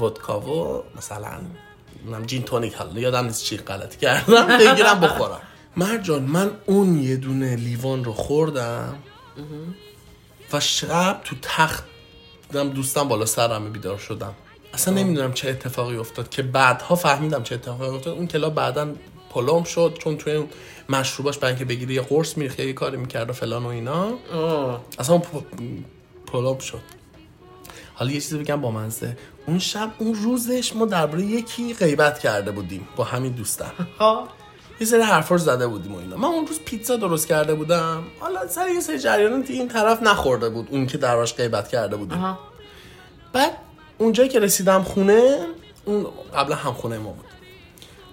ودکا 0.00 0.40
و 0.40 0.82
مثلا 0.96 1.40
نمی‌دونم 2.02 2.26
جین 2.26 2.42
تونیک 2.42 2.74
حالا 2.74 3.00
یادم 3.00 3.24
نیست 3.24 3.44
چی 3.44 3.56
غلطی 3.56 3.98
کردم 3.98 4.58
بگیرم 4.58 5.00
بخورم. 5.00 5.40
مرجان 5.76 6.22
من 6.22 6.50
اون 6.66 7.02
یه 7.02 7.16
دونه 7.16 7.56
لیوان 7.56 8.04
رو 8.04 8.12
خوردم. 8.12 8.94
و 10.52 10.60
شب 10.60 11.20
تو 11.24 11.36
تخت 11.42 11.84
دیدم 12.48 12.68
دوستم 12.68 13.08
بالا 13.08 13.26
سرم 13.26 13.72
بیدار 13.72 13.98
شدم. 13.98 14.34
اصلا 14.74 14.94
نمی‌دونم 14.94 15.32
چه 15.32 15.50
اتفاقی 15.50 15.96
افتاد 15.96 16.28
که 16.30 16.42
بعدها 16.42 16.94
فهمیدم 16.94 17.42
چه 17.42 17.54
اتفاقی 17.54 17.96
افتاد. 17.96 18.14
اون 18.14 18.26
کلاب 18.26 18.54
بعدا 18.54 18.94
پلم 19.30 19.64
شد 19.64 19.96
چون 19.98 20.16
توی 20.16 20.32
اون 20.32 20.48
مشروباش 20.88 21.38
برای 21.38 21.50
اینکه 21.50 21.64
بگیری 21.64 21.94
یه 21.94 22.02
قرص 22.02 22.36
میریخت 22.36 22.60
یه 22.60 22.72
کاری 22.72 22.96
می‌کرد 22.96 23.30
و 23.30 23.32
فلان 23.32 23.64
و 23.64 23.68
اینا. 23.68 24.18
اصلا 24.98 25.22
پلم 26.26 26.58
شد. 26.58 26.80
حالا 28.02 28.14
یه 28.14 28.20
چیزی 28.20 28.38
بگم 28.38 28.60
با 28.60 28.70
منزه. 28.70 29.16
اون 29.46 29.58
شب 29.58 29.90
اون 29.98 30.14
روزش 30.14 30.76
ما 30.76 30.86
درباره 30.86 31.22
یکی 31.22 31.74
غیبت 31.74 32.18
کرده 32.18 32.50
بودیم 32.50 32.88
با 32.96 33.04
همین 33.04 33.32
دوستم. 33.32 33.72
خب 33.98 34.18
یه 34.80 34.86
سری 34.86 35.00
حرفا 35.00 35.34
رو 35.34 35.40
زده 35.40 35.66
بودیم 35.66 35.94
و 35.94 35.98
اینا. 35.98 36.16
من 36.16 36.28
اون 36.28 36.46
روز 36.46 36.60
پیتزا 36.60 36.96
درست 36.96 37.28
کرده 37.28 37.54
بودم. 37.54 38.04
حالا 38.20 38.48
سر 38.48 38.68
یه 38.68 38.80
سری 38.80 38.98
جریانات 38.98 39.50
این 39.50 39.68
طرف 39.68 40.02
نخورده 40.02 40.48
بود 40.48 40.68
اون 40.70 40.86
که 40.86 40.98
دربارش 40.98 41.34
غیبت 41.34 41.68
کرده 41.68 41.96
بودیم. 41.96 42.18
آها. 42.18 42.38
بعد 43.32 43.52
اونجایی 43.98 44.28
که 44.28 44.40
رسیدم 44.40 44.82
خونه 44.82 45.46
اون 45.84 46.06
قبلا 46.36 46.56
هم 46.56 46.72
خونه 46.72 46.98
ما 46.98 47.10
بود. 47.10 47.26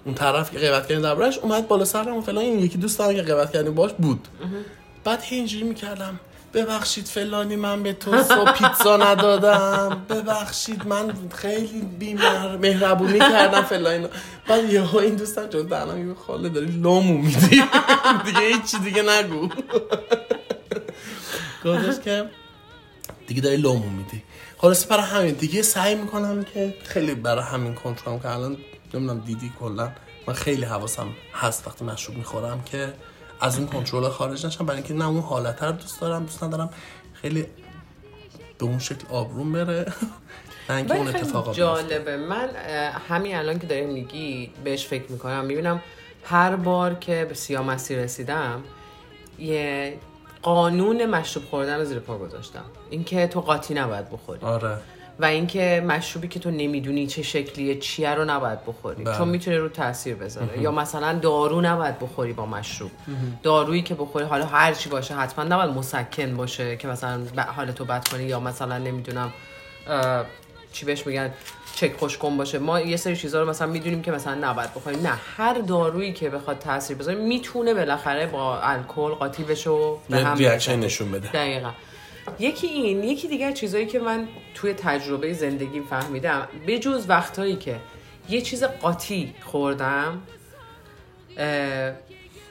اون 0.04 0.14
طرف 0.14 0.50
که 0.50 0.58
غیبت 0.58 0.82
کردیم 0.82 1.02
دربارش 1.02 1.38
اومد 1.38 1.68
بالا 1.68 1.84
سرم 1.84 2.16
و 2.16 2.20
فلان 2.20 2.44
این 2.44 2.58
یکی 2.58 2.78
دوستم 2.78 3.14
که 3.14 3.22
غیبت 3.22 3.52
کردیم 3.52 3.74
باش 3.74 3.92
بود. 3.92 4.28
بعد 5.04 5.22
هی 5.22 5.36
اینجوری 5.36 5.64
می‌کردم. 5.64 6.20
ببخشید 6.54 7.06
فلانی 7.06 7.56
من 7.56 7.82
به 7.82 7.92
تو 7.92 8.22
صبح 8.22 8.52
پیتزا 8.52 8.96
ندادم. 8.96 10.06
ببخشید 10.08 10.86
من 10.86 11.12
خیلی 11.34 11.80
بیمار 11.98 12.56
مهربونی 12.56 13.18
کردم 13.18 13.62
فلان 13.62 14.08
بعد 14.48 14.72
یهو 14.72 14.96
این 14.96 15.14
دوستم 15.14 15.46
جون 15.46 15.66
دهنم 15.66 16.08
یه 16.08 16.14
خاله 16.14 16.48
داری 16.48 16.66
لامو 16.66 17.18
میدی. 17.18 17.62
دیگه 18.26 18.40
هیچی 18.40 18.78
دیگه 18.78 19.02
نگو. 19.02 19.48
گفتش 21.64 22.04
که 22.04 22.30
دیگه 23.26 23.40
داری 23.40 23.56
لامو 23.56 23.90
میدی. 23.90 24.22
خلاصه 24.58 24.88
برای 24.88 25.04
همین 25.04 25.34
دیگه 25.34 25.62
سعی 25.62 25.94
می‌کنم 25.94 26.44
که 26.44 26.74
خیلی 26.84 27.14
برای 27.14 27.44
همین 27.44 27.74
کنترل 27.74 28.18
که 28.18 28.28
الان 28.28 28.56
نمی‌دونم 28.94 29.20
دیدی 29.20 29.52
کلا. 29.60 29.90
من 30.26 30.34
خیلی 30.34 30.64
حواسم 30.64 31.08
هست 31.34 31.66
وقتی 31.66 31.84
مشروب 31.84 32.16
می‌خورم 32.16 32.62
که 32.62 32.92
از 33.40 33.58
اون 33.58 33.66
کنترل 33.66 34.08
خارج 34.08 34.46
نشم 34.46 34.66
برای 34.66 34.78
اینکه 34.78 34.94
نه 34.94 35.08
اون 35.08 35.20
حالت 35.20 35.62
رو 35.62 35.72
دوست 35.72 36.00
دارم 36.00 36.22
دوست 36.22 36.44
ندارم 36.44 36.70
خیلی 37.12 37.46
به 38.58 38.64
اون 38.66 38.78
شکل 38.78 39.06
آبروم 39.10 39.52
بره. 39.52 39.92
نه 40.68 40.92
اون 40.92 41.08
اتفاق 41.08 41.54
جالبه. 41.54 42.16
من 42.16 42.48
همین 43.08 43.36
الان 43.36 43.58
که 43.58 43.66
داری 43.66 43.86
میگی 43.86 44.52
بهش 44.64 44.86
فکر 44.86 45.12
می‌کنم. 45.12 45.44
می‌بینم 45.44 45.82
هر 46.24 46.56
بار 46.56 46.94
که 46.94 47.26
به 47.28 47.34
سیامسی 47.34 47.96
رسیدم 47.96 48.64
یه 49.38 49.98
قانون 50.42 51.06
مشروب 51.06 51.44
خوردن 51.44 51.78
رو 51.78 51.84
زیر 51.84 51.98
پا 51.98 52.18
گذاشتم. 52.18 52.64
اینکه 52.90 53.26
تو 53.26 53.40
قاطی 53.40 53.74
نباید 53.74 54.10
بخوری. 54.10 54.40
آره. 54.42 54.78
و 55.20 55.24
اینکه 55.24 55.84
مشروبی 55.86 56.28
که 56.28 56.40
تو 56.40 56.50
نمی‌دونی 56.50 57.06
چه 57.06 57.22
شکلیه 57.22 57.78
چیه 57.78 58.10
رو 58.10 58.24
نباید 58.24 58.64
بخوری. 58.64 59.04
بله. 59.04 59.18
چون 59.18 59.28
می‌تونه 59.28 59.58
رو 59.58 59.68
تاثیر 59.68 60.14
بذاره. 60.14 60.58
یا 60.58 60.70
مثلا 60.70 61.18
دارو 61.18 61.60
نباید 61.60 61.98
بخوری 61.98 62.32
با 62.32 62.46
مشروب. 62.46 62.90
دارویی 63.42 63.82
که 63.82 63.94
بخوری 63.94 64.24
حالا 64.24 64.46
هر 64.46 64.74
چی 64.74 64.88
باشه 64.88 65.14
حتما 65.14 65.44
نباید 65.44 65.70
مسکن 65.70 66.36
باشه 66.36 66.76
که 66.76 66.88
مثلا 66.88 67.20
حال 67.56 67.72
تو 67.72 67.84
بد 67.84 68.08
کنی 68.08 68.24
یا 68.24 68.40
مثلا 68.40 68.78
نمی‌دونم 68.78 69.32
چی 70.72 70.86
بهش 70.86 71.06
میگن 71.06 71.30
چک 71.74 71.92
خوش 71.98 72.18
کن 72.18 72.36
باشه. 72.36 72.58
ما 72.58 72.80
یه 72.80 72.96
سری 72.96 73.16
چیزا 73.16 73.42
رو 73.42 73.50
مثلا 73.50 73.66
می‌دونیم 73.66 74.02
که 74.02 74.12
مثلا 74.12 74.34
نباید 74.34 74.74
بخوریم. 74.74 75.02
نه 75.02 75.12
هر 75.36 75.54
دارویی 75.54 76.12
که 76.12 76.30
بخواد 76.30 76.58
تاثیر 76.58 76.96
بذاره 76.96 77.18
می‌تونه 77.18 77.74
بالاخره 77.74 78.26
با 78.26 78.60
الکل 78.60 79.10
قاطی 79.10 79.44
بشه 79.44 79.70
و 79.70 79.96
به 80.10 80.16
هم 80.16 80.36
ریاکشن. 80.36 80.80
نشون 80.80 81.12
بده. 81.12 81.28
دقیقا. 81.28 81.70
یکی 82.38 82.66
این 82.66 83.04
یکی 83.04 83.28
دیگه 83.28 83.52
چیزایی 83.52 83.86
که 83.86 83.98
من 83.98 84.28
توی 84.54 84.72
تجربه 84.72 85.32
زندگیم 85.32 85.84
فهمیدم. 85.84 86.48
به 86.66 86.78
جز 86.78 87.04
وقتهایی 87.08 87.56
که 87.56 87.76
یه 88.28 88.40
چیز 88.40 88.64
قاطی 88.64 89.34
خوردم 89.42 90.22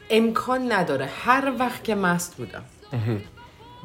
امکان 0.09 0.71
نداره. 0.71 1.05
هر 1.05 1.53
وقت 1.59 1.83
که 1.83 1.95
مست 1.95 2.37
بودم. 2.37 2.63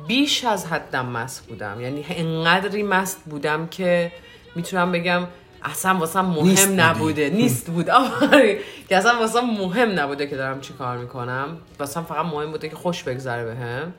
بیش 0.07 0.45
از 0.45 0.67
حدم 0.67 1.07
مست 1.07 1.47
بودم. 1.47 1.81
یعنی 1.81 2.05
انقدری 2.09 2.83
مست 2.83 3.25
بودم 3.25 3.67
که 3.67 4.13
می‌تونم 4.55 4.93
بگم 4.93 5.27
اصلا 5.63 5.95
واسم 5.95 6.25
مهم 6.25 6.45
نیست. 6.45 6.69
نبوده. 6.69 7.31
نیست 7.31 7.71
بود. 7.71 7.91
آفرین. 7.91 8.59
که 8.89 8.97
اصلا 8.97 9.19
واسم 9.19 9.41
مهم 9.41 10.01
نبوده 10.01 10.27
که 10.27 10.37
دارم 10.37 10.61
چی 10.61 10.73
کار 10.73 10.99
می‌کنم. 10.99 11.59
واسم 11.79 12.03
فقط 12.03 12.27
مهم 12.27 12.51
بوده 12.51 12.69
که 12.69 12.77
خوش 12.77 13.03
بگذره 13.03 13.45
بهم. 13.45 13.95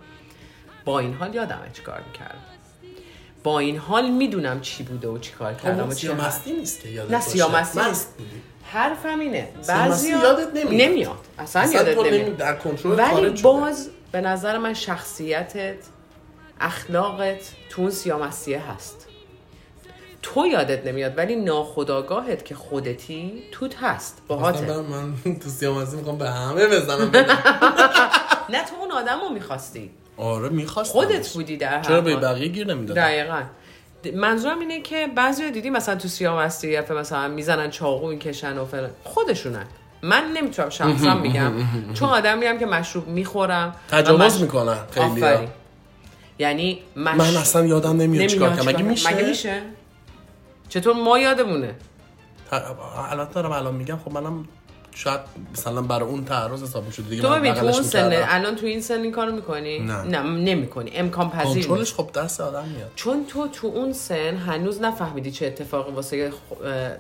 با 0.86 1.00
این 1.00 1.14
حال 1.14 1.36
یادمه 1.36 1.70
چی 1.74 1.82
کار 1.82 2.02
می‌کردم. 2.08 2.40
با 3.44 3.60
این 3.60 3.78
حال 3.78 4.10
می‌دونم 4.10 4.62
چی 4.62 4.84
بوده 4.84 5.08
و 5.08 5.18
چی 5.18 5.32
کار 5.32 5.54
کردم 5.54 5.90
سیامستی 5.90 6.54
نیست 6.54 6.82
که 6.82 6.90
یادت 6.90 7.12
نه. 7.12 7.20
سیامستی 7.22 7.80
مست 7.80 7.88
نیست. 7.88 8.14
اینه. 8.20 8.32
سیامستی 9.62 9.74
بعضی 9.74 10.10
یادت 10.10 10.54
نمیاد. 10.56 10.90
نمیاد. 10.90 11.18
اصلا, 11.40 11.62
اصلا 11.62 11.76
یادت 11.82 11.98
نمیاد. 11.98 12.14
نمی- 12.14 12.36
در 12.36 12.56
کنترل 12.56 13.00
ولی. 13.00 13.42
باز 13.42 13.90
به 14.12 14.22
نظر 14.22 14.58
من 14.58 14.74
شخصیتت 14.74 15.76
اخلاقت 16.60 17.52
تو 17.70 17.82
اون 17.82 17.92
سیامسیه 17.92 18.72
هست. 18.72 19.08
تو 20.22 20.48
یادت 20.48 20.88
نمیاد 20.88 21.18
ولی 21.18 21.36
ناخداگاهت 21.36 22.46
که 22.46 22.56
خودتی 22.56 23.44
توت 23.52 23.76
هست. 23.84 24.22
باهاته. 24.28 24.66
برای 24.66 24.82
من 24.82 25.14
تو 25.40 25.50
سیامستی 25.50 25.96
می‌خوام 25.98 26.18
به 26.18 26.30
همه 26.30 26.68
بزنم. 26.68 27.12
نه 28.54 28.66
تو 28.66 28.76
اون 28.82 28.92
آدم 28.92 29.20
رو 29.22 29.30
می‌خواستی. 29.30 29.92
آره 30.18 30.50
می‌خواست 30.50 30.92
خودت 30.92 31.34
بودی 31.34 31.58
در 31.58 31.82
چرا 31.82 32.02
به. 32.02 32.16
بقیه 32.16 32.48
گیر 32.48 32.68
نمی‌دادم؟ 32.68 33.02
دقیقا. 33.02 33.42
منظورم 34.16 34.60
اینه 34.60 34.82
که 34.82 35.08
بعضی 35.16 35.52
دیدی 35.52 35.70
مثلا 35.70 35.96
تو 35.96 36.08
سیامستی 36.08 36.68
یا 36.68 36.84
مثلا 36.94 37.28
می‌زنن 37.28 37.70
چاقو 37.70 38.08
می‌کشن 38.10 38.58
و 38.58 38.66
فلان. 38.66 38.90
خودشونن. 39.04 39.66
من 40.02 40.24
نمی‌تونم 40.38 40.70
شخصا 40.70 41.16
بگم. 41.16 41.54
چون 41.94 42.10
آدمی 42.10 42.46
هم 42.46 42.58
که 42.58 42.66
مشروب 42.66 43.08
می‌خورم 43.08 43.76
تجاوز 43.90 44.22
مش- 44.22 44.42
می‌کنن 44.42 44.78
خیلی. 44.92 45.48
یعنی 46.40 46.80
مش... 46.96 47.16
من 47.16 47.38
اصلا 47.38 47.66
یادم 47.66 47.98
نمیاد 47.98 48.28
چیکار 48.28 48.50
کنم. 48.50 48.66
مگه 48.66 48.84
میشه 48.84 49.14
مگه 49.14 49.28
میشه؟ 49.28 49.62
چطور 50.70 50.96
ما 50.96 51.20
یادمونه؟ 51.20 51.76
البته 53.12 53.34
دارم 53.34 53.52
الان 53.52 53.76
میگم 53.76 54.00
خب 54.06 54.12
منم 54.12 54.48
شاید 54.96 55.20
مثلا 55.54 55.82
برای 55.82 56.10
اون 56.10 56.26
تعرض 56.26 56.64
حساب 56.64 56.86
می‌شد 56.86 57.10
دیگه 57.10 57.22
تو 57.22 57.30
ببین 57.30 57.54
تو 57.54 57.66
اون 57.66 57.84
سن. 57.84 58.24
الان 58.28 58.56
تو 58.56 58.66
این 58.66 58.82
سن 58.82 59.02
این 59.02 59.12
کارو 59.12 59.32
می‌کنی 59.32 59.80
نه. 59.80 60.02
نه 60.02 60.22
نمی‌کنی 60.22 60.92
امکان 60.96 61.30
پذیر. 61.30 61.68
کنترلش 61.68 61.94
خب 61.94 62.10
دست 62.16 62.42
آدم 62.42 62.66
میاد 62.66 62.92
چون 62.96 63.26
تو 63.26 63.48
تو 63.48 63.68
اون 63.68 63.94
سن 63.94 64.38
هنوز 64.38 64.82
نفهمیدی 64.82 65.32
چه 65.32 65.46
اتفاقی 65.46 65.92
واسه 65.92 66.32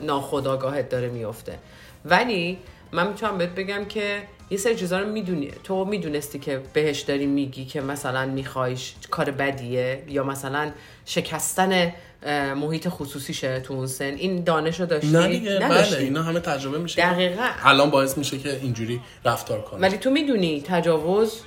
ناخودآگاهت 0.01 0.89
داره 0.89 1.09
میفته 1.09 1.57
ولی 2.05 2.57
من 2.91 3.07
می‌تونم 3.07 3.37
بهت 3.37 3.49
بگم 3.49 3.85
که 3.85 4.21
یه 4.49 4.57
سری 4.57 4.75
چیزا 4.75 4.99
رو 4.99 5.07
می‌دونی 5.09 5.51
تو 5.63 5.85
می‌دونستی 5.85 6.39
که 6.39 6.61
بهش 6.73 7.01
داری 7.01 7.25
میگی 7.25 7.65
که 7.65 7.81
مثلا 7.81 8.25
میخوایش 8.25 8.95
کار 9.11 9.31
بدیه 9.31 10.03
یا 10.07 10.23
مثلا 10.23 10.71
شکستن 11.05 11.93
محیط 12.31 12.87
خصوصیشه 12.89 13.59
تو 13.59 13.73
اون 13.73 13.87
سن 13.87 14.03
این 14.03 14.43
دانش 14.43 14.79
رو 14.79 14.85
داشتی؟ 14.85 15.07
نه 15.07 15.27
دیگه 15.27 15.59
بله. 15.59 15.97
اینا 15.97 16.23
همه 16.23 16.39
تجربه 16.39 16.77
میشه. 16.77 17.01
دقیقا. 17.01 17.47
الان 17.63 17.89
باعث 17.89 18.17
میشه 18.17 18.37
که 18.37 18.59
اینجوری 18.61 19.01
رفتار 19.25 19.61
کنه 19.61 19.79
ولی 19.79 19.97
تو 19.97 20.09
می‌دونی 20.09 20.63
تجاوز 20.67 21.41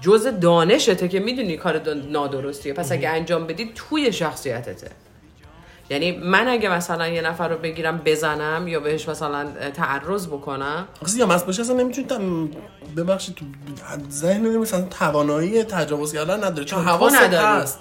جز 0.00 0.26
دانشته 0.40 1.08
که 1.08 1.20
می‌دونی 1.20 1.56
کار 1.56 1.94
نادرستیه. 1.94 2.72
پس 2.72 2.92
اگه 2.92 3.08
انجام 3.08 3.46
بدی 3.46 3.72
توی 3.74 4.12
شخصیتته. 4.12 4.90
یعنی 5.90 6.12
من 6.12 6.48
اگه 6.48 6.68
مثلا 6.68 7.08
یه 7.08 7.20
نفر 7.20 7.48
رو 7.48 7.58
بگیرم 7.58 8.02
بزنم 8.04 8.68
یا 8.68 8.80
بهش 8.80 9.08
مثلا 9.08 9.46
تعرض 9.74 10.26
بکنم 10.26 10.88
آخه 11.02 11.16
یا 11.16 11.26
مست 11.26 11.46
باشه 11.46 11.62
اصلا 11.62 11.76
نمی‌تونی. 11.76 12.50
ببخشید 12.96 13.34
تو 13.34 13.44
ذهن 14.10 14.56
مثلا 14.56 14.82
توانایی 14.82 15.64
تجاوز 15.64 16.12
کردن 16.12 16.44
نداره. 16.44 16.64
چون 16.64 16.84
حواست. 16.84 17.16
هست. 17.16 17.78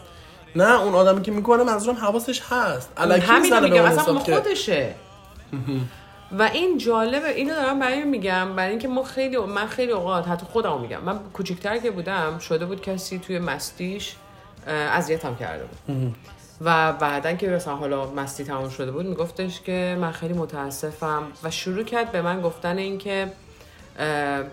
نه 0.56 0.82
اون 0.82 0.96
آدمی 0.96 1.22
که 1.22 1.32
می‌کنه 1.32 1.64
منظورم 1.64 1.98
حواسش 1.98 2.42
هست. 2.50 2.92
الکی 2.98 3.26
همین 3.26 3.60
میگم 3.60 3.84
اصلا 3.84 4.20
خودشه. 4.20 4.96
و 6.40 6.44
این 6.44 6.78
جالبه 6.78 7.30
اینو 7.30 7.56
دارم 7.56 7.80
برای 7.80 8.04
میگم 8.04 8.56
برای 8.56 8.70
اینکه 8.70 8.88
ما 8.88 9.04
خیلی 9.04 9.38
من 9.38 9.68
خیلی 9.68 9.92
اوقات 9.92 10.28
حتی 10.28 10.46
خودم 10.46 10.82
میگم 10.82 11.02
من 11.02 11.20
کوچیکتر 11.34 11.78
که 11.78 11.92
بودم 11.92 12.40
شده 12.40 12.66
بود 12.66 12.82
کسی 12.82 13.20
توی 13.20 13.40
مستیش 13.40 14.16
اذیتم 14.68 15.36
کرده 15.36 15.64
بود. 15.64 16.16
و 16.62 16.94
بعدا 16.94 17.34
که 17.34 17.50
مثلا 17.50 17.76
حالا 17.76 18.12
مستی 18.12 18.44
تمام 18.44 18.70
شده 18.70 18.92
بود 18.92 19.06
میگفتش 19.06 19.62
که 19.62 19.98
من 20.02 20.12
خیلی 20.12 20.34
متاسفم. 20.34 21.24
و 21.44 21.52
شروع 21.52 21.84
کرد 21.84 22.12
به 22.12 22.22
من 22.22 22.42
گفتن 22.42 22.78
این 22.78 22.98
که 22.98 23.32
اه، 24.00 24.44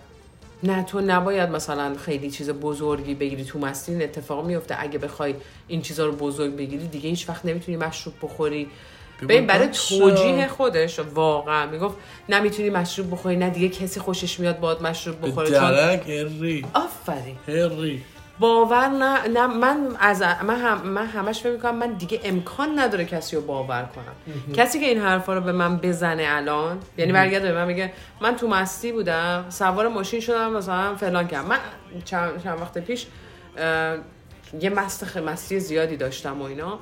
نه 0.62 0.82
تو 0.82 1.00
نباید 1.00 1.50
مثلا 1.50 1.96
خیلی 1.96 2.30
چیز 2.30 2.50
بزرگی 2.50 3.14
بگیری 3.14 3.44
تو 3.44 3.58
مستی 3.58 3.92
این 3.92 4.02
اتفاق 4.02 4.46
میفته. 4.46 4.76
اگه 4.78 4.98
بخوای 4.98 5.34
این 5.68 5.82
چیزا 5.82 6.06
رو 6.06 6.12
بزرگ 6.12 6.56
بگیری 6.56 6.86
دیگه 6.86 7.10
هیچ 7.10 7.28
وقت 7.28 7.44
نمی‌تونی 7.44 7.76
مشروب 7.76 8.14
بخوری. 8.22 8.68
ببین 9.22 9.46
برای. 9.46 9.68
توجیه 9.88 10.48
خودش 10.48 10.98
واقعا. 10.98 11.66
می‌گفت 11.66 11.96
نه 12.28 12.40
می‌تونی 12.40 12.70
مشروب 12.70 13.10
بخوری 13.10 13.36
نه 13.36 13.50
دیگه 13.50 13.68
کسی 13.68 14.00
خوشش 14.00 14.40
میاد 14.40 14.60
باد 14.60 14.82
مشروب 14.82 15.20
به 15.20 15.28
بخوره 15.28 15.50
چون 15.50 15.58
هری. 15.58 16.66
آفرین. 16.74 17.36
هری. 17.48 18.02
باور 18.40 18.88
نه 18.88 19.28
نه 19.28 19.46
من 19.46 19.96
از 20.00 20.22
من 20.22 20.60
هم 20.60 20.80
من 20.86 21.06
همش 21.06 21.40
فکر 21.40 21.52
می‌کنم 21.52 21.74
من 21.74 21.92
دیگه 21.92 22.20
امکان 22.24 22.78
نداره 22.78 23.04
کسی 23.04 23.36
رو 23.36 23.42
باور 23.42 23.88
کنم. 23.94 24.54
کسی 24.54 24.80
که 24.80 24.86
این 24.86 24.98
حرفا 24.98 25.34
رو 25.34 25.40
به 25.40 25.52
من 25.52 25.76
بزنه 25.76 26.26
الان 26.28 26.78
یعنی 26.98 27.12
برگرده 27.12 27.52
به 27.52 27.58
من 27.58 27.66
میگه 27.66 27.92
من 28.20 28.36
تو 28.36 28.48
مستی 28.48 28.92
بودم 28.92 29.44
سوار 29.48 29.88
ماشین 29.88 30.20
شدم 30.20 30.52
مثلا 30.52 30.94
فلان 30.94 31.26
کردم. 31.26 31.48
من 31.48 31.58
چند, 32.04 32.42
چند 32.44 32.60
وقت 32.60 32.78
پیش 32.78 33.06
یه 34.60 34.70
مست 34.70 35.16
مستی 35.16 35.60
زیادی 35.60 35.96
داشتم 35.96 36.42
و 36.42 36.44
اینا. 36.44 36.78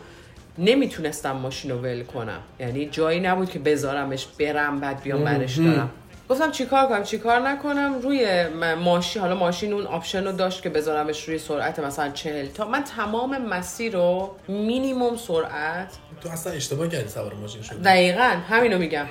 نمی‌تونستم 0.58 1.32
ماشین 1.32 1.70
رو 1.70 1.78
ول 1.78 2.02
کنم. 2.02 2.40
یعنی 2.60 2.86
جایی 2.86 3.20
نبود 3.20 3.50
که 3.50 3.58
بذارمش 3.58 4.26
برم 4.26 4.80
بعد 4.80 5.02
بیام 5.02 5.24
برش 5.24 5.58
دارم. 5.58 5.90
گفتم 6.28 6.50
چیکار 6.50 6.86
کنم؟ 6.86 7.02
چیکار 7.02 7.40
نکنم؟ 7.40 7.98
روی 8.02 8.46
ماشین 8.74 9.22
حالا 9.22 9.34
ماشین 9.34 9.72
اون 9.72 9.86
option 9.86 10.24
رو 10.24 10.32
داشت 10.32 10.62
که 10.62 10.68
بذارمش 10.68 11.28
روی 11.28 11.38
سرعت 11.38 11.78
مثلا 11.78 12.10
چهل 12.10 12.46
تا. 12.46 12.68
من 12.68 12.84
تمام 12.84 13.42
مسیر 13.42 13.92
رو 13.92 14.36
مینیموم 14.48 15.16
سرعت 15.16 15.92
تو 16.20 16.28
اصلا 16.28 16.52
اشتباه 16.52 16.88
کردی 16.88 17.08
سوار 17.08 17.34
ماشین 17.34 17.62
شدی. 17.62 17.78
دقیقا 17.78 18.36
همینو 18.48 18.78
میگم. 18.78 19.06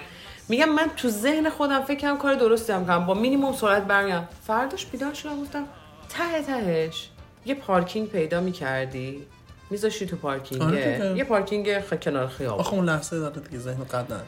میگم 0.50 0.70
من 0.70 0.90
تو 0.98 1.10
ذهن 1.10 1.50
خودم 1.50 1.84
فکر 1.84 2.00
کنم 2.00 2.18
کار 2.18 2.34
درستی 2.34 2.74
هم 2.74 2.86
کنم. 2.86 3.06
با 3.06 3.14
مینیموم 3.14 3.54
سرعت 3.54 3.84
برمیام. 3.84 4.28
فرداش 4.48 4.86
بیدار 4.86 5.14
شدم 5.14 5.42
گفتم 5.42 5.64
ته 6.10 6.42
تهش. 6.42 7.10
یه 7.46 7.56
پارکینگ 7.56 8.10
پیدا 8.10 8.42
می‌کردی. 8.42 9.26
میذاشتی 9.70 10.06
تو 10.06 10.16
پارکینگه. 10.16 10.66
آره. 10.66 11.14
یه 11.18 11.24
پارکینگ 11.24 11.80
خ... 11.80 11.94
کنار 11.94 12.28
خیابون. 12.28 12.60
آخه 12.60 12.74
اون 12.74 12.86
لحظه 12.86 13.20
داره 13.20 13.42
دیگه 13.42 13.60
ذهن 13.60 13.84
قد 13.84 14.14
نده 14.14 14.24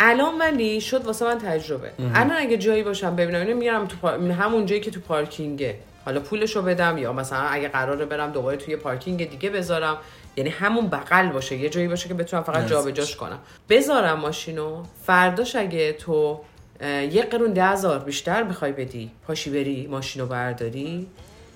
الان 0.00 0.38
ولی 0.38 0.80
شد 0.80 1.04
واسه 1.04 1.24
من 1.24 1.38
تجربه. 1.38 1.90
الان 2.14 2.36
اگه 2.36 2.56
جایی 2.56 2.82
باشم 2.82 3.16
ببینم 3.16 3.40
اینو 3.40 3.56
میرم 3.56 3.86
تو 3.86 3.96
پار... 3.96 4.30
همون 4.30 4.66
جایی 4.66 4.80
که 4.80 4.90
تو 4.90 5.00
پارکینگه. 5.00 5.78
حالا 6.04 6.20
پولشو 6.20 6.62
بدم 6.62 6.98
یا 6.98 7.12
مثلا 7.12 7.38
اگه 7.38 7.68
قراره 7.68 8.04
برم 8.04 8.32
دوباره 8.32 8.56
توی 8.56 8.76
پارکینگ 8.76 9.30
دیگه 9.30 9.50
بذارم. 9.50 9.98
یعنی 10.36 10.50
همون 10.50 10.86
بغل 10.86 11.28
باشه 11.28 11.56
یه 11.56 11.68
جایی 11.68 11.88
باشه 11.88 12.08
که 12.08 12.14
بتونم 12.14 12.42
فقط. 12.42 12.66
جابجاش 12.66 13.16
کنم. 13.16 13.38
بذارم 13.68 14.20
ماشینو. 14.20 14.82
فرداش 15.06 15.56
اگه 15.56 15.92
تو 15.92 16.40
یه 17.10 17.22
قرون 17.22 17.52
ده 17.52 17.64
هزار 17.64 17.98
بیشتر 17.98 18.42
بخوای 18.42 18.72
بدی 18.72 19.10
پاشی 19.26 19.50
بری 19.50 19.86
ماشینو 19.86 20.26
برداری 20.26 21.06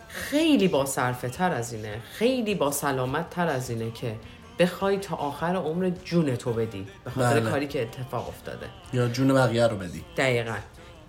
خیلی 0.09 0.69
با 0.69 0.85
تر 0.85 1.53
از 1.53 1.73
اینه. 1.73 2.01
خیلی 2.13 2.55
با 2.55 2.71
سلامت 2.71 3.31
تر 3.31 3.49
از 3.49 3.71
اینه 3.71 3.91
که 3.91 4.15
بخوای 4.59 4.99
تا 4.99 5.17
آخر 5.17 5.57
عمر 5.57 5.91
جون 6.05 6.37
تو 6.37 6.53
بدی 6.53 6.87
به 7.05 7.11
خاطر 7.11 7.41
بله. 7.41 7.51
کاری 7.51 7.67
که 7.67 7.83
اتفاق 7.83 8.29
افتاده. 8.29 8.67
یا 8.93 9.09
جون 9.09 9.35
بقیه 9.35 9.67
رو 9.67 9.77
بدی. 9.77 10.05
دقیقا. 10.17 10.55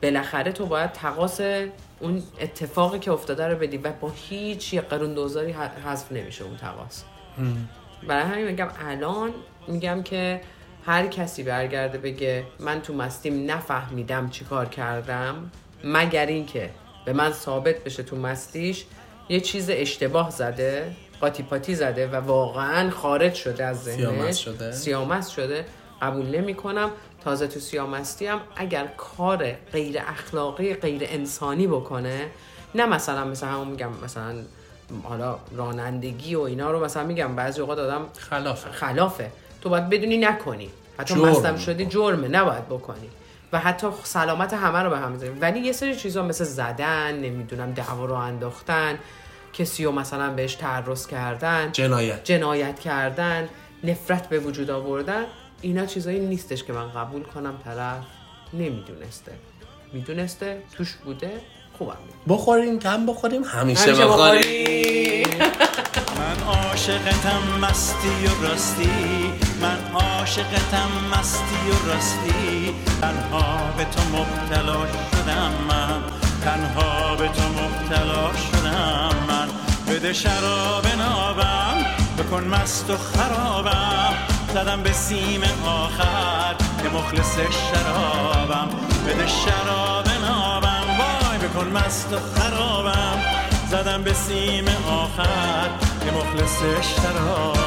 بالاخره 0.04 0.52
تو 0.52 0.66
باید 0.66 0.92
تقاس 0.92 1.42
اون 2.00 2.24
اتفاقی 2.40 3.00
که 3.00 3.12
افتاده 3.12 3.48
رو 3.48 3.56
بدی 3.58 3.78
و 3.78 3.92
با 4.02 4.12
هیچ 4.16 4.74
یه 4.74 4.82
قرون 4.82 5.14
دوزاری 5.14 5.52
حذف 5.86 6.12
نمیشه 6.12 6.44
اون 6.44 6.58
تقاس. 6.58 7.04
برای 8.08 8.24
همین 8.24 8.46
میگم 8.46 8.68
الان 8.88 9.34
میگم 9.68 10.04
که 10.04 10.42
هر 10.86 11.08
کسی 11.08 11.44
برگرده 11.44 11.98
بگه 11.98 12.44
من 12.60 12.82
تو 12.82 12.94
مستیم 12.94 13.52
نفهمیدم 13.52 14.30
چی 14.30 14.46
کار 14.46 14.66
کردم 14.66 15.52
مگر 15.84 16.26
اینکه 16.26 16.70
به 17.06 17.14
من 17.14 17.32
ثابت 17.32 17.84
بشه 17.84 18.04
تو 18.04 18.16
مستیش 18.16 18.86
یه 19.30 19.40
چیز 19.40 19.70
اشتباه 19.70 20.30
زده. 20.30 20.96
قاطی 21.22 21.44
پاتی 21.44 21.76
زده 21.76 22.08
و 22.08 22.16
واقعا 22.16 22.90
خارج 22.90 23.34
شده 23.34 23.66
از 23.66 23.84
ذهنش. 23.84 23.98
سیامست 23.98 24.40
شده. 24.40 24.72
سیامست 24.72 25.32
شده. 25.32 25.66
قبول 26.02 26.26
نمی 26.26 26.54
کنم 26.54 26.92
تازه 27.24 27.48
تو 27.48 27.60
سیامستی 27.60 28.26
هم 28.28 28.40
اگر 28.56 28.88
کار 28.98 29.52
غیر 29.52 30.00
اخلاقی 30.08 30.74
غیر 30.74 31.02
انسانی 31.06 31.68
بکنه 31.68 32.28
نه 32.76 32.86
مثلا 32.86 33.26
مثلا 33.26 33.50
همون 33.50 33.68
میگم 33.68 33.90
مثلا 34.04 34.36
حالا 35.04 35.40
رانندگی 35.56 36.36
و 36.36 36.42
اینا 36.42 36.72
رو 36.72 36.86
مثلا 36.86 37.04
میگم 37.04 37.36
بعضی 37.36 37.62
اوقات 37.62 37.80
آدم 37.80 38.06
خلافه. 38.18 38.72
خلافه. 38.72 39.32
تو 39.62 39.70
باید 39.70 39.90
بدونی 39.90 40.18
نکنی. 40.18 40.70
حتی. 40.98 41.14
مستم 41.14 41.58
شدی 41.58 41.86
جرمه. 41.86 42.28
نباید 42.28 42.66
بکنی. 42.66 43.10
و 43.54 43.60
حتی 43.60 43.88
سلامت 44.04 44.54
همه 44.54 44.80
رو 44.80 44.90
به 44.90 44.98
هم 44.98 45.12
می‌زنی 45.12 45.30
ولی 45.30 45.60
یه 45.60 45.72
سری 45.72 45.96
چیزا 45.96 46.24
مثل 46.24 46.44
زدن 46.44 47.14
نمی‌دونم 47.14 47.72
دعوا 47.72 48.06
رو 48.06 48.14
انداختن. 48.14 49.00
کسی 49.54 49.86
رو 49.86 49.92
مثلا 49.92 50.30
بهش 50.30 50.56
تعرض 50.56 51.08
کردن 51.08 51.72
جنایت. 51.72 52.24
جنایت 52.24 52.80
کردن 52.80 53.50
نفرت 53.84 54.30
به 54.30 54.40
وجود 54.40 54.70
آوردن 54.70 55.24
اینا 55.62 55.86
چیزایی 55.86 56.20
نیستش 56.20 56.64
که 56.64 56.74
من 56.74 56.92
قبول 56.92 57.24
کنم 57.24 57.54
طرف 57.66 58.04
نمی‌دونسته. 58.54 59.32
می‌دونسته 59.94 60.62
توش 60.78 60.96
بوده 61.06 61.32
خوبم 61.78 61.98
بخوریم 62.30 62.80
کم 62.80 63.06
بخوریم 63.06 63.44
همیشه, 63.44 63.82
همیشه 63.82 64.06
بخوریم. 64.06 64.42
بخوری 64.42 65.26
من 66.18 66.44
عاشقتم 66.48 67.42
مستی 67.62 68.08
و 68.08 68.44
راستی. 68.48 69.34
من 69.62 69.78
عاشقتم 69.94 70.90
مستی 71.14 71.70
و 71.72 71.90
راستی. 71.92 72.74
تنها 73.02 73.74
به 73.78 73.84
تو 73.84 74.02
مبتلا 74.18 74.88
شدم 75.12 75.54
من. 75.70 76.04
تنها 76.44 76.89
بده 80.00 80.14
شراب 80.14 80.88
نابم. 80.98 81.86
بکن 82.18 82.44
مست 82.44 82.90
و 82.90 82.98
خرابم. 82.98 84.14
زدم 84.54 84.84
به 84.84 84.94
سیم 84.94 85.42
آخر. 85.66 86.56
که 86.84 86.90
مخلص 86.90 87.36
شرابم. 87.36 88.70
بده 89.08 89.28
شراب 89.28 90.06
نابم. 90.22 90.84
وای 91.00 91.38
بکن 91.38 91.68
مست 91.68 92.14
و 92.14 92.20
خرابم. 92.20 93.20
زدم 93.72 94.04
به 94.04 94.14
سیم 94.14 94.66
آخر. 94.88 95.70
که 96.06 96.12
مخلص 96.12 96.60
شرابم. 96.82 97.60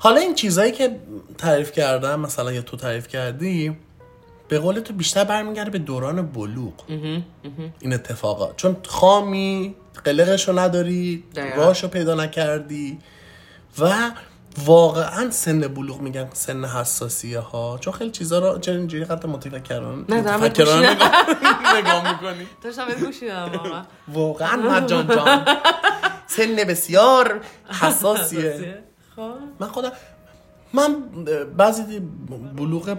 حالا 0.00 0.20
این 0.20 0.34
چیزایی 0.34 0.72
که 0.72 1.00
تعریف 1.38 1.72
کردم 1.72 2.20
مثلا 2.20 2.52
یا 2.52 2.62
تو 2.62 2.76
تعریف 2.76 3.08
کردی 3.08 3.76
به 4.48 4.58
قول 4.58 4.80
تو 4.80 4.92
بیشتر 4.94 5.24
برمیگرده 5.24 5.70
به 5.70 5.78
دوران 5.78 6.26
بلوغ. 6.26 6.72
این 7.80 7.92
اتفاقات 7.94 8.56
چون 8.56 8.76
خامی 8.86 9.74
قلقشو 10.04 10.58
نداری 10.58 11.24
دقیقا. 11.36 11.56
راهشو 11.56 11.88
پیدا 11.88 12.14
نکردی 12.14 12.98
و 13.78 14.10
واقعا 14.64 15.30
سن 15.30 15.60
بلوغ 15.60 16.00
میگن 16.00 16.28
سن 16.32 16.64
حساسیه 16.64 17.38
ها 17.38 17.78
چون 17.80 17.92
خیلی 17.92 18.10
چیزا 18.10 18.38
رو 18.38 18.58
چرا 18.58 18.74
اینجوری 18.74 19.04
قطع 19.04 19.28
متفکران 19.28 20.02
گوش 20.02 20.16
نگاه, 21.76 22.12
می‌کنی. 22.12 22.46
داشتم 22.62 22.86
واقعا. 23.52 23.84
واقعا 24.08 24.56
مجان 24.56 25.06
جان. 25.08 25.44
سن 26.26 26.56
بسیار 26.68 27.40
حساسیه. 27.80 28.82
خب. 29.16 29.32
من 29.60 29.68
خودم 29.68 29.92
من 30.72 30.96
بعضی 31.56 32.00
بلوغ 32.56 32.96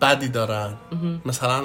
بدی 0.00 0.28
دارن. 0.28 0.74
مثلا 1.26 1.62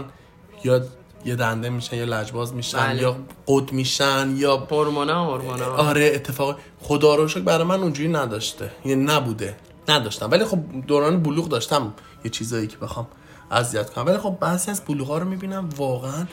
یا 0.64 0.82
یه 1.26 1.36
دنده 1.36 1.70
میشن 1.70 1.98
یا 1.98 2.06
لجباز 2.06 2.54
میشن 2.54 2.78
بله. 2.78 3.02
یا 3.02 3.16
قد 3.48 3.72
میشن 3.72 4.34
یا 4.38 4.58
هورمونا 4.58 5.26
هورمونا. 5.26 5.66
آره 5.66 6.12
اتفاق. 6.16 6.58
خدا 6.82 7.16
رو 7.16 7.28
شکر 7.28 7.40
برای 7.40 7.68
من 7.68 7.80
اونجوری 7.80 8.10
نداشته. 8.10 8.72
یعنی 8.86 9.04
نبوده. 9.04 9.56
نداشتم. 9.88 10.32
ولی 10.32 10.46
خب 10.46 10.60
دوران 10.88 11.24
بلوغ 11.24 11.50
داشتم 11.50 11.94
یه 12.26 12.32
چیزایی 12.32 12.68
که 12.68 12.78
بخوام 12.78 13.08
اذیت 13.52 13.90
کنم. 13.90 14.06
ولی 14.06 14.18
خب 14.18 14.38
بعضی 14.40 14.72
از 14.72 14.82
بلوغ 14.82 15.08
ها 15.08 15.18
رو 15.18 15.26
می‌بینم 15.26 15.70
واقعا. 15.78 16.28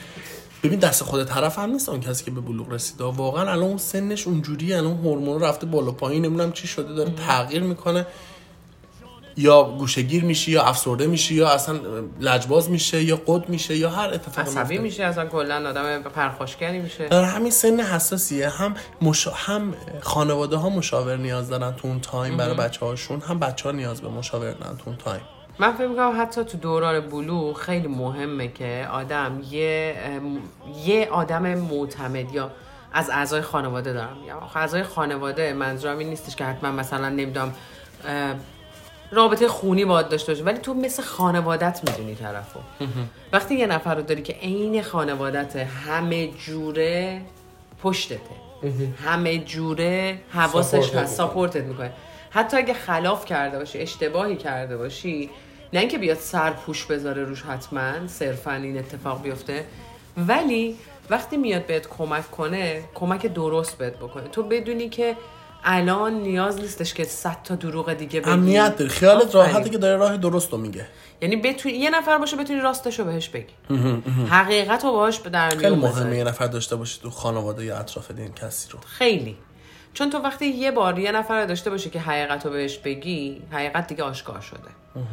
ببین 0.62 0.78
دست 0.78 1.02
خود 1.02 1.24
طرف 1.24 1.58
هم 1.58 1.70
نیست 1.70 1.88
اون 1.88 2.00
کسی 2.00 2.25
که 2.25 2.31
به 2.31 2.40
بلوغ 2.40 2.72
رسیده. 2.72 3.04
واقعا 3.04 3.42
الان 3.42 3.62
اون 3.62 3.79
سنش 3.79 4.27
اونجوری 4.27 4.75
الان 4.75 4.96
هورمون 4.96 5.40
رفته 5.40 5.66
بالا 5.66 5.90
پایین. 5.90 6.25
نمی‌دونم 6.25 6.52
چی 6.52 6.66
شده. 6.66 6.94
داره 6.94 7.10
تغییر 7.10 7.62
می‌کنه. 7.62 8.06
یا 9.37 9.62
گوشه‌گیر 9.62 10.25
میشی 10.24 10.50
یا 10.50 10.62
افسرده 10.62 11.06
میشی 11.06 11.35
یا 11.35 11.48
اصلا 11.48 11.78
لجباز 12.20 12.70
میشه 12.70 13.02
یا 13.02 13.20
غد 13.27 13.48
میشه 13.48 13.76
یا 13.76 13.90
هر 13.90 14.14
اتفاقی 14.14 14.50
عصبی. 14.50 14.78
میشه 14.78 15.04
اصلا 15.04 15.26
کلا 15.26 15.68
آدم 15.68 16.02
پرخاشگری 16.02 16.78
میشه. 16.78 17.08
در 17.08 17.24
همین 17.24 17.50
سن 17.50 17.81
حساسیه. 17.81 18.48
هم 18.48 18.74
مشا... 19.02 19.31
هم 19.31 19.74
خانواده 20.00 20.56
ها 20.56 20.68
مشاور 20.68 21.16
نیاز 21.16 21.48
دارن 21.48 21.74
تو 21.76 21.88
اون 21.88 22.00
تایم 22.00 22.37
برای 22.37 22.54
بچه 22.54 22.87
هاشون 22.87 23.20
هم 23.20 23.38
بچه 23.38 23.68
ها 23.68 23.74
نیاز 23.74 24.00
به 24.00 24.08
مشاور 24.08 24.52
دارن 24.52 24.76
تو 24.76 24.83
اون 24.87 24.96
تایم. 24.96 25.22
من 25.58 25.72
فکر 25.72 25.87
می‌کنم 25.87 26.22
حتی 26.22 26.44
تو 26.44 26.58
دوران 26.58 27.00
بلوغ 27.00 27.56
خیلی 27.56 27.88
مهمه 27.88 28.48
که 28.48 28.88
آدم 28.92 29.40
یه 29.50 29.96
یه 30.87 31.08
آدم 31.10 31.54
معتمد 31.54 32.35
یا 32.35 32.50
از 32.92 33.10
اعضای 33.10 33.40
خانواده 33.40 33.92
دارم. 33.92 34.16
یا 34.26 34.40
اعضای 34.54 34.83
خانواده 34.83 35.52
منظورم 35.52 35.98
این 35.98 36.08
نیستش 36.08 36.37
که 36.37 36.44
حتما 36.44 36.70
مثلا 36.70 37.08
نمی‌دونم 37.08 37.52
رابطه 39.13 39.48
خونی 39.48 39.85
باید 39.85 40.08
داشته 40.08 40.33
باشه. 40.33 40.44
ولی 40.44 40.58
تو 40.58 40.75
مثل 40.75 41.02
خانوادت 41.02 41.81
می‌دونی 41.88 42.15
طرفو. 42.15 42.61
وقتی 43.33 43.54
یه 43.54 43.67
نفر 43.67 43.94
رو 43.94 44.02
داری 44.02 44.23
که 44.23 44.33
عین 44.33 44.83
خانوادت 44.83 45.56
همه 45.56 46.27
جوره 46.27 47.21
پشتته. 47.83 48.19
همه 49.06 49.38
جوره 49.38 50.19
حواسش 50.31 50.94
هست. 50.94 51.17
ساپورتت 51.17 51.65
می‌کنه. 51.65 51.92
حتی 52.31 52.56
اگه 52.56 52.75
خلاف 52.75 53.25
کرده 53.25 53.58
باشی 53.58 53.79
اشتباهی 53.79 54.37
کرده 54.37 54.77
باشی 54.77 55.31
نه 55.73 55.81
اینکه 55.81 55.98
بیاد 55.98 56.17
سرپوش 56.17 56.85
بذاره 56.85 57.25
روش 57.25 57.42
حتما 57.42 58.06
صرفا 58.06 58.52
این 58.52 58.79
اتفاق 58.79 59.23
بیفته. 59.23 59.65
ولی 60.17 60.77
وقتی 61.11 61.37
میاد 61.37 61.67
بهت 61.67 61.88
کمک 61.88 62.31
کنه 62.31 62.83
کمک 62.94 63.27
درست 63.27 63.79
بهت 63.79 63.96
بکنه. 63.96 64.29
تو 64.29 64.42
بدونی 64.42 64.88
که 64.88 65.17
الان 65.65 66.15
نیاز 66.15 66.61
نیستش 66.61 66.94
که 66.94 67.04
صد 67.04 67.42
تا 67.44 67.54
دروغ 67.54 67.94
دیگه 67.94 68.21
بگی. 68.21 68.31
امنیت 68.31 68.77
داری. 68.77 68.90
خیالت. 68.90 69.35
راحته 69.35 69.71
که 69.71 69.79
داره 69.79 69.96
راه 69.96 70.17
درست 70.17 70.52
رو 70.52 70.58
میگه. 70.58 70.87
یعنی 71.23 71.37
بتونی 71.37 71.75
یه 71.75 71.90
نفر 71.90 72.19
باشه 72.19 72.37
بتونی 72.37 72.61
راستش 72.61 72.98
رو 72.98 73.04
بهش 73.04 73.29
بگی. 73.29 73.54
حقیقت 74.31 74.85
رو 74.85 74.92
باهاش 74.92 75.19
به 75.19 75.31
در 75.31 75.50
خیلی 75.50 75.77
مهمه. 75.77 76.17
یه 76.17 76.25
نفر 76.25 76.46
داشته 76.46 76.77
باشی 76.77 77.00
تو 77.02 77.11
خانواده 77.11 77.65
یا 77.65 77.79
اطراف 77.79 78.11
این 78.19 78.33
کسی 78.33 78.69
رو. 78.73 78.79
خیلی. 78.87 79.37
چون 79.94 80.11
تو 80.11 80.19
وقتی 80.19 80.46
یه 80.46 80.71
بار 80.71 80.98
یه 80.98 81.13
نفر 81.13 81.44
داشته 81.44 81.71
باشه 81.71 81.90
که 81.90 82.00
حقیقت 82.00 82.46
رو 82.46 82.52
بهش 82.52 82.79
بگی 82.79 83.42
حقیقت 83.50 83.87
دیگه 83.87 84.02
آشکار 84.02 84.40
شده. 84.40 85.04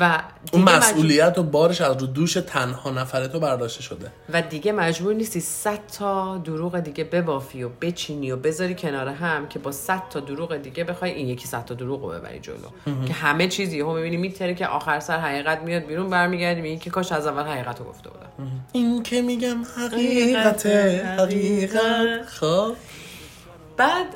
و 0.00 0.22
اون 0.52 0.62
مسئولیت 0.62 1.38
و 1.38 1.42
بارش 1.42 1.80
از 1.80 1.96
رو 1.96 2.06
دوش 2.06 2.34
تنها 2.34 2.90
نفره 2.90 3.28
تو 3.28 3.40
برداشته 3.40 3.82
شده. 3.82 4.12
و 4.32 4.42
دیگه 4.42 4.72
مجبور 4.72 5.14
نیستی 5.14 5.40
صد 5.40 5.78
تا 5.98 6.38
دروغ 6.38 6.80
دیگه 6.80 7.04
ببافی 7.04 7.62
و 7.62 7.68
بچینی 7.68 8.30
و 8.30 8.36
بذاری 8.36 8.74
کنار 8.74 9.08
هم 9.08 9.48
که 9.48 9.58
با 9.58 9.72
صد 9.72 10.02
تا 10.10 10.20
دروغ 10.20 10.56
دیگه 10.56 10.84
بخوای 10.84 11.10
این 11.10 11.28
یکی 11.28 11.46
صد 11.46 11.64
تا 11.64 11.74
دروغ 11.74 12.02
رو 12.02 12.08
ببری 12.08 12.38
جلو. 12.40 12.56
که 13.06 13.12
همه 13.12 13.48
چیزی 13.48 13.80
هم 13.80 13.94
می‌بینی 13.94 14.16
میتره 14.16 14.54
که 14.54 14.66
آخر 14.66 15.00
سر 15.00 15.18
حقیقت 15.18 15.62
میاد 15.62 15.82
بیرون 15.82 16.10
برمیگردی 16.10 16.60
میگی 16.60 16.78
که 16.78 16.90
کاش 16.90 17.12
از 17.12 17.26
اول 17.26 17.42
حقیقت 17.42 17.78
رو 17.78 17.84
گفته 17.84 18.10
بودم. 18.10 18.62
این 18.72 19.02
که 19.02 19.22
میگم 19.22 19.62
حقیقت 19.76 20.66
حقیقت 20.66 22.26
خب. 22.26 22.72
بعد 23.76 24.06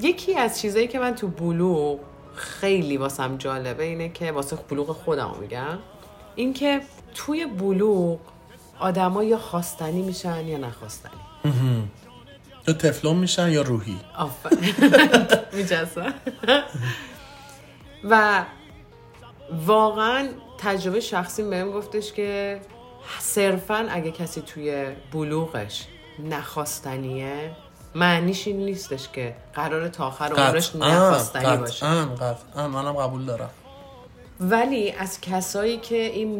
یکی 0.00 0.34
از 0.34 0.60
چیزایی 0.60 0.88
که 0.88 0.98
من 0.98 1.14
تو 1.14 1.28
بلوغ 1.28 1.98
خیلی 2.34 2.96
واسم 2.96 3.36
جالبه 3.36 3.84
اینه 3.84 4.08
که 4.08 4.32
واسه 4.32 4.56
بلوغ 4.56 4.92
خودم 4.92 5.34
میگم. 5.40 5.78
این 6.34 6.52
که 6.52 6.80
توی 7.14 7.46
بلوغ 7.46 8.18
آدما 8.78 9.24
یا 9.24 9.38
خواستنی 9.38 10.02
میشن 10.02 10.48
یا 10.48 10.58
نخواستنی. 10.58 11.20
تو 12.66 12.72
تفلون 12.72 13.16
میشن 13.16 13.48
یا 13.50 13.62
روحی. 13.62 14.00
میجسم. 15.56 16.14
و 18.04 18.44
واقعا 19.66 20.28
تجربه 20.58 21.00
شخصی 21.00 21.42
بهم 21.42 21.70
گفتش 21.70 22.12
که 22.12 22.60
صرفا 23.18 23.86
اگه 23.90 24.10
کسی 24.10 24.40
توی 24.40 24.86
بلوغش 25.12 25.86
نخواستنیه 26.18 27.50
معنیش 27.94 28.46
این 28.46 28.56
نیستش 28.56 29.08
که 29.08 29.34
قرار 29.54 29.88
تا 29.88 30.06
آخر 30.06 30.32
عمرش 30.32 30.76
نخواستنی 30.76 31.56
باشه. 31.56 31.86
قطعا. 31.86 32.68
منم 32.68 32.92
قبول 32.92 33.24
دارم. 33.24 33.50
ولی 34.40 34.92
از 34.92 35.20
کسایی 35.20 35.76
که 35.76 35.96
این 35.96 36.38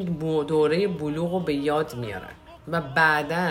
دوره 0.48 0.88
بلوغ 0.88 1.32
رو 1.32 1.40
به 1.40 1.54
یاد 1.54 1.94
میارن 1.94 2.32
و 2.68 2.80
بعدا 2.80 3.50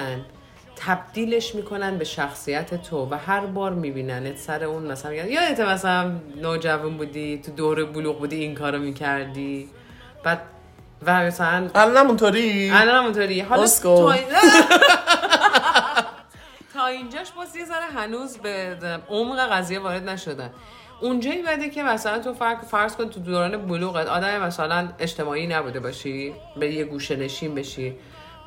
تبدیلش 0.76 1.56
می‌کنن 1.56 1.98
به 1.98 2.06
شخصیت 2.06 2.82
تو 2.82 3.08
و 3.12 3.18
هر 3.18 3.46
بار 3.46 3.74
میبیننت 3.74 4.38
سر 4.38 4.64
اون 4.64 4.84
مثلا 4.84 5.12
میگن 5.12 5.28
یادت 5.28 5.60
مثلا 5.60 6.12
نوجوان 6.42 6.98
بودی 6.98 7.42
تو 7.46 7.52
دوره 7.52 7.84
بلوغ 7.84 8.20
بودی 8.20 8.36
این 8.36 8.56
کارو 8.56 8.80
می‌کردی. 8.80 9.70
بعد 10.24 10.42
و 11.06 11.24
مثلا 11.24 11.70
الان 11.76 12.08
اونطوری؟ 12.08 12.70
الان 12.74 13.06
اونطوری. 13.06 13.42
حالا 13.42 13.64
اسکو. 13.64 14.12
تا, 16.80 16.86
اینجاش 16.86 17.32
باز 17.32 17.56
یه 17.56 17.66
ذره 17.66 17.86
هنوز 17.96 18.38
به 18.38 18.78
عمق 19.10 19.52
قضیه 19.52 19.80
وارد 19.80 20.10
نشدن 20.10 20.50
اونجایی 21.02 21.42
بده 21.42 21.70
که 21.70 21.84
مثلا 21.84 22.20
تو 22.20 22.34
فرق 22.34 22.66
فرض 22.66 22.96
کن 22.96 23.10
تو 23.10 23.20
دوران 23.20 23.66
بلوغت 23.66 24.08
آدم 24.08 24.42
مثلا 24.42 24.90
اجتماعی 25.00 25.48
نبوده 25.48 25.80
باشی 25.80 26.34
به 26.60 26.74
یه 26.74 26.84
گوشه 26.84 27.16
نشین 27.16 27.56
بشی. 27.56 27.96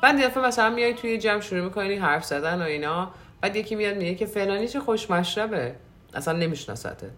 بعد 0.01 0.19
یه 0.19 0.27
دفعه 0.27 0.43
مثلا 0.43 0.69
میای 0.69 0.93
توی 0.93 1.17
جمع 1.17 1.41
شروع 1.41 1.61
می‌کنی 1.61 1.95
حرف 1.95 2.25
زدن 2.25 2.61
و 2.61 2.65
اینا. 2.65 3.11
بعد 3.41 3.55
یکی 3.55 3.75
میاد 3.75 3.97
میگه 3.97 4.15
که 4.15 4.25
فلانی 4.25 4.67
چه 4.67 4.79
خوش 4.79 5.09
مشربه 5.09 5.75
اصلا 6.13 6.37
نمیشناسته. 6.37 7.09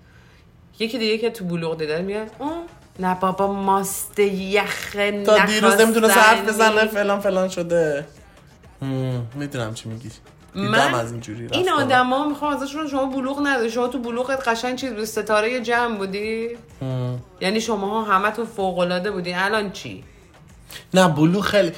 یکی 0.79 0.97
دیگه 0.97 1.17
که 1.17 1.29
تو 1.29 1.45
بلوغ 1.45 1.77
دیده 1.77 2.01
میاد 2.01 2.31
اون 2.39 2.63
نه 2.99 3.15
بابا 3.19 3.53
ماست 3.53 4.19
یخ 4.19 4.91
تا 5.25 5.45
دیروز 5.45 5.73
نمی‌تونه 5.81 6.07
حرف 6.07 6.47
بزنه. 6.47 6.85
فلان 6.85 7.19
فلان 7.19 7.49
شده. 7.49 8.07
می‌دونم 9.35 9.73
چی 9.73 9.89
میگی. 9.89 10.11
من 10.55 10.93
از 10.93 11.11
اینجوری 11.11 11.47
این. 11.51 11.69
آدما 11.69 12.29
می‌خوام 12.29 12.53
ازشون 12.53 12.87
شما 12.87 13.05
بلوغ 13.05 13.39
نداری 13.43 13.71
شما 13.71 13.87
تو 13.87 13.99
بلوغت 13.99 14.47
قشنگ 14.47 14.75
چیز 14.75 14.93
بود 14.93 15.05
ستاره 15.05 15.61
جمع 15.61 15.97
بودی. 15.97 16.49
یعنی 17.41 17.61
شما 17.61 17.89
ها 17.89 18.03
همتون 18.03 18.45
فوق 18.45 18.79
العاده 18.79 19.11
بودی 19.11 19.33
الان 19.33 19.71
چی؟ 19.71 20.03
نه 20.93 21.07
بلو 21.07 21.41
خیلی. 21.41 21.71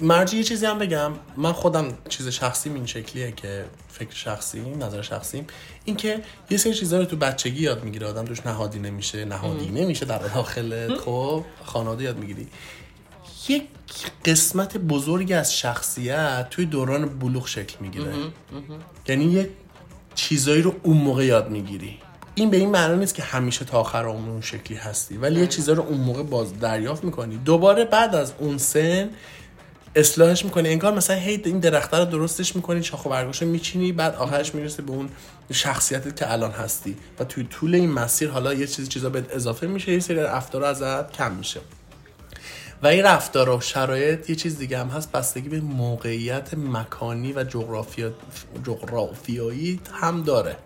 مرجی 0.00 0.36
یه 0.36 0.42
چیزی 0.42 0.66
هم 0.66 0.78
بگم. 0.78 1.12
من 1.36 1.52
خودم 1.52 1.98
چیز 2.08 2.28
شخصیم 2.28 2.74
این 2.74 2.86
شکلیه 2.86 3.32
که 3.32 3.64
فکر 3.88 4.14
شخصی 4.14 4.60
نظر 4.60 5.02
شخصیم. 5.02 5.46
این 5.84 5.96
که 5.96 6.22
یه 6.50 6.58
سری 6.58 6.74
چیزا 6.74 6.98
رو 6.98 7.04
تو 7.04 7.16
بچگی 7.16 7.62
یاد 7.62 7.84
می‌گیره 7.84 8.06
آدم 8.06 8.24
توش 8.24 8.46
نهادی 8.46 8.78
نمیشه 8.78 9.24
نهادی 9.24 9.68
نمیشه 9.68 10.06
در 10.06 10.18
داخل 10.18 10.96
خب 10.96 11.44
خانواده 11.64 12.04
یاد 12.04 12.18
می‌گیری. 12.18 12.48
یک 13.48 13.64
قسمت 14.24 14.76
بزرگی 14.76 15.34
از 15.34 15.58
شخصیت 15.58 16.46
توی 16.50 16.66
دوران 16.66 17.18
بلوغ 17.18 17.46
شکل 17.46 17.76
می‌گیره. 17.80 18.12
یعنی 19.08 19.24
یه 19.24 19.50
چیزایی 20.14 20.62
رو 20.62 20.74
اون 20.82 20.96
موقع 20.96 21.24
یاد 21.24 21.50
می‌گیری. 21.50 21.98
این 22.34 22.50
به 22.50 22.56
این 22.56 22.70
معنی 22.70 22.98
نیست 22.98 23.14
که 23.14 23.22
همیشه 23.22 23.64
تا 23.64 23.80
آخر 23.80 24.04
عمر 24.04 24.30
اون 24.30 24.40
شکلی 24.40 24.76
هستی 24.76 25.16
ولی 25.16 25.40
یه 25.40 25.46
چیزا 25.46 25.72
رو 25.72 25.82
اون 25.82 26.00
موقع 26.00 26.22
باز 26.22 26.60
دریافت 26.60 27.04
می‌کنی. 27.04 27.36
دوباره 27.36 27.84
بعد 27.84 28.14
از 28.14 28.32
اون 28.38 28.58
سن 28.58 29.10
اصلاحش 29.94 30.44
می‌کنی. 30.44 30.68
انگار 30.68 30.94
مثلا 30.94 31.16
هی 31.16 31.42
این 31.44 31.58
درخته 31.58 31.96
رو 31.96 32.04
درستش 32.04 32.56
می‌کنی 32.56 32.82
شاخ 32.82 33.06
و 33.06 33.08
برگاش 33.08 33.42
رو 33.42 33.48
میچینی 33.48 33.92
بعد 33.92 34.14
آخرش 34.14 34.54
می‌رسه 34.54 34.82
به 34.82 34.92
اون 34.92 35.08
شخصیتت 35.52 36.16
که 36.16 36.32
الان 36.32 36.50
هستی. 36.50 36.96
و 37.18 37.24
توی 37.24 37.44
طول 37.44 37.74
این 37.74 37.92
مسیر 37.92 38.30
حالا 38.30 38.54
یه 38.54 38.66
چیزی 38.66 38.88
چیزا 38.88 39.10
بهت 39.10 39.34
اضافه 39.34 39.66
میشه 39.66 39.92
یه 39.92 40.00
سری 40.00 40.16
رفتار 40.16 40.64
ازت 40.64 41.12
کم 41.12 41.32
میشه. 41.32 41.60
و 42.82 42.86
این 42.86 43.04
رفتار 43.04 43.50
و 43.50 43.60
شرایط 43.60 44.30
یه 44.30 44.36
چیز 44.36 44.58
دیگه 44.58 44.78
هم 44.78 44.88
هست 44.88 45.12
بستگی 45.12 45.48
به 45.48 45.60
موقعیت 45.60 46.54
مکانی 46.54 47.32
و 47.32 47.44
جغرافیا... 47.44 48.12
جغرافیایی 48.66 49.80
هم 49.92 50.22
داره. 50.22 50.56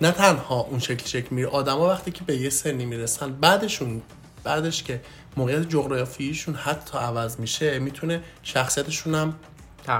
نه 0.00 0.10
تنها 0.10 0.60
اون 0.60 0.78
شکل 0.78 1.06
شکل 1.06 1.34
میره 1.34 1.48
آدما 1.48 1.88
وقتی 1.88 2.10
که 2.10 2.24
به 2.24 2.36
یه 2.36 2.50
سنی 2.50 2.86
می‌رسن 2.86 3.32
بعدشون 3.32 4.02
بعدش 4.44 4.82
که 4.82 5.00
موقعیت 5.36 5.68
جغرافیاییشون 5.68 6.54
حتی 6.54 6.98
عوض 6.98 7.40
میشه 7.40 7.78
می‌تونه 7.78 8.20
شخصیتشون 8.42 9.14
هم 9.14 9.34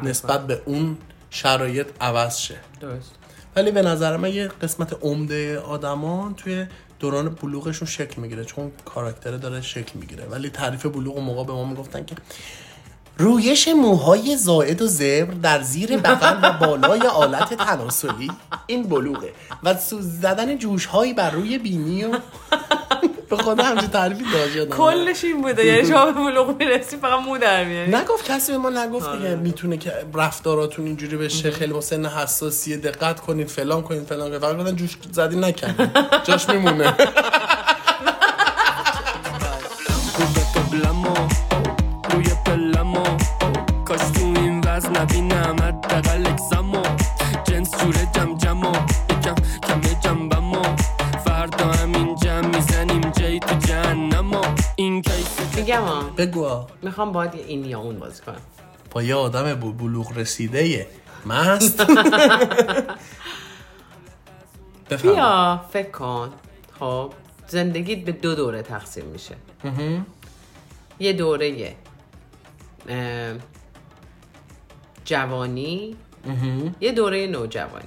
نسبت 0.02 0.46
به 0.46 0.62
اون 0.64 0.96
شرایط 1.30 1.86
عوض 2.00 2.38
شه. 2.38 2.56
درست. 2.80 3.12
ولی 3.56 3.70
به 3.70 3.82
نظر 3.82 4.16
من 4.16 4.32
یه 4.32 4.48
قسمت 4.48 4.96
عمده 5.02 5.58
آدمان 5.58 6.34
توی 6.34 6.66
دوران 7.02 7.28
بلوغشون 7.28 7.88
شکل 7.88 8.20
می‌گیره 8.20 8.44
چون 8.44 8.72
کاراکتر 8.84 9.36
داره 9.36 9.60
شکل 9.60 9.98
می‌گیره. 9.98 10.24
ولی 10.24 10.50
تعریف 10.50 10.86
بلوغ 10.86 11.18
موقع 11.18 11.44
به 11.44 11.52
ما 11.52 11.64
می‌گفتن 11.64 12.04
که 12.04 12.14
رویش 13.18 13.68
موهای 13.68 14.36
زائد 14.36 14.82
و 14.82 14.86
زبر 14.86 15.34
در 15.42 15.62
زیر 15.62 15.96
بغل 15.96 16.38
و 16.42 16.52
بالای 16.66 17.00
آلت 17.00 17.54
تناسلی 17.54 18.30
این 18.66 18.82
بلوغه. 18.82 19.32
و 19.62 19.76
سوز 19.76 20.20
زدن 20.20 20.58
جوش 20.58 20.86
هایی 20.86 21.14
بر 21.14 21.30
روی 21.30 21.58
بینی 21.58 22.04
و 22.04 22.18
به 23.36 23.42
خدا 23.42 23.64
همچین 23.64 23.88
تعریفی 23.88 24.24
داشت 24.32 24.56
یادم 24.56 24.80
اومد. 24.80 24.94
کلش 24.94 25.24
این 25.24 25.42
بوده. 25.42 25.66
یعنی 25.66 25.88
شما 25.88 26.06
به 26.06 26.12
بلوغ 26.12 26.58
می‌رسی 26.58 26.96
فقط 26.96 27.20
مو 27.20 27.38
در 27.38 27.64
میاری 27.64 27.90
نگفت 27.90 28.24
کسی 28.30 28.52
به 28.52 28.58
ما 28.58 28.70
نگفت 28.70 29.12
دیگه 29.16 29.34
می‌تونه 29.34 29.76
که 29.76 29.92
رفتاراتون 30.14 30.86
اینجوری 30.86 31.16
بشه 31.16 31.50
خیلی 31.50 31.72
با 31.72 31.80
سن 31.80 32.06
حساسیه 32.06 32.76
دقت 32.76 33.20
کنید 33.20 33.48
فلان 33.48 33.82
کنید 33.82 34.06
فلان 34.06 34.28
کنید. 34.28 34.40
فقط 34.40 34.74
جوش 34.74 34.96
زدی 35.12 35.36
نکنید 35.36 35.90
جاش 36.24 36.48
میمونه. 36.48 36.94
روی 40.18 40.42
قبلمو 40.54 41.14
روی 42.10 42.26
پلمو. 42.46 43.04
کاش 43.84 44.00
تو 44.00 44.20
این 44.20 44.62
وزن 44.66 45.00
نبینم. 45.02 45.61
ها. 55.78 56.02
بگو. 56.02 56.66
می‌خوام 56.82 57.12
باید 57.12 57.34
یه 57.34 57.44
این 57.44 57.64
یا 57.64 57.80
اون 57.80 57.98
بازی 57.98 58.22
کنم. 58.22 58.40
با 58.90 59.02
یه 59.02 59.14
آدم 59.14 59.54
بلوغ 59.54 60.18
رسیده 60.18 60.86
مست 61.26 61.80
بفهم 64.90 65.12
بیا 65.12 65.64
فکر 65.72 65.90
کن. 65.90 66.32
خب 66.78 67.12
زندگیت 67.48 68.04
به 68.04 68.12
دو 68.12 68.34
دوره 68.34 68.62
تقسیم 68.62 69.04
میشه. 69.04 69.34
یه 71.00 71.12
دوره 71.12 71.74
اه، 72.88 73.34
جوانی. 75.04 75.96
یه 76.80 76.92
دوره 76.92 77.26
نوجوانی. 77.26 77.84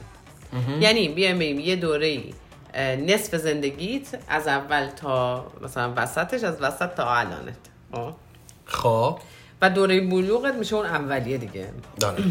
یعنی 0.80 1.10
بیایم 1.10 1.40
بگیم 1.40 1.60
یه 1.60 1.76
دوره 1.76 2.24
نصف 2.78 3.36
زندگیت 3.36 4.08
از 4.28 4.48
اول 4.48 4.88
تا 4.88 5.46
مثلا 5.62 5.94
وسطش 5.96 6.44
از 6.44 6.62
وسط 6.62 6.90
تا 6.96 7.16
الانت. 7.16 7.58
خب؟ 7.92 8.14
خب. 8.66 9.20
و 9.62 9.70
دوره 9.70 10.02
بلوغت 10.02 10.54
میشه 10.56 10.76
اون 10.76 10.86
اولیه 10.86 11.38
دیگه. 11.38 11.70
داره 12.00 12.24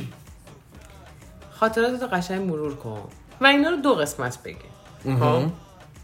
خاطرات 1.61 2.03
رو 2.03 2.09
قشنگ 2.09 2.49
مرور 2.49 2.77
کن. 2.77 3.09
و 3.41 3.47
اینا 3.47 3.71
رو 3.71 3.77
دو 3.77 3.95
قسمت 3.95 4.43
بگی. 4.43 4.57
خب. 5.21 5.43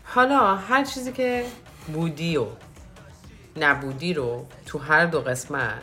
حالا 0.05 0.57
هر 0.57 0.85
چیزی 0.85 1.13
که 1.13 1.45
بودی 1.93 2.37
و 2.37 2.47
نبودی 3.57 4.15
رو 4.15 4.47
تو 4.67 4.79
هر 4.79 5.07
دو 5.07 5.21
قسمت 5.21 5.83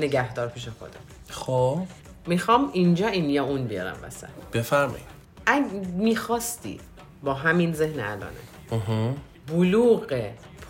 نگهدار 0.00 0.48
پیش 0.48 0.68
خودت. 0.68 0.94
خب. 1.28 1.78
می‌خوام 2.26 2.70
اینجا 2.72 3.08
این 3.08 3.30
یا 3.30 3.44
اون 3.44 3.64
بیارم 3.64 3.96
وسط. 4.02 4.28
بفرمایید. 4.52 5.06
اگه 5.46 5.64
می‌خواستی 5.96 6.80
با 7.22 7.34
همین 7.34 7.72
ذهن 7.74 8.00
الانه. 8.00 9.14
بلوغ 9.46 10.22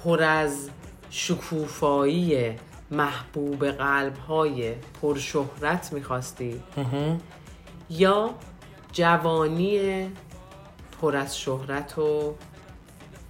پر 0.05 0.23
از 0.23 0.71
شکوفایی 1.11 2.55
محبوب 2.91 3.67
قلب 3.67 4.17
های 4.17 4.75
پرشهرت 5.03 5.93
می‌خواستی 5.93 6.63
یا 7.91 8.31
جوانی 8.93 10.07
پر 11.01 11.17
از 11.17 11.39
شهرت 11.39 11.99
و 11.99 12.35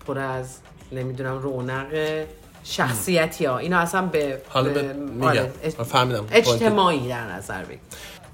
پر 0.07 0.19
از 0.19 0.59
نمی‌دونم 0.93 1.39
رونق 1.39 2.25
شخصیتی 2.65 3.45
ها 3.45 3.59
اینا 3.59 3.79
اصلا 3.79 4.03
به 4.03 4.43
حالا 4.49 4.73
به-. 4.73 4.95
آره، 5.23 5.53
فهمیدم. 5.85 6.27
اجتماعی 6.31 7.09
در 7.09 7.33
نظر 7.33 7.65
بگیر 7.65 7.79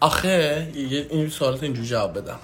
آخه 0.01 0.69
این 1.11 1.29
سوالات 1.29 1.63
اینجوری 1.63 1.89
جواب 1.89 2.19
بدم 2.19 2.39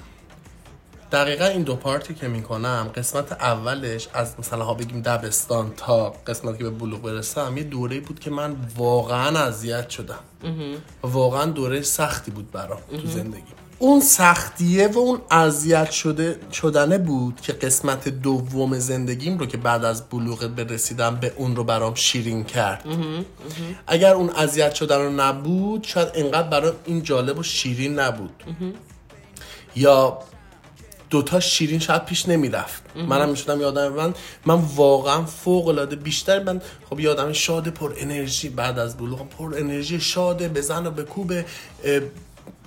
دقیقا 1.13 1.45
این 1.45 1.63
دو 1.63 1.77
پارتی 1.77 2.15
که 2.15 2.29
می‌کنم 2.29 2.91
قسمت 2.95 3.33
اولش 3.33 4.09
از 4.15 4.35
مثلا 4.39 4.65
ها 4.65 4.75
بگیم 4.75 5.03
دبستان 5.03 5.73
تا 5.77 6.11
قسمتی 6.27 6.59
که 6.59 6.65
به 6.65 6.71
بلوغ 6.71 7.03
برسم 7.03 7.57
یه 7.57 7.63
دوره 7.63 8.01
بود 8.01 8.21
که 8.21 8.31
من 8.31 8.57
واقعا 8.77 9.39
اذیت 9.39 9.91
شدم. 9.91 10.19
و 11.05 11.07
واقعا 11.07 11.47
دوره 11.47 11.83
سختی 11.83 12.31
بود 12.31 12.51
برام 12.51 12.79
تو 13.03 13.07
زندگی. 13.07 13.43
اون 13.79 14.01
سختیه 14.01 14.89
و 14.89 14.99
اون 14.99 15.21
اذیت 15.31 15.91
شده 15.91 16.39
شدنه 16.53 16.99
بود 16.99 17.41
که 17.41 17.53
قسمت 17.53 18.09
دوم 18.09 18.79
زندگیم 18.79 19.39
رو 19.39 19.47
که 19.47 19.57
بعد 19.57 19.85
از 19.85 20.09
بلوغ 20.09 20.47
برسیدم 20.47 21.17
به 21.17 21.33
اون 21.37 21.57
رو 21.57 21.65
برام 21.65 21.95
شیرین 21.95 22.45
کرد. 22.45 22.85
اگر 23.87 24.15
اون 24.15 24.31
اذیت 24.31 24.75
شدن 24.75 24.97
رو 24.97 25.11
نبود 25.11 25.85
شاید 25.85 26.09
انقدر 26.15 26.49
برام 26.49 26.75
این 26.85 27.03
جالب 27.03 27.39
و 27.39 27.43
شیرین 27.43 27.99
نبود. 27.99 28.43
یا 29.77 30.19
دوتا 31.13 31.41
شیرین 31.41 31.79
شاید 31.79 32.05
پیش 32.05 32.29
نمی‌رفت. 32.29 32.83
منم 32.97 33.29
می‌شدم 33.29 33.61
یادم 33.61 33.93
من. 33.93 34.15
من 34.47 34.55
واقعا 34.77 35.25
فوق 35.25 35.69
العاده 35.69 35.97
بیشتر 35.97 36.43
من 36.43 36.61
خب 36.91 37.01
یه 37.01 37.11
آدم 37.11 37.33
شاد 37.33 37.69
پر 37.69 37.95
انرژی 37.99 38.49
بعد 38.49 38.79
از 38.79 38.97
بلوغ. 38.97 39.29
پر 39.29 39.55
انرژی 39.59 40.01
شاده 40.01 40.49
بزن 40.49 40.87
و 40.87 40.91
بکوبه. 40.91 41.45
اه، 41.85 42.01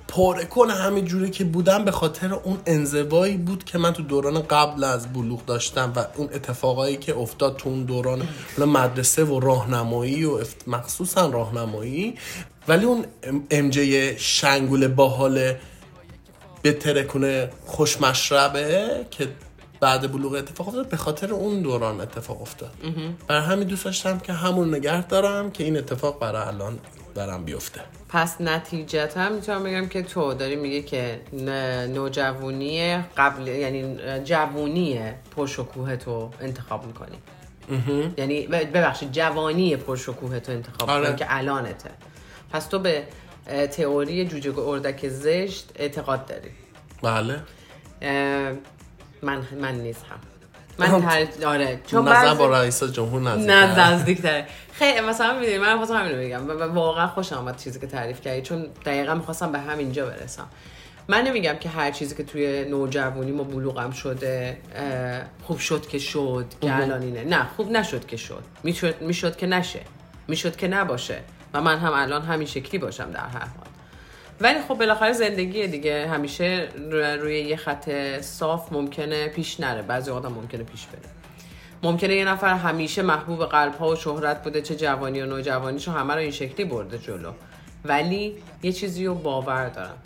پاره 0.07 0.45
کنه 0.45 0.73
همین 0.73 1.05
جوری 1.05 1.29
که 1.29 1.43
بودم 1.43 1.85
به 1.85 1.91
خاطر 1.91 2.33
اون 2.33 2.57
انزوایی 2.65 3.37
بود 3.37 3.63
که 3.63 3.77
من 3.77 3.93
تو 3.93 4.03
دوران 4.03 4.41
قبل 4.41 4.83
از 4.83 5.13
بلوغ 5.13 5.45
داشتم 5.45 5.93
و 5.95 6.05
اون 6.15 6.29
اتفاقایی 6.33 6.97
که 6.97 7.17
افتاد 7.17 7.57
تو 7.57 7.69
اون 7.69 7.83
دوران 7.83 8.27
مدرسه 8.57 9.23
و 9.23 9.39
راهنمایی 9.39 10.25
و 10.25 10.39
مخصوصا 10.67 11.29
راهنمایی. 11.29 12.15
ولی 12.67 12.85
اون 12.85 13.05
امجه 13.51 14.17
شنگول 14.17 14.87
باحال 14.87 15.53
به 16.65 16.73
ترکونه 16.73 17.49
خوشمشربه 17.65 18.87
که 19.11 19.27
بعد 19.79 20.11
بلوغ 20.11 20.33
اتفاق 20.33 20.67
افتاد 20.67 20.89
به 20.89 20.97
خاطر 20.97 21.31
اون 21.33 21.61
دوران 21.61 22.01
اتفاق 22.01 22.41
افتاد. 22.41 22.71
برای 23.27 23.41
همین 23.41 23.67
دوست 23.67 23.85
داشتم 23.85 24.19
که 24.19 24.33
همون 24.33 24.75
نگه 24.75 25.07
دارم 25.07 25.51
که 25.51 25.63
این 25.63 25.77
اتفاق 25.77 26.19
برای 26.19 26.47
الان 26.47 26.79
برام 27.15 27.45
بیفته. 27.45 27.81
پس 28.09 28.41
نتیجتا 28.41 29.29
می‌تونم 29.29 29.63
بگم 29.63 29.87
که 29.87 30.03
تو 30.03 30.33
داری 30.33 30.55
میگه 30.55 30.81
که 30.81 31.21
نوجوانی 31.93 32.97
قبل 33.17 33.47
یعنی 33.47 33.97
جوونی 34.23 34.99
پرشکوه 35.35 35.95
تو 35.95 36.29
انتخاب 36.41 36.85
می‌کنی. 36.85 37.17
یعنی 38.17 38.47
ببخشید 38.47 39.11
جوانی 39.11 39.75
پرشکوه 39.75 40.39
تو 40.39 40.51
انتخاب 40.51 40.89
آره. 40.89 40.99
می‌کنی 40.99 41.17
که 41.17 41.25
الانته. 41.29 41.89
پس 42.51 42.65
تو 42.67 42.79
به 42.79 43.03
تئوری 43.71 44.25
جوجه 44.25 44.59
اردک 44.59 45.07
زشت 45.07 45.71
اعتقاد 45.75 46.25
داری 46.25 46.51
بله. 47.01 47.39
من 49.21 49.41
من 49.61 49.75
نیستم 49.75 50.19
من 50.77 50.87
آها. 50.87 50.99
تر... 50.99 51.47
آره 51.47 51.79
چون 51.87 52.07
نظر 52.07 52.33
با 52.33 52.49
رئیس 52.49 52.83
جمهور 52.83 53.21
نزدیک 53.21 54.25
نه 54.25 54.47
خیلی 54.73 55.01
مثلا 55.01 55.39
می‌دونی 55.39 55.57
من 55.57 55.77
خواستم 55.77 55.95
همین 55.95 56.11
رو 56.11 56.47
بگم 56.47 56.73
واقعا 56.73 57.07
خوشم 57.07 57.35
آمد 57.35 57.57
چیزی 57.57 57.79
که 57.79 57.87
تعریف 57.87 58.21
کردی 58.21 58.41
چون 58.41 58.67
دقیقا 58.85 59.15
می‌خواستم 59.15 59.51
به 59.51 59.59
همینجا 59.59 60.05
برسم. 60.05 60.47
من 61.07 61.23
نمیگم 61.23 61.55
که 61.59 61.69
هر 61.69 61.91
چیزی 61.91 62.15
که 62.15 62.23
توی 62.23 62.65
نوجوانی 62.65 63.31
ما 63.31 63.43
بلوغم 63.43 63.91
شده 63.91 64.57
خوب 65.43 65.59
شد 65.59 65.87
که 65.87 65.99
شد 65.99 66.45
که 66.61 66.75
الان 66.75 67.01
اینه. 67.01 67.23
نه 67.23 67.47
خوب 67.55 67.71
نشد 67.71 68.05
که 68.05 68.17
شد. 68.17 68.43
می‌شد 68.63 69.01
می‌شد 69.01 69.35
که 69.35 69.47
نشه. 69.47 69.81
می‌شد 70.27 70.55
که 70.55 70.67
نباشه. 70.67 71.19
و 71.55 71.61
من 71.61 71.77
هم 71.79 71.93
الان 71.93 72.21
همین 72.21 72.47
شکلی 72.47 72.79
باشم 72.79 73.11
در 73.11 73.19
هر 73.27 73.39
حال. 73.39 73.67
ولی 74.41 74.61
خب 74.61 74.73
بالاخره 74.73 75.13
زندگی 75.13 75.67
دیگه. 75.67 76.07
همیشه 76.07 76.67
رو- 76.91 77.21
روی 77.21 77.39
یه 77.41 77.55
خط 77.55 77.89
صاف 78.21 78.71
ممکنه 78.71 79.27
پیش 79.27 79.59
نره. 79.59 79.81
بعضی 79.81 80.11
آدم 80.11 80.31
ممکنه 80.31 80.63
پیش 80.63 80.85
بره. 80.85 81.11
ممکنه 81.83 82.15
یه 82.15 82.25
نفر 82.25 82.53
همیشه 82.53 83.01
محبوب 83.01 83.45
قلب 83.45 83.75
ها 83.75 83.87
و 83.89 83.95
شهرت 83.95 84.43
بوده 84.43 84.61
چه 84.61 84.75
جوانی 84.75 85.21
و 85.21 85.25
نوجوانیشو 85.25 85.91
همه 85.91 86.13
رو 86.13 86.19
این 86.19 86.31
شکلی 86.31 86.65
برده 86.65 86.97
جلو. 86.97 87.31
ولی 87.85 88.35
یه 88.63 88.71
چیزی 88.71 89.05
رو 89.05 89.15
باور 89.15 89.69
دارم. 89.69 89.97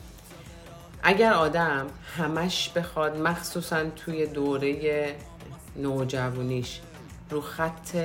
اگر 1.03 1.33
آدم 1.33 1.87
همش 2.17 2.69
بخواد 2.69 3.17
مخصوصا 3.17 3.83
توی 3.95 4.25
دوره 4.25 5.15
نوجوانیش 5.75 6.79
رو 7.29 7.41
خط 7.41 7.95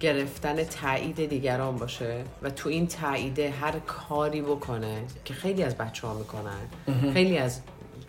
گرفتن 0.00 0.64
تایید 0.64 1.28
دیگران 1.28 1.76
باشه 1.76 2.24
و 2.42 2.50
تو 2.50 2.68
این 2.68 2.86
تاییده 2.86 3.50
هر 3.50 3.78
کاری 3.78 4.42
بکنه 4.42 5.02
که 5.24 5.34
خیلی 5.34 5.62
از 5.62 5.76
بچه 5.76 6.06
ها 6.06 6.14
می‌کنن 6.14 7.12
خیلی 7.12 7.38
از 7.38 7.60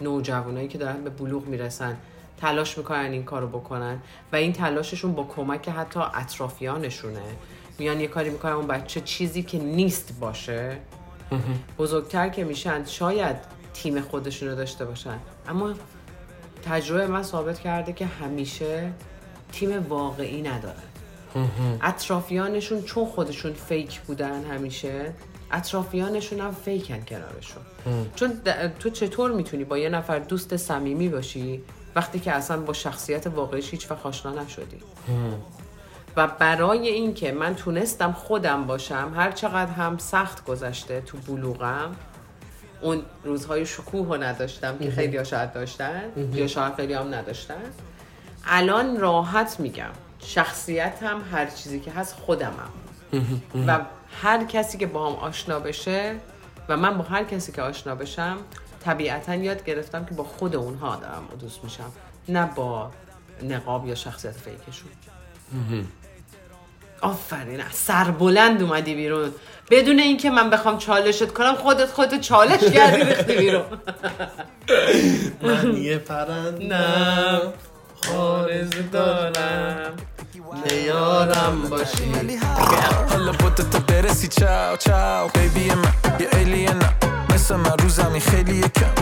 نوجوانایی 0.02 0.68
که 0.68 0.78
دارن 0.78 1.04
به 1.04 1.10
بلوغ 1.10 1.46
می‌رسن 1.46 1.98
تلاش 2.38 2.78
می‌کنن 2.78 3.12
این 3.12 3.24
کارو 3.24 3.48
بکنن 3.48 4.02
و 4.34 4.36
این 4.36 4.54
تلاششون 4.54 5.14
با 5.14 5.24
کمک 5.24 5.70
حتی 5.70 6.00
اطرافیانشونه. 6.14 7.22
میان 7.80 8.00
یه 8.00 8.08
کاری 8.08 8.30
می‌کنن 8.30 8.52
اون 8.52 8.68
بچه 8.68 9.02
چیزی 9.02 9.44
که 9.44 9.58
نیست 9.58 10.14
باشه. 10.20 10.78
بزرگتر 11.78 12.30
که 12.30 12.44
میشن 12.44 12.86
شاید 12.86 13.36
تیم 13.74 14.02
خودشون 14.02 14.50
رو 14.50 14.56
داشته 14.56 14.86
باشن. 14.86 15.20
اما 15.48 15.74
تجربه 16.64 17.08
من 17.08 17.24
ثابت 17.24 17.60
کرده 17.60 17.94
که 17.94 18.06
همیشه 18.06 18.92
تیم 19.52 19.88
واقعی 19.90 20.42
ندارن 20.42 20.89
اطرافیانشون 21.82 22.82
چون 22.82 23.06
خودشون 23.06 23.54
فیک 23.54 24.02
بودن 24.02 24.44
همیشه 24.44 25.14
اطرافیانشون 25.52 26.40
هم 26.40 26.52
فیکن 26.52 27.00
کنارشون. 27.06 27.64
چون 28.16 28.42
تو 28.80 28.90
چطور 28.90 29.32
می‌تونی 29.32 29.64
با 29.64 29.78
یه 29.78 29.90
نفر 29.90 30.20
دوست 30.20 30.58
صمیمی 30.58 31.10
باشی 31.10 31.62
وقتی 31.96 32.20
که 32.20 32.32
اصلا 32.32 32.62
با 32.62 32.74
شخصیت 32.74 33.28
واقعیش 33.28 33.72
هیچ 33.72 33.92
وقت 33.92 34.06
آشنا 34.06 34.44
نشدی؟ 34.44 34.78
و 36.18 36.28
برای 36.28 36.88
اینکه 36.88 37.32
من 37.32 37.56
تونستم 37.56 38.12
خودم 38.12 38.68
باشم 38.68 39.14
هر 39.16 39.32
چقدر 39.32 39.72
هم 39.72 39.98
سخت 39.98 40.46
گذشته 40.46 41.02
تو 41.02 41.18
بلوغم 41.18 41.96
اون 42.82 43.02
روزهای 43.24 43.66
شکوه 43.66 44.08
رو 44.08 44.24
نداشتم 44.24 44.78
که 44.78 44.92
خیلی 44.92 45.18
ها 45.18 45.24
شاید 45.24 45.54
داشتن 45.54 46.02
یا 46.34 46.48
شاید 46.48 46.74
خیلی 46.74 46.94
هم 46.94 47.14
نداشتن. 47.14 47.62
الان 48.46 48.98
راحت 48.98 49.60
میگم. 49.60 49.90
شخصیتم 50.20 51.22
هر 51.32 51.46
چیزی 51.46 51.80
که 51.80 51.92
هست 51.92 52.16
خودمم. 52.16 52.70
و 53.68 53.80
هر 54.22 54.44
کسی 54.44 54.78
که 54.78 54.86
با 54.86 55.10
هم 55.10 55.16
آشنا 55.16 55.60
بشه 55.60 56.16
و 56.70 56.78
من 56.78 56.98
با 56.98 57.04
هر 57.04 57.24
کسی 57.24 57.52
که 57.52 57.62
آشنا 57.62 57.96
بشم 57.96 58.38
طبیعتا 58.86 59.36
یاد 59.36 59.66
گرفتم 59.66 60.06
که 60.06 60.14
با 60.14 60.24
خود 60.24 60.56
اونها 60.56 60.96
دارم 60.96 61.28
دوست 61.40 61.64
میشم. 61.64 61.92
نه 62.30 62.46
با 62.56 62.92
نقاب 63.44 63.88
یا 63.88 63.96
شخصیت 63.96 64.32
فیکشون. 64.32 64.92
آفرین 67.02 67.62
سربلند 67.72 68.62
اومدی 68.62 68.96
بیرون. 68.96 69.32
بدون 69.72 70.00
اینکه 70.00 70.30
من 70.30 70.50
بخوام 70.50 70.78
چالشت 70.78 71.34
کنم 71.34 71.56
خودت 71.56 71.92
خودت 71.92 72.22
چالش 72.22 72.64
کردی 72.64 73.04
ریختی 73.04 73.36
بیرون. 73.36 73.66
من 75.42 75.78
یه 75.78 75.98
پرنده 75.98 76.76
نه 78.08 78.16
آرزو 78.18 78.82
دارم 78.92 79.94
که 80.68 80.76
یارم 80.76 81.62
باشی. 81.70 82.14
حالا 83.10 83.32
با 83.32 83.50
تو 83.50 83.80
برسی. 83.80 84.28
چاو 84.28 84.78
چاو 84.78 85.30
بیبی 85.34 85.70
من. 85.70 85.94
یه 86.20 86.28
ایلین 86.34 86.80
مثل 87.34 87.56
من 87.56 87.78
رو 87.80 87.90
زمین 87.90 88.22
خیلی 88.22 88.56
یکم. 88.56 88.94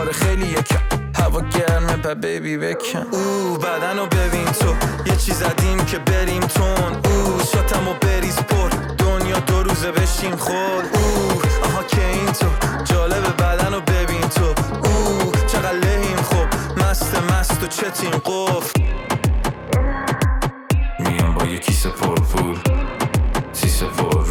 آره 0.00 0.12
خیلی 0.12 0.46
یکم. 0.46 0.80
هوا 1.18 1.40
گرمه 1.40 2.02
و 2.04 2.14
بیبی 2.14 2.58
بکن. 2.58 3.06
او 3.10 3.58
بدن 3.58 3.98
رو 3.98 4.06
ببین 4.06 4.44
تو. 4.44 4.74
یه 5.06 5.16
چیز 5.16 5.34
زدیم 5.34 5.84
که 5.84 5.98
بریم 5.98 6.40
تون. 6.40 6.94
او 7.04 7.40
شاتم 7.52 7.88
و 7.88 7.94
بریز 8.00 8.36
پر. 8.36 8.68
دنیا 8.98 9.38
دو 9.40 9.62
روزه 9.62 9.92
بشیم 9.92 10.36
خود 10.36 10.84
او 10.94 11.42
آها 11.64 11.82
که 11.82 12.06
این 12.06 12.32
تو؟ 12.32 12.46
جالب 12.84 13.36
بدن 13.36 13.74
رو 13.74 13.80
ببین 13.80 14.20
تو. 14.20 14.54
مست 16.90 17.14
مست 17.14 17.62
و 17.62 17.66
چتیم 17.66 18.10
قفل؟ 18.10 18.82
میام 20.98 21.34
با 21.34 21.46
یه 21.46 21.58
کیسه 21.58 21.88
پر 21.88 22.14
پول 22.14 22.58
سیسه 23.52 23.86
پر 23.86 24.22